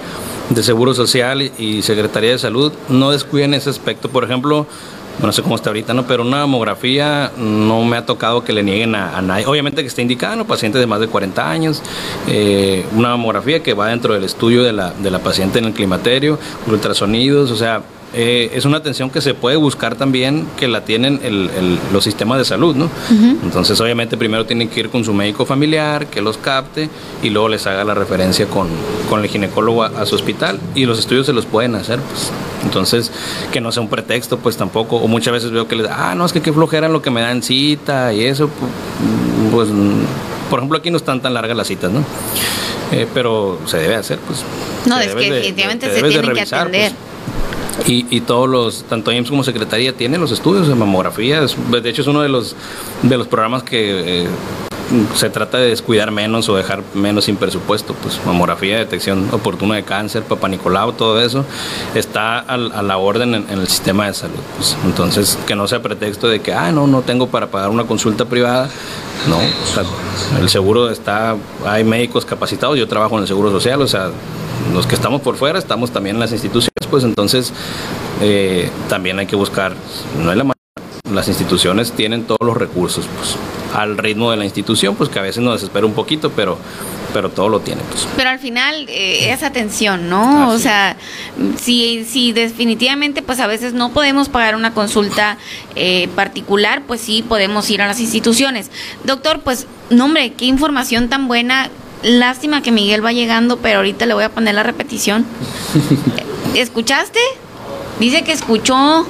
[0.50, 4.08] de Seguro Social y Secretaría de Salud, no descuiden ese aspecto.
[4.08, 4.66] Por ejemplo,
[5.22, 6.06] no sé cómo está ahorita, ¿no?
[6.06, 9.46] Pero una mamografía no me ha tocado que le nieguen a, nadie.
[9.46, 10.46] Obviamente que está indicada, ¿no?
[10.46, 11.82] Pacientes de más de 40 años,
[12.28, 15.72] eh, una mamografía que va dentro del estudio de la, de la paciente en el
[15.72, 17.82] climaterio, ultrasonidos, o sea,
[18.16, 21.20] eh, es una atención que se puede buscar también que la tienen
[21.92, 22.88] los sistemas de salud, ¿no?
[23.42, 26.88] Entonces, obviamente, primero tienen que ir con su médico familiar, que los capte
[27.22, 28.68] y luego les haga la referencia con,
[29.20, 32.30] el ginecólogo a, su hospital y los estudios se los pueden hacer, pues.
[32.62, 33.10] Entonces,
[33.52, 34.96] que no sea un pretexto, pues tampoco.
[34.96, 37.20] O muchas veces veo que les ah, no, es que qué flojera lo que me
[37.20, 38.48] dan cita y eso,
[39.50, 39.68] pues,
[40.50, 42.04] por ejemplo, aquí no están tan largas las citas, ¿no?
[42.92, 44.44] Eh, pero se debe hacer, pues.
[44.86, 46.92] No, es que definitivamente se, tienen que atender.
[46.92, 47.13] Pues.
[47.86, 51.40] Y, y, todos los, tanto IMSS como Secretaría tienen los estudios de mamografía.
[51.40, 52.56] De hecho, es uno de los,
[53.02, 54.28] de los programas que eh,
[55.14, 57.94] se trata de descuidar menos o dejar menos sin presupuesto.
[57.94, 61.44] Pues mamografía, detección oportuna de cáncer, papá Nicolau, todo eso
[61.94, 64.40] está a, la orden en, el sistema de salud.
[64.56, 64.76] Pues.
[64.84, 68.24] entonces, que no sea pretexto de que, ah, no, no tengo para pagar una consulta
[68.24, 68.68] privada.
[69.28, 69.38] No,
[70.40, 74.10] el seguro está, hay médicos capacitados, yo trabajo en el seguro social, o sea,
[74.74, 77.52] los que estamos por fuera estamos también en las instituciones, pues entonces
[78.22, 79.74] eh, también hay que buscar,
[80.16, 80.44] no es la
[81.12, 83.34] las instituciones tienen todos los recursos, pues
[83.74, 86.56] al ritmo de la institución, pues que a veces nos desespera un poquito, pero
[87.12, 87.82] pero todo lo tiene.
[87.90, 88.06] Pues.
[88.16, 90.50] Pero al final eh, es atención, ¿no?
[90.50, 90.96] o sea,
[91.60, 95.36] si, si definitivamente pues a veces no podemos pagar una consulta
[95.74, 98.70] eh, particular, pues sí podemos ir a las instituciones.
[99.02, 101.70] Doctor, pues, no hombre, qué información tan buena.
[102.04, 105.24] Lástima que Miguel va llegando, pero ahorita le voy a poner la repetición.
[106.54, 107.18] ¿Escuchaste?
[107.98, 109.06] Dice que escuchó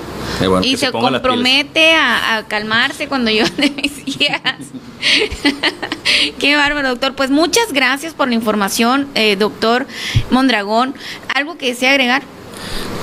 [0.62, 4.59] y se, compromete a, calmarse cuando yo de mis hijas.
[6.39, 7.15] Qué bárbaro, doctor.
[7.15, 9.87] Pues muchas gracias por la información, eh, doctor
[10.31, 10.95] Mondragón.
[11.35, 12.23] ¿Algo que desea agregar?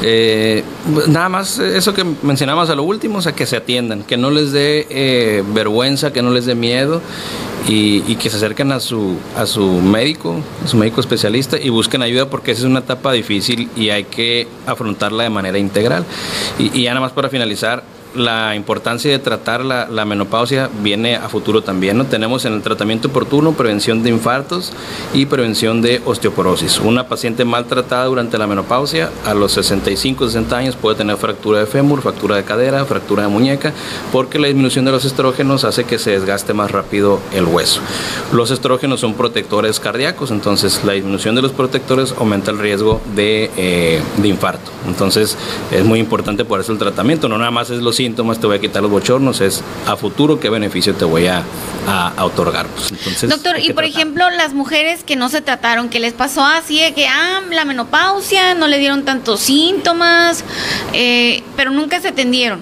[0.03, 0.63] Eh,
[1.07, 4.31] nada más eso que mencionamos a lo último, o sea, que se atiendan, que no
[4.31, 7.01] les dé eh, vergüenza, que no les dé miedo
[7.67, 12.01] y, que se acerquen a su, a su médico, a su médico especialista y busquen
[12.01, 16.05] ayuda porque esa es una etapa difícil y hay que afrontarla de manera integral.
[16.57, 17.83] Y, y ya nada más para finalizar,
[18.15, 21.97] la importancia de tratar la, menopausia viene a futuro también.
[21.97, 22.05] ¿no?
[22.05, 24.73] Tenemos en el tratamiento oportuno prevención de infartos
[25.13, 26.79] y prevención de osteoporosis.
[26.79, 31.65] Una paciente maltratada durante la menopausia a los 65, 60 años puede tener fractura de
[31.65, 33.73] fémur, fractura de cadera, fractura de muñeca,
[34.11, 37.81] porque la disminución de los estrógenos hace que se desgaste más rápido el hueso.
[38.33, 43.51] Los estrógenos son protectores cardíacos, entonces la disminución de los protectores aumenta el riesgo de,
[43.55, 44.71] eh, de infarto.
[44.87, 45.37] Entonces
[45.71, 48.57] es muy importante por eso el tratamiento, no nada más es los síntomas, te voy
[48.57, 51.43] a quitar los bochornos, es a futuro qué beneficio te voy a,
[52.19, 52.67] otorgar.
[52.67, 56.43] Pues, entonces, Doctor, y por ejemplo, las mujeres que no se trataron, que les pasó
[56.43, 60.43] así de que, ah, la menopausia, no le dieron tantos síntomas,
[60.93, 62.59] eh, pero nunca se atendieron.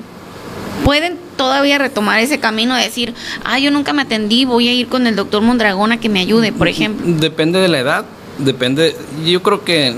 [0.83, 3.13] ¿Pueden todavía retomar ese camino de decir,
[3.45, 6.19] ah, yo nunca me atendí, voy a ir con el doctor Mondragón a que me
[6.19, 7.05] ayude, por ejemplo?
[7.07, 8.05] Depende de la edad,
[8.37, 8.95] depende,
[9.25, 9.93] yo creo que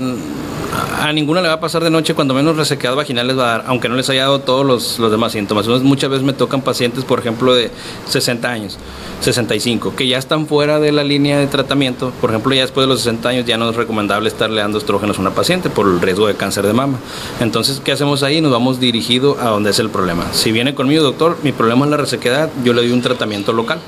[0.72, 3.58] a ninguna le va a pasar de noche, cuando menos resequedad vaginal les va a
[3.58, 5.66] dar, aunque no les haya dado todos los, los demás síntomas.
[5.66, 7.70] muchas veces me tocan pacientes, por ejemplo, de
[8.08, 8.78] 60 años,
[9.20, 12.12] 65, que ya están fuera de la línea de tratamiento.
[12.20, 15.18] Por ejemplo, ya después de los 60 años ya no es recomendable estarle dando estrógenos
[15.18, 16.98] a una paciente por el riesgo de cáncer de mama.
[17.40, 18.40] Entonces, ¿qué hacemos ahí?
[18.40, 20.32] Nos vamos dirigido a donde es el problema.
[20.32, 23.80] Si viene conmigo, doctor, mi problema es la resequedad, yo le doy un tratamiento local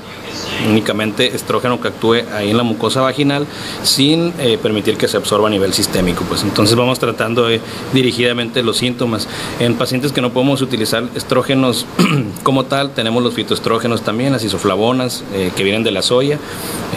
[0.69, 3.45] únicamente estrógeno que actúe ahí en la mucosa vaginal
[3.83, 6.23] sin eh, permitir que se absorba a nivel sistémico.
[6.27, 7.47] Pues entonces vamos tratando
[7.93, 9.27] dirigidamente los síntomas.
[9.59, 11.85] En pacientes que no podemos utilizar estrógenos
[12.43, 16.39] como tal, tenemos los fitoestrógenos también, las isoflavonas eh, que vienen de la soya.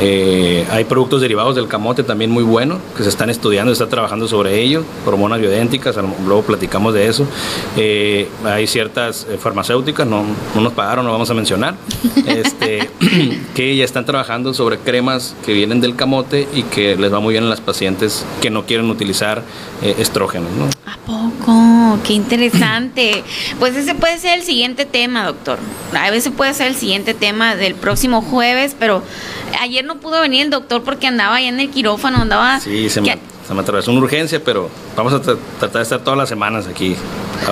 [0.01, 3.91] Eh, hay productos derivados del camote también muy buenos que se están estudiando, se está
[3.91, 7.27] trabajando sobre ello, hormonas biodénticas, luego platicamos de eso.
[8.45, 10.25] hay ciertas farmacéuticas, no,
[10.55, 11.75] no, nos pagaron, no vamos a mencionar.
[12.27, 12.91] Este,
[13.55, 17.33] que ya están trabajando sobre cremas que vienen del camote y que les va muy
[17.33, 19.43] bien a las pacientes que no quieren utilizar
[19.83, 20.51] eh, estrógenos.
[20.53, 20.67] ¿no?
[20.87, 21.99] ¿A poco?
[22.05, 23.25] Qué interesante.
[23.59, 25.59] pues ese puede ser el siguiente tema, doctor.
[25.99, 29.03] A veces puede ser el siguiente tema del próximo jueves, pero
[29.61, 32.61] ayer no pudo venir el doctor porque andaba ahí en el quirófano, andaba...
[32.61, 36.19] Sí, se me, se me atravesó una urgencia, pero vamos a tratar de estar todas
[36.19, 36.97] las semanas aquí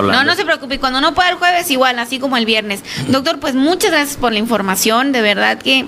[0.01, 0.79] no, no se preocupe.
[0.79, 2.83] Cuando no pueda el jueves, igual, así como el viernes.
[3.07, 5.11] Doctor, pues muchas gracias por la información.
[5.11, 5.85] De verdad que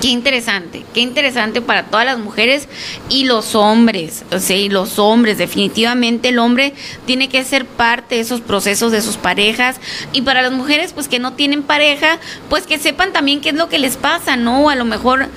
[0.00, 2.68] qué interesante, qué interesante para todas las mujeres
[3.08, 6.74] y los hombres, o sea, y los hombres, definitivamente el hombre
[7.06, 9.80] tiene que ser parte de esos procesos de sus parejas
[10.12, 12.18] y para las mujeres pues que no tienen pareja,
[12.48, 14.70] pues que sepan también qué es lo que les pasa, ¿no?
[14.70, 15.28] A lo mejor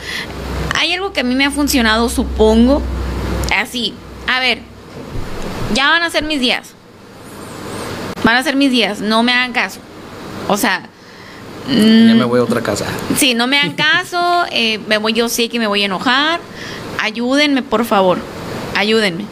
[0.79, 2.81] hay algo que a mí me ha funcionado, supongo,
[3.55, 3.93] así,
[4.27, 4.59] a ver,
[5.73, 6.73] ya van a ser mis días,
[8.23, 9.79] Van a ser mis días, no me hagan caso.
[10.47, 10.89] O sea...
[11.67, 12.85] ya me voy a otra casa.
[13.17, 16.39] Sí, no me hagan caso, eh, me voy, yo sé que me voy a enojar.
[16.99, 18.19] Ayúdenme, por favor.
[18.75, 19.25] Ayúdenme.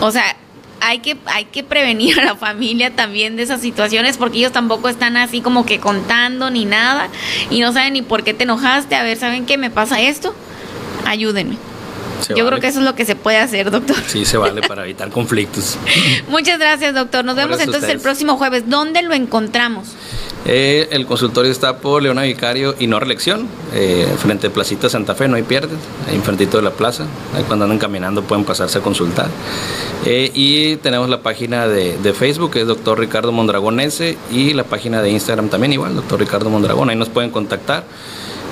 [0.00, 0.36] O sea,
[0.80, 4.88] hay que, hay que prevenir a la familia también de esas situaciones porque ellos tampoco
[4.88, 7.08] están así como que contando ni nada
[7.50, 8.94] y no saben ni por qué te enojaste.
[8.94, 10.34] A ver, ¿saben qué me pasa esto?
[11.06, 11.56] Ayúdenme.
[12.28, 13.96] Yo creo que eso es lo que se puede hacer, doctor.
[14.06, 15.76] Sí, se vale para evitar conflictos.
[16.28, 17.24] Muchas gracias, doctor.
[17.24, 18.64] Nos vemos entonces el próximo jueves.
[18.68, 19.88] ¿Dónde lo encontramos?
[20.46, 25.14] Eh, el consultorio está por Leona Vicario y no reelección, eh, frente a Placita Santa
[25.14, 27.06] Fe, no hay pierdes, ahí enfrentito de la plaza.
[27.34, 29.28] Ahí cuando andan caminando pueden pasarse a consultar.
[30.04, 34.52] Eh, y tenemos la página de, de, Facebook, que es doctor Ricardo Mondragón S, y
[34.52, 36.90] la página de Instagram también igual, doctor Ricardo Mondragón.
[36.90, 37.84] Ahí nos pueden contactar.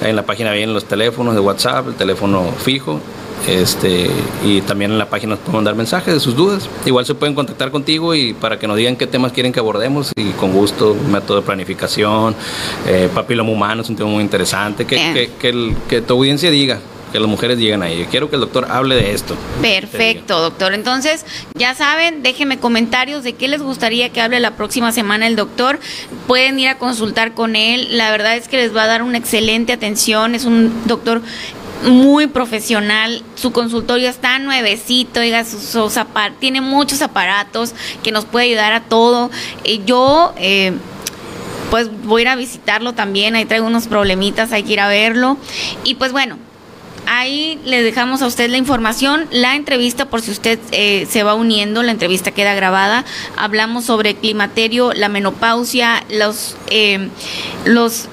[0.01, 3.01] En la página vienen los teléfonos de WhatsApp, el teléfono fijo
[3.49, 4.11] este,
[4.45, 6.69] y también en la página nos pueden mandar mensajes de sus dudas.
[6.87, 10.13] Igual se pueden contactar contigo y para que nos digan qué temas quieren que abordemos
[10.17, 12.35] y con gusto, método de planificación,
[12.87, 16.81] eh, papiloma humano es un tema muy interesante, que, que, que, tu audiencia diga,
[17.13, 18.07] que las mujeres lleguen ahí.
[18.11, 19.37] Quiero que el doctor hable de esto.
[19.61, 20.73] Perfecto, doctor.
[20.73, 25.37] Entonces, ya saben, déjenme comentarios de qué les gustaría que hable la próxima semana el
[25.37, 25.79] doctor.
[26.27, 27.99] Pueden ir a consultar con él.
[27.99, 30.35] La verdad es que les va a dar una excelente atención.
[30.35, 31.21] Es un doctor
[31.83, 35.45] muy profesional, su consultorio está nuevecito, oiga,
[36.39, 39.31] tiene muchos aparatos que nos puede ayudar a todo.
[39.65, 40.73] Eh, yo, eh,
[41.71, 44.89] pues voy a ir a visitarlo también, ahí traigo unos problemitas, hay que ir a
[44.89, 45.37] verlo.
[45.85, 46.39] Y pues bueno,
[47.07, 51.35] ahí le dejamos a usted la información, la entrevista por si usted eh, se va
[51.35, 53.05] uniendo, la entrevista queda grabada.
[53.37, 56.57] Hablamos sobre climaterio, la menopausia, los,
[57.65, 58.07] los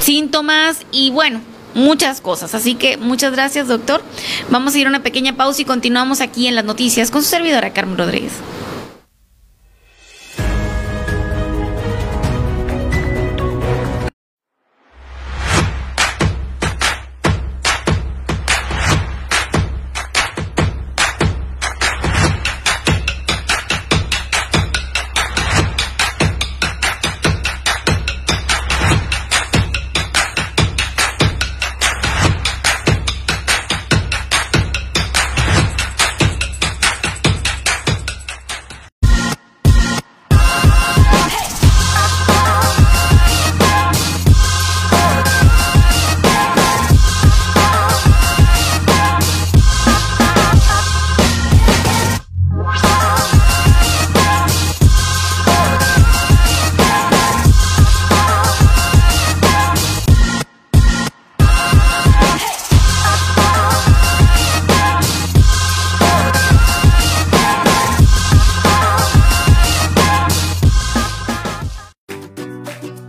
[0.00, 1.40] síntomas y bueno,
[1.74, 2.54] muchas cosas.
[2.54, 4.02] Así que muchas gracias, doctor.
[4.50, 7.28] Vamos a ir a una pequeña pausa y continuamos aquí en las noticias con su
[7.28, 8.32] servidora Carmen Rodríguez.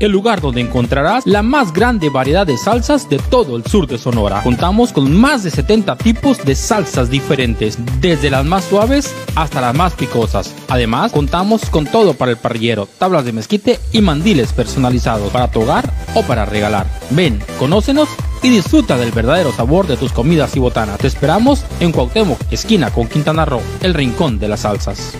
[0.00, 3.98] el lugar donde encontrarás la más grande variedad de salsas de todo el sur de
[3.98, 4.42] Sonora.
[4.42, 9.74] Contamos con más de 70 tipos de salsas diferentes, desde las más suaves hasta las
[9.74, 10.54] más picosas.
[10.68, 15.62] Además, contamos con todo para el parrillero, tablas de mezquite y mandiles personalizados para tu
[15.62, 16.86] hogar o para regalar.
[17.10, 18.08] Ven, conócenos
[18.42, 20.98] y disfruta del verdadero sabor de tus comidas y botanas.
[20.98, 25.16] Te esperamos en Cuauhtémoc, esquina con Quintana Roo, el rincón de las salsas.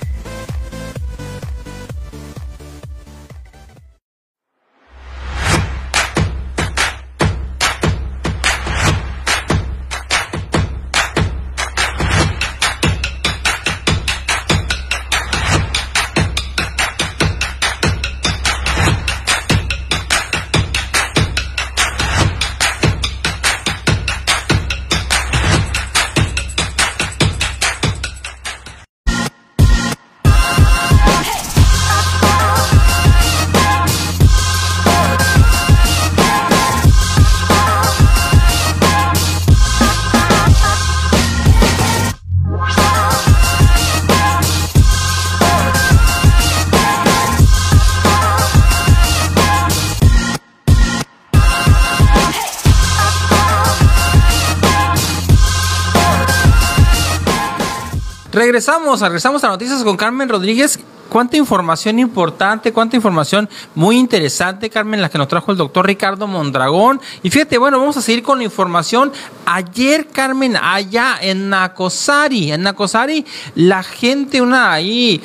[58.54, 60.78] Regresamos, regresamos a noticias con Carmen Rodríguez.
[61.08, 66.28] Cuánta información importante, cuánta información muy interesante, Carmen, la que nos trajo el doctor Ricardo
[66.28, 67.00] Mondragón.
[67.24, 69.10] Y fíjate, bueno, vamos a seguir con la información.
[69.44, 73.26] Ayer, Carmen, allá en Nacosari, en Nacosari,
[73.56, 75.20] la gente, una ahí,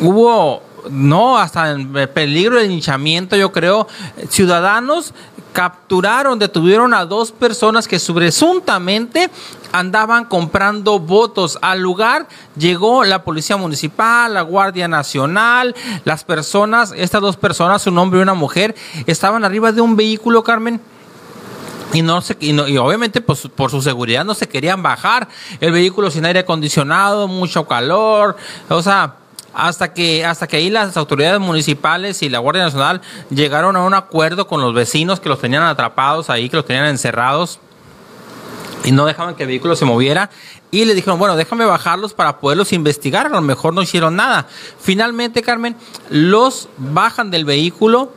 [0.00, 3.88] hubo no, hasta en peligro de hinchamiento, yo creo.
[4.30, 5.12] Ciudadanos
[5.52, 9.30] capturaron, detuvieron a dos personas que presuntamente
[9.72, 11.58] andaban comprando votos.
[11.62, 15.74] Al lugar llegó la Policía Municipal, la Guardia Nacional,
[16.04, 18.74] las personas, estas dos personas, un hombre y una mujer,
[19.06, 20.80] estaban arriba de un vehículo, Carmen.
[21.92, 25.28] Y, no se, y, y obviamente pues, por su seguridad no se querían bajar.
[25.60, 28.36] El vehículo sin aire acondicionado, mucho calor.
[28.68, 29.16] O sea,
[29.54, 33.00] hasta que hasta que ahí las autoridades municipales y la Guardia Nacional
[33.30, 36.86] llegaron a un acuerdo con los vecinos que los tenían atrapados ahí, que los tenían
[36.86, 37.58] encerrados
[38.84, 40.30] y no dejaban que el vehículo se moviera
[40.70, 44.46] y le dijeron, bueno, déjame bajarlos para poderlos investigar, a lo mejor no hicieron nada.
[44.78, 45.76] Finalmente, Carmen,
[46.08, 48.12] los bajan del vehículo,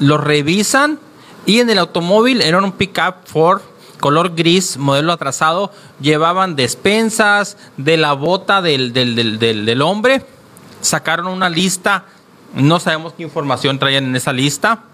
[0.00, 0.98] los revisan
[1.46, 3.60] y en el automóvil era un pickup Ford
[3.98, 5.70] color gris, modelo atrasado,
[6.00, 10.24] llevaban despensas de la bota del, del, del, del, hombre,
[10.80, 12.04] sacaron una lista,
[12.54, 14.84] no sabemos qué información traían en esa lista.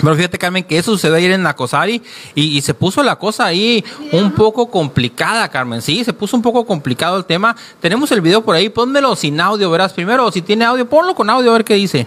[0.00, 2.02] Pero fíjate, Carmen, que eso sucedió ayer en Nacosari
[2.34, 5.80] y, y, se puso la cosa ahí un poco complicada, Carmen.
[5.82, 7.54] Sí, se puso un poco complicado el tema.
[7.80, 9.92] Tenemos el video por ahí, pónmelo sin audio, verás.
[9.92, 12.06] Primero, si tiene audio, ponlo con audio a ver qué dice.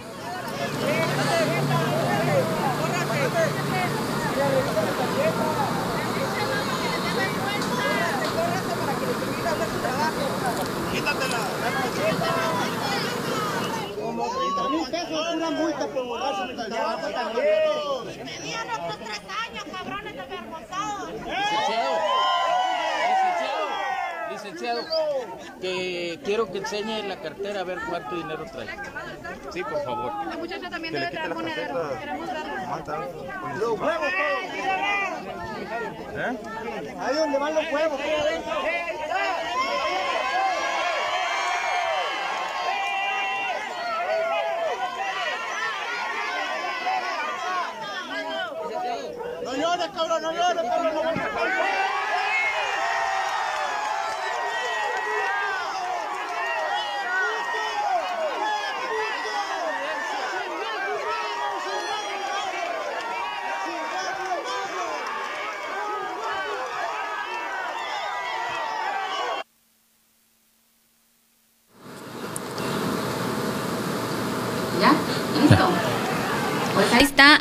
[25.60, 28.68] Que quiero que enseñe la cartera a ver cuánto dinero trae.
[29.52, 30.26] Sí, por favor.
[30.26, 31.98] La muchacha también debe traer monedero.
[31.98, 32.28] Queremos
[33.58, 34.12] Los huevos
[36.14, 36.36] ¿Eh?
[37.00, 38.00] Ahí donde van los huevos.
[49.44, 51.58] No llores, cabrón, no llores, cabrón, no llores.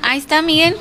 [0.10, 0.76] Ahí Miguel.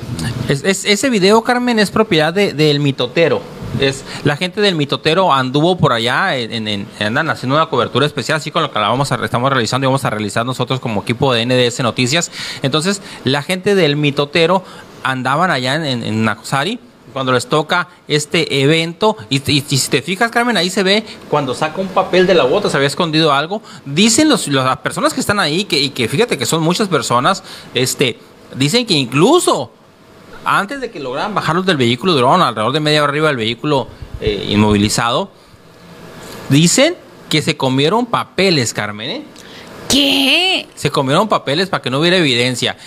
[0.49, 3.41] Es, ese video, Carmen, es propiedad del mitotero.
[3.79, 8.49] Es, la gente del mitotero anduvo por allá, en, andan haciendo una cobertura especial, así
[8.49, 11.33] con lo que la vamos a, estamos realizando y vamos a realizar nosotros como equipo
[11.33, 12.31] de NDS Noticias.
[12.61, 14.63] Entonces, la gente del mitotero
[15.03, 16.79] andaban allá en, en Nacosari
[17.17, 19.17] cuando les toca este evento.
[19.29, 22.69] Y, si te fijas, Carmen, ahí se ve cuando saca un papel de la bota,
[22.69, 23.61] se había escondido algo.
[23.85, 27.43] Dicen las personas que están ahí, y que fíjate que son muchas personas,
[27.73, 28.19] este,
[28.55, 29.71] Dicen que incluso
[30.45, 33.87] antes de que lograran bajarlos del vehículo, duraron alrededor de media hora arriba del vehículo
[34.21, 35.29] eh, inmovilizado.
[36.49, 36.95] Dicen
[37.29, 39.09] que se comieron papeles, Carmen.
[39.09, 39.23] ¿eh?
[39.89, 40.67] ¿Qué?
[40.75, 42.77] Se comieron papeles para que no hubiera evidencia.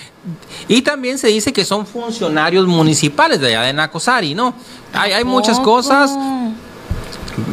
[0.68, 4.54] Y también se dice que son funcionarios municipales de allá de Nacosari, ¿no?
[4.92, 6.10] Hay, hay muchas cosas,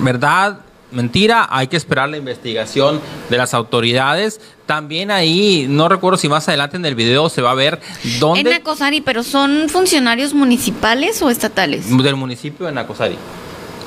[0.02, 0.60] ¿verdad?
[0.92, 4.42] Mentira, hay que esperar la investigación de las autoridades.
[4.66, 7.80] También ahí, no recuerdo si más adelante en el video se va a ver
[8.20, 8.42] dónde...
[8.42, 11.86] En Nacosari, pero ¿son funcionarios municipales o estatales?
[12.04, 13.16] Del municipio de Nacosari.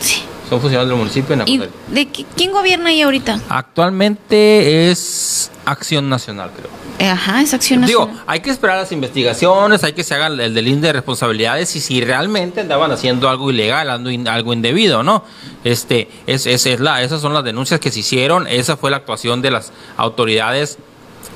[0.00, 0.22] Sí.
[0.48, 1.70] Son funcionarios del municipio de Nacosari.
[1.90, 3.40] ¿Y de quién gobierna ahí ahorita?
[3.48, 6.79] Actualmente es Acción Nacional, creo.
[7.08, 10.82] Ajá, esa acción Digo, hay que esperar las investigaciones, hay que se haga el delito
[10.82, 15.24] de responsabilidades y si realmente andaban haciendo algo ilegal, algo indebido, ¿no?
[15.64, 18.98] Este, es, es, es la, esas son las denuncias que se hicieron, esa fue la
[18.98, 20.76] actuación de las autoridades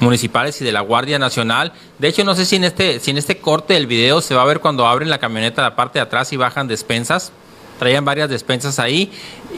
[0.01, 1.73] municipales y de la Guardia Nacional.
[1.99, 4.43] De hecho, no sé si en este, si en este corte del video se va
[4.43, 7.33] a ver cuando abren la camioneta la parte de atrás y bajan despensas.
[7.79, 9.11] Traían varias despensas ahí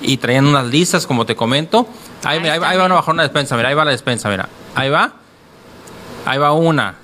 [0.03, 1.89] y traían unas listas, como te comento.
[2.23, 4.49] Ahí, ahí, ahí van a bajar una despensa, mira, ahí va la despensa, mira.
[4.75, 5.26] Ahí va
[6.27, 6.97] ahí va una.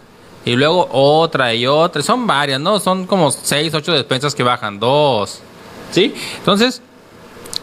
[0.44, 2.02] Y luego otra y otra.
[2.02, 2.78] Son varias, ¿no?
[2.80, 4.78] Son como seis, ocho despensas que bajan.
[4.78, 5.40] Dos.
[5.92, 6.14] ¿Sí?
[6.38, 6.82] Entonces,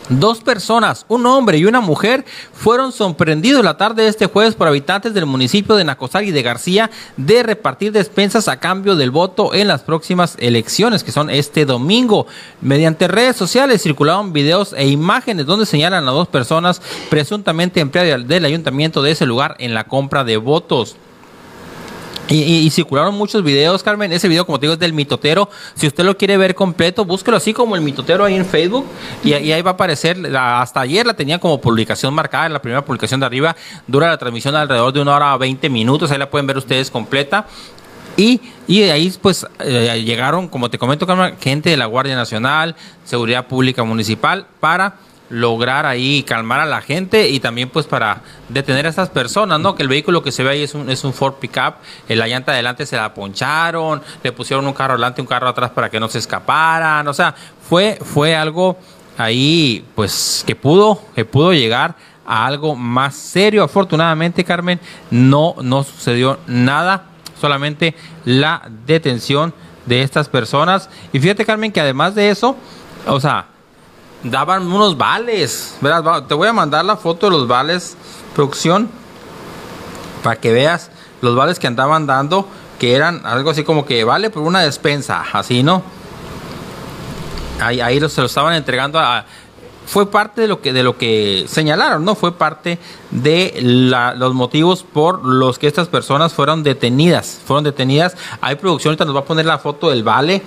[0.10, 4.68] Dos personas, un hombre y una mujer, fueron sorprendidos la tarde de este jueves por
[4.68, 9.54] habitantes del municipio de Nacosar y de García de repartir despensas a cambio del voto
[9.54, 12.26] en las próximas elecciones, que son este domingo.
[12.60, 16.82] Mediante redes sociales circularon videos e imágenes donde señalan a dos personas
[17.12, 20.96] presuntamente empleadas del ayuntamiento de ese lugar en la compra de votos.
[22.30, 24.12] Y, circularon muchos videos, Carmen.
[24.12, 25.50] Ese video, como te digo, es del mitotero.
[25.74, 28.86] Si usted lo quiere ver completo, búsquelo así como el mitotero ahí en Facebook.
[29.24, 30.18] Y, ahí va a aparecer.
[30.38, 32.46] hasta ayer la tenía como publicación marcada.
[32.46, 33.56] En la primera publicación de arriba
[33.88, 36.12] dura la transmisión alrededor de una hora a 20 minutos.
[36.12, 37.48] Ahí la pueden ver ustedes completa.
[38.16, 42.16] Y, y de ahí pues eh, llegaron, como te comento, Carmen, gente de la Guardia
[42.16, 42.76] Nacional,
[43.06, 44.98] Seguridad Pública Municipal, para
[45.30, 49.76] lograr ahí calmar a la gente y también pues para detener a estas personas, ¿no?
[49.76, 51.76] Que el vehículo que se ve ahí es un, es un Ford Pickup,
[52.08, 55.72] en la llanta adelante se la poncharon, le pusieron un carro adelante un carro atrás
[55.72, 57.36] para que no se escaparan, o sea,
[57.68, 58.78] fue, fue algo
[59.20, 61.96] ahí, pues, que pudo, que pudo llegar
[62.26, 63.64] a algo más serio.
[63.64, 64.80] Afortunadamente, Carmen,
[65.12, 67.06] no, no sucedió nada,
[67.40, 67.96] solamente
[68.26, 69.54] la detención
[69.86, 70.90] de estas personas.
[71.12, 72.56] Y fíjate, Carmen, que además de eso,
[73.06, 73.49] o sea,
[74.24, 76.24] daban unos vales, ¿verdad?
[76.24, 77.96] Te voy a mandar la foto de los vales,
[78.36, 78.90] producción,
[80.24, 80.92] para que veas
[81.22, 82.48] los vales que andaban dando,
[82.78, 85.84] que eran algo así como que vale por una despensa, así, ¿no?
[87.62, 89.26] Ahí, ahí se lo estaban entregando a,
[89.90, 92.14] fue parte de lo que de lo que señalaron, ¿no?
[92.14, 92.78] Fue parte
[93.10, 93.60] de
[94.16, 97.42] los motivos por los que estas personas fueron detenidas.
[97.44, 98.16] Fueron detenidas.
[98.40, 100.44] Hay producción, ahorita nos va a poner la foto del vale.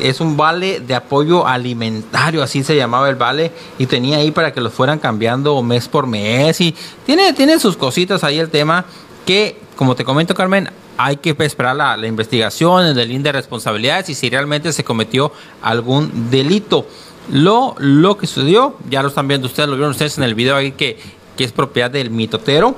[0.00, 4.52] Es un vale de apoyo alimentario, así se llamaba el vale, y tenía ahí para
[4.52, 6.60] que los fueran cambiando mes por mes.
[6.60, 8.84] Y tiene, tiene sus cositas ahí el tema
[9.26, 14.14] que, como te comento, Carmen, hay que esperar la, investigación, el delito de responsabilidades y
[14.14, 16.86] si realmente se cometió algún delito.
[17.32, 20.56] Lo, lo que sucedió, ya lo están viendo ustedes, lo vieron ustedes en el video
[20.56, 20.98] ahí que,
[21.36, 22.74] que es propiedad del mitotero.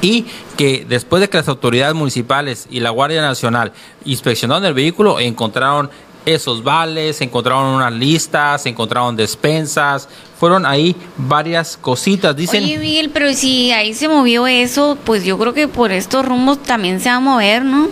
[0.00, 3.72] Y que después de que las autoridades municipales y la Guardia Nacional
[4.04, 5.90] inspeccionaron el vehículo, encontraron
[6.26, 10.08] esos vales, encontraron unas listas, encontraron despensas,
[10.38, 12.36] fueron ahí varias cositas.
[12.36, 16.26] Dicen, Oye, Miguel, pero si ahí se movió eso, pues yo creo que por estos
[16.26, 17.88] rumbos también se va a mover, ¿no?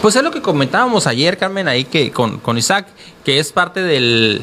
[0.00, 2.86] Pues es lo que comentábamos ayer, Carmen, ahí que con, con Isaac,
[3.24, 4.42] que es parte del,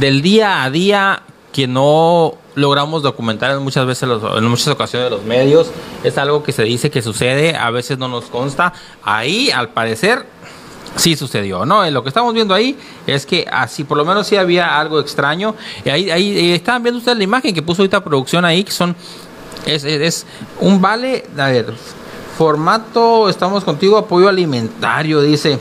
[0.00, 1.22] del día a día
[1.56, 5.70] que no logramos documentar muchas veces en muchas ocasiones los medios
[6.04, 8.74] es algo que se dice que sucede a veces no nos consta.
[9.02, 10.26] Ahí al parecer
[10.96, 12.76] sí sucedió no lo que estamos viendo ahí
[13.06, 15.54] es que así por lo menos sí había algo extraño.
[15.82, 18.94] Y ahí, ahí estaban viendo ustedes la imagen que puso ahorita producción ahí que son
[19.64, 20.26] es, es
[20.60, 21.72] un vale a ver
[22.36, 25.58] formato estamos contigo apoyo alimentario dice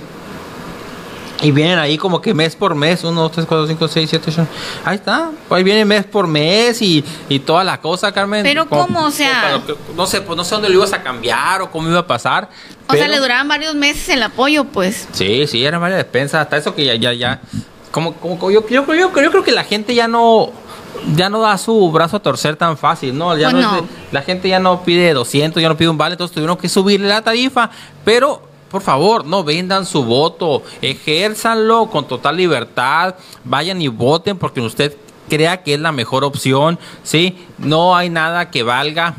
[1.42, 4.26] y vienen ahí como que mes por mes, 1, 2, 3, 4, 5, 6, 7,
[4.32, 4.48] 8.
[4.86, 5.32] Ahí está.
[5.50, 8.44] Ahí viene mes por mes y, y toda la cosa, Carmen.
[8.44, 9.06] Pero Como- ¿cómo?
[9.06, 11.90] O sea- como- no sé, pues no sé dónde lo ibas a cambiar o cómo
[11.90, 12.50] iba a pasar.
[12.88, 15.08] O sea, pero- le duraban varios meses el apoyo, pues.
[15.12, 16.42] Sí, sí, era varias despensas.
[16.42, 17.42] Hasta eso que ya, ya, ya.
[17.92, 20.52] Como, como, yo, yo, yo, yo creo que la gente ya no.
[21.16, 23.38] Ya no da su brazo a torcer tan fácil, ¿no?
[23.38, 23.82] Ya Pues no es no.
[23.82, 26.70] de- la gente ya no pide 200, ya no pide un vale, entonces tuvieron que
[26.70, 27.70] subirle la tarifa.
[28.06, 34.62] Pero, por favor, no vendan su voto, ejérzanlo con total libertad, vayan y voten porque
[34.62, 34.96] usted
[35.30, 37.38] crea que es la mejor opción, ¿sí?
[37.58, 39.16] No hay nada que valga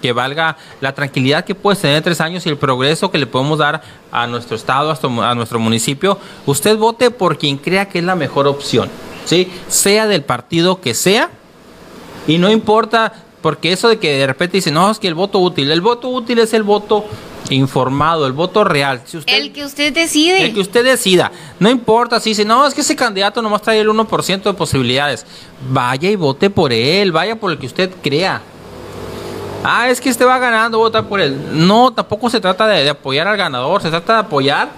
[0.00, 3.26] que valga la tranquilidad que puede tener en tres años y el progreso que le
[3.26, 3.80] podemos dar
[4.12, 8.46] a nuestro estado, a nuestro municipio, usted vote por quien crea que es la mejor
[8.46, 8.90] opción,
[9.24, 9.50] ¿sí?
[9.68, 11.30] Sea del partido que sea,
[12.26, 15.38] y no importa, porque eso de que de repente dicen, no, es que el voto
[15.38, 17.04] útil, el voto útil es el voto
[17.50, 19.02] informado, el voto real.
[19.04, 20.46] Si usted, El que usted decide.
[20.46, 21.30] el que usted decida.
[21.60, 25.26] No importa si dice, no, es que ese candidato nomás trae el 1% de posibilidades.
[25.68, 28.40] Vaya y vote por él, vaya por el que usted crea.
[29.62, 31.38] Ah, es que este va ganando, vota por él.
[31.52, 34.70] No, tampoco se trata de, de apoyar al ganador, se trata de apoyar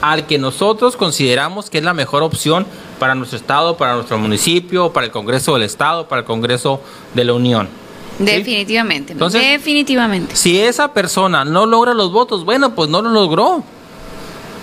[0.00, 2.66] al que nosotros consideramos que es la mejor opción
[2.98, 6.80] para nuestro estado, para nuestro municipio, para el Congreso del Estado, para el Congreso
[7.12, 7.81] de la Unión.
[8.18, 8.24] ¿Sí?
[8.24, 9.12] Definitivamente.
[9.12, 10.36] Entonces- definitivamente.
[10.36, 13.62] Si esa persona no logra los votos, bueno, pues no lo logró.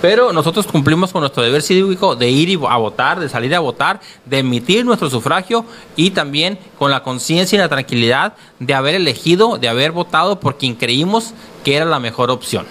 [0.01, 3.99] Pero nosotros cumplimos con nuestro deber cívico de ir a votar, de salir a votar,
[4.25, 5.65] de emitir nuestro sufragio
[5.97, 10.57] y también con la conciencia y la tranquilidad de haber elegido, de haber votado por
[10.57, 11.33] quien creímos
[11.65, 12.65] que era la mejor opción.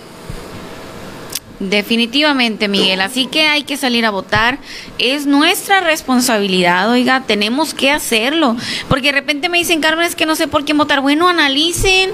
[1.61, 3.01] Definitivamente, Miguel.
[3.01, 4.59] Así que hay que salir a votar.
[4.99, 8.57] Es nuestra responsabilidad, oiga, tenemos que hacerlo.
[8.89, 11.01] Porque de repente me dicen, Carmen, es que no sé por qué votar.
[11.01, 12.11] Bueno, analicen,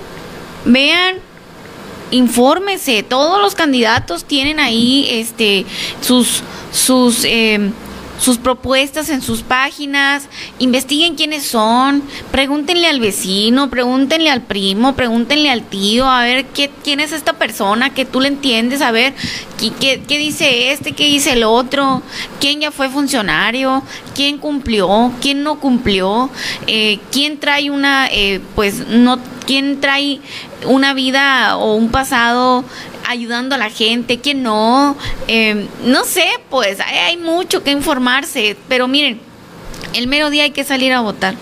[0.65, 1.17] vean,
[2.11, 3.03] infórmese.
[3.03, 5.67] Todos los candidatos tienen ahí este
[6.01, 6.43] sus
[6.73, 7.71] sus eh,
[8.19, 10.29] sus propuestas en sus páginas,
[10.59, 16.71] investiguen quiénes son, pregúntenle al vecino, pregúntenle al primo, pregúntenle al tío, a ver qué,
[16.83, 19.15] quién es esta persona, que tú le entiendes, a ver
[19.59, 22.03] qué, qué- dice este, qué dice el otro,
[22.41, 23.83] quién ya fue funcionario,
[24.15, 26.31] quién cumplió, quién no cumplió,
[26.67, 30.21] eh, quién trae una, eh, pues no, quién trae
[30.67, 32.65] una vida o un pasado
[33.07, 34.97] ayudando a la gente, quién no,
[35.29, 39.21] eh, no sé, pues hay, hay mucho que informarse, pero miren,
[39.95, 41.35] el mero día hay que salir a votar.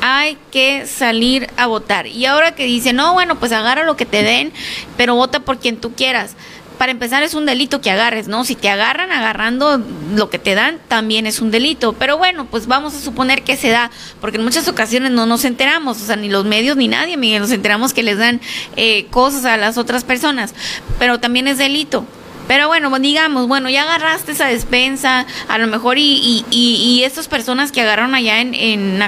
[0.00, 2.06] Hay que salir a votar.
[2.06, 4.52] Y ahora que dice, no, bueno, pues agarra lo que te den,
[4.96, 6.36] pero vota por quien tú quieras.
[6.78, 8.44] Para empezar es un delito que agarres, ¿no?
[8.44, 9.80] Si te agarran agarrando
[10.14, 11.94] lo que te dan, también es un delito.
[11.94, 13.90] Pero bueno, pues vamos a suponer que se da,
[14.20, 17.50] porque en muchas ocasiones no nos enteramos, o sea, ni los medios ni nadie, nos
[17.50, 18.40] enteramos que les dan
[18.76, 20.54] eh, cosas a las otras personas,
[20.98, 22.04] pero también es delito.
[22.48, 27.02] Pero bueno, digamos, bueno, ya agarraste esa despensa, a lo mejor y, y, y, y
[27.04, 29.02] estas personas que agarraron allá en, en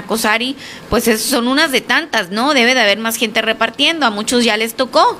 [0.89, 2.53] pues es- son unas de tantas, ¿no?
[2.53, 5.17] Debe de haber más gente repartiendo, a muchos ya les tocó.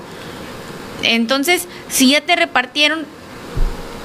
[1.03, 3.05] Entonces, si ya te repartieron,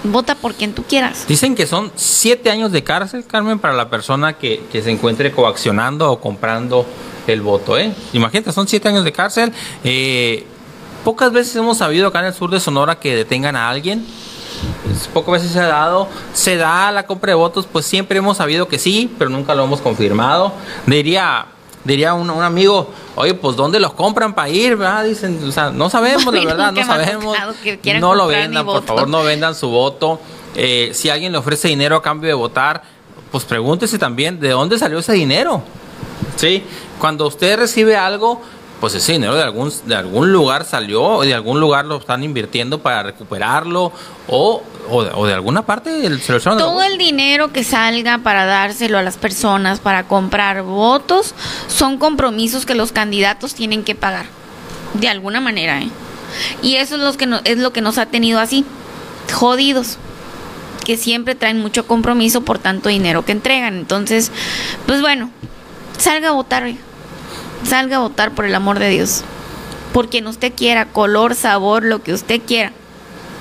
[0.04, 1.26] vota por quien tú quieras.
[1.26, 6.10] Dicen que son siete años de cárcel, Carmen, para la persona que, se encuentre coaccionando
[6.10, 6.86] o comprando
[7.26, 7.92] el voto, ¿eh?
[8.12, 9.52] Imagínate, son siete años de cárcel.
[9.82, 10.44] Eh,
[11.04, 14.04] pocas veces hemos sabido acá en el sur de Sonora que detengan a alguien.
[15.12, 18.68] Pocas veces se ha dado, se da la compra de votos, pues siempre hemos sabido
[18.68, 20.52] que sí, pero nunca lo hemos confirmado.
[20.86, 21.46] Diría,
[21.84, 24.76] diría un, un amigo, oye, pues ¿dónde los compran para ir?
[24.76, 25.04] ¿verdad?
[25.04, 27.36] Dicen, o sea, no sabemos, la verdad, no sabemos.
[28.00, 30.20] No lo vendan, por favor, no vendan su voto.
[30.54, 32.82] Eh, si alguien le ofrece dinero a cambio de votar,
[33.30, 35.62] pues pregúntese también de dónde salió ese dinero.
[36.36, 36.64] Sí,
[36.98, 38.40] cuando usted recibe algo,
[38.80, 42.22] pues ese dinero de algún, de algún lugar salió, o de algún lugar lo están
[42.22, 43.92] invirtiendo para recuperarlo,
[44.28, 48.18] o, o, de, o de alguna parte el- se lo Todo el dinero que salga
[48.18, 51.34] para dárselo a las personas para comprar votos
[51.68, 54.26] son compromisos que los candidatos tienen que pagar
[54.94, 55.88] de alguna manera, ¿eh?
[56.62, 58.64] Y eso es lo que no- es lo que nos ha tenido así
[59.32, 59.96] jodidos,
[60.84, 63.74] que siempre traen mucho compromiso por tanto dinero que entregan.
[63.78, 64.30] Entonces,
[64.86, 65.30] pues bueno,
[65.96, 66.80] salga a votar, oiga.
[67.64, 69.22] Salga a votar por el amor de Dios,
[69.92, 72.72] por quien usted quiera, color, sabor, lo que usted quiera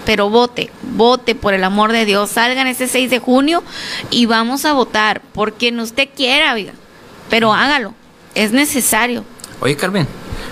[0.05, 3.63] pero vote, vote por el amor de Dios, salgan ese 6 de junio
[4.09, 6.73] y vamos a votar por quien usted quiera, oiga,
[7.29, 7.93] pero hágalo,
[8.35, 9.23] es necesario.
[9.59, 10.07] Oye, Carmen,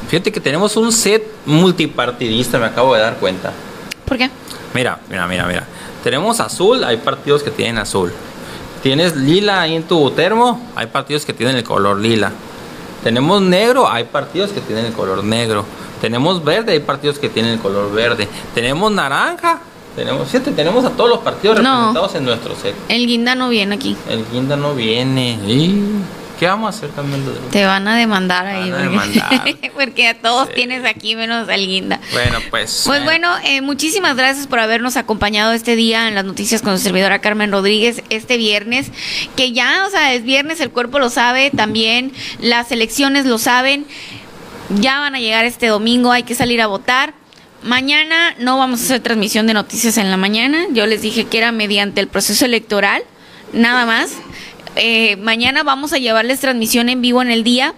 [0.07, 3.51] fíjate que tenemos un set multipartidista, me acabo de dar cuenta.
[4.05, 4.29] ¿Por qué?
[4.73, 5.67] Mira, mira, mira, mira.
[6.03, 8.11] Tenemos azul, hay partidos que tienen azul.
[8.81, 12.31] Tienes lila ahí en tu termo, hay partidos que tienen el color lila.
[13.03, 15.65] Tenemos negro, hay partidos que tienen el color negro.
[15.99, 18.27] Tenemos verde, hay partidos que tienen el color verde.
[18.53, 19.59] Tenemos naranja,
[19.95, 21.69] tenemos siete, tenemos a todos los partidos No.
[21.69, 22.75] representados en nuestro set.
[22.89, 23.95] El guinda no viene aquí.
[24.09, 25.39] El guinda no viene.
[25.47, 25.81] ¿Y
[26.41, 27.23] qué vamos a hacer también?
[27.51, 28.71] Te van a demandar ahí.
[28.71, 29.71] Van a porque- demandar.
[29.75, 30.53] porque a todos Sí.
[30.55, 31.99] tienes aquí menos al guinda.
[32.13, 32.81] Bueno, pues.
[32.87, 36.79] Pues eh, bueno, eh, muchísimas gracias por habernos acompañado este día en las noticias con
[36.79, 38.87] su servidora Carmen Rodríguez este viernes,
[39.35, 43.85] que ya, o sea, es viernes, el cuerpo lo sabe, también las elecciones lo saben,
[44.79, 47.13] ya van a llegar este domingo, hay que salir a votar.
[47.61, 51.37] Mañana no vamos a hacer transmisión de noticias en la mañana, yo les dije que
[51.37, 53.03] era mediante el proceso electoral,
[53.53, 54.09] nada más.
[54.75, 57.73] Eh, mañana vamos a llevarles transmisión en vivo en el día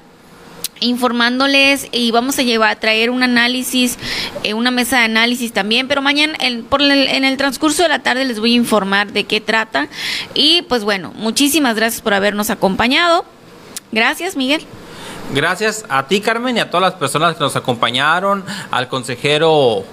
[0.79, 3.97] informándoles y vamos a llevar a traer un análisis,
[4.43, 6.37] eh, una mesa de análisis también, pero mañana
[6.69, 9.87] por en el transcurso de la tarde les voy a informar de qué trata
[10.33, 13.25] y pues bueno, muchísimas gracias por habernos acompañado.
[13.91, 14.65] Gracias, Miguel.
[15.33, 19.85] Gracias a ti, Carmen, y a todas las personas que nos acompañaron, al consejero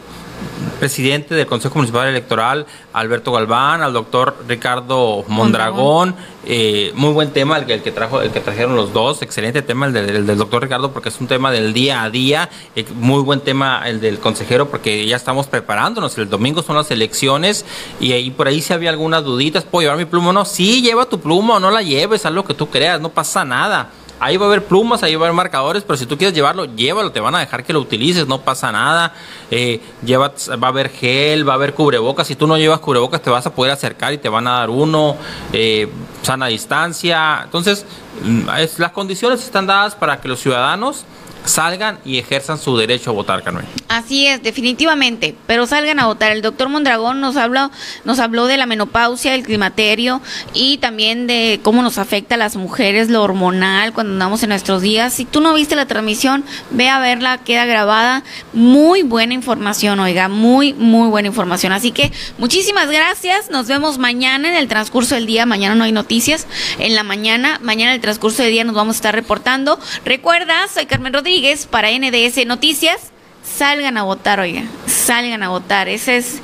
[0.81, 6.15] presidente del Consejo Municipal Electoral, Alberto Galván, al doctor Ricardo Mondragón.
[6.47, 9.21] Eh, muy buen tema el que, el que trajo, el que trajeron los dos.
[9.21, 12.11] Excelente tema el del, el del doctor Ricardo porque es un tema del día a
[12.11, 12.49] día.
[12.75, 16.17] Eh, muy buen tema el del consejero porque ya estamos preparándonos.
[16.17, 17.67] El domingo son las elecciones
[18.01, 20.47] y ahí por ahí si había algunas duditas, ¿puedo llevar mi pluma no?
[20.47, 23.45] Sí, lleva tu pluma o no la lleves, haz lo que tú creas, no pasa
[23.45, 23.91] nada.
[24.21, 26.67] Ahí va a haber plumas, ahí va a haber marcadores, pero si tú quieres llevarlo,
[26.67, 29.15] llévalo, te van a dejar que lo utilices, no pasa nada.
[29.51, 30.33] Eh, lleva,
[30.63, 32.27] va a haber gel, va a haber cubrebocas.
[32.27, 34.71] Si tú no llevas cubrebocas, te vas a poder acercar y te van a dar
[34.71, 35.17] uno.
[35.53, 35.89] Eh,
[36.23, 37.41] sana distancia.
[37.45, 37.87] Entonces,
[38.23, 41.07] mm, las condiciones están dadas para que los ciudadanos
[41.45, 43.65] salgan y ejerzan su derecho a votar, Carmen.
[43.89, 46.33] Así es, definitivamente, pero salgan a votar.
[46.33, 47.71] El doctor Mondragón nos habló,
[48.05, 50.21] nos habló de la menopausia, el climaterio
[50.55, 54.83] y también de cómo nos afecta a las mujeres lo hormonal cuando andamos en nuestros
[54.83, 55.15] días.
[55.15, 58.23] Si tú no viste la transmisión, ve a verla, queda grabada.
[58.53, 61.73] Muy buena información, oiga, muy, muy buena información.
[61.73, 63.51] Así que muchísimas gracias.
[63.51, 65.47] Nos vemos mañana en el transcurso del día.
[65.47, 66.47] Mañana no hay noticias.
[66.79, 69.79] En la mañana, mañana en el transcurso del día nos vamos a estar reportando.
[70.05, 71.30] Recuerda, soy Carmen Rodríguez
[71.70, 73.12] para NDS Noticias
[73.44, 75.89] salgan a votar, oiga, salgan a votar.
[75.89, 76.40] Ese es,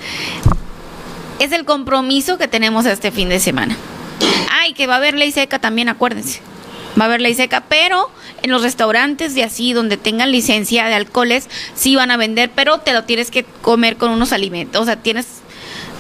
[1.41, 3.77] es el compromiso que tenemos este fin de semana.
[4.49, 6.41] Ay, que va a haber ley seca también, acuérdense.
[6.99, 8.11] Va a haber ley seca, pero
[8.45, 12.79] en los restaurantes de así, donde tengan licencia de alcoholes, sí van a vender, pero
[12.79, 14.81] te lo tienes que comer con unos alimentos.
[14.81, 15.27] O sea, tienes,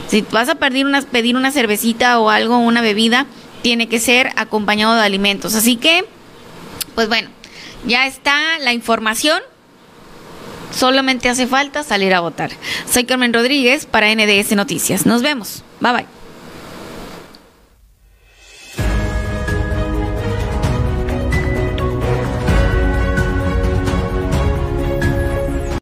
[0.07, 3.27] si vas a pedir una, pedir una cervecita o algo, una bebida,
[3.63, 5.57] tiene que ser acompañado de alimentos.
[5.57, 6.05] Así que,
[6.95, 7.31] pues bueno,
[7.85, 9.41] ya está la información.
[10.71, 12.51] Solamente hace falta salir a votar.
[12.91, 15.07] Soy Carmen Rodríguez para NDS Noticias.
[15.07, 15.63] Nos vemos.
[15.81, 16.16] Bye bye.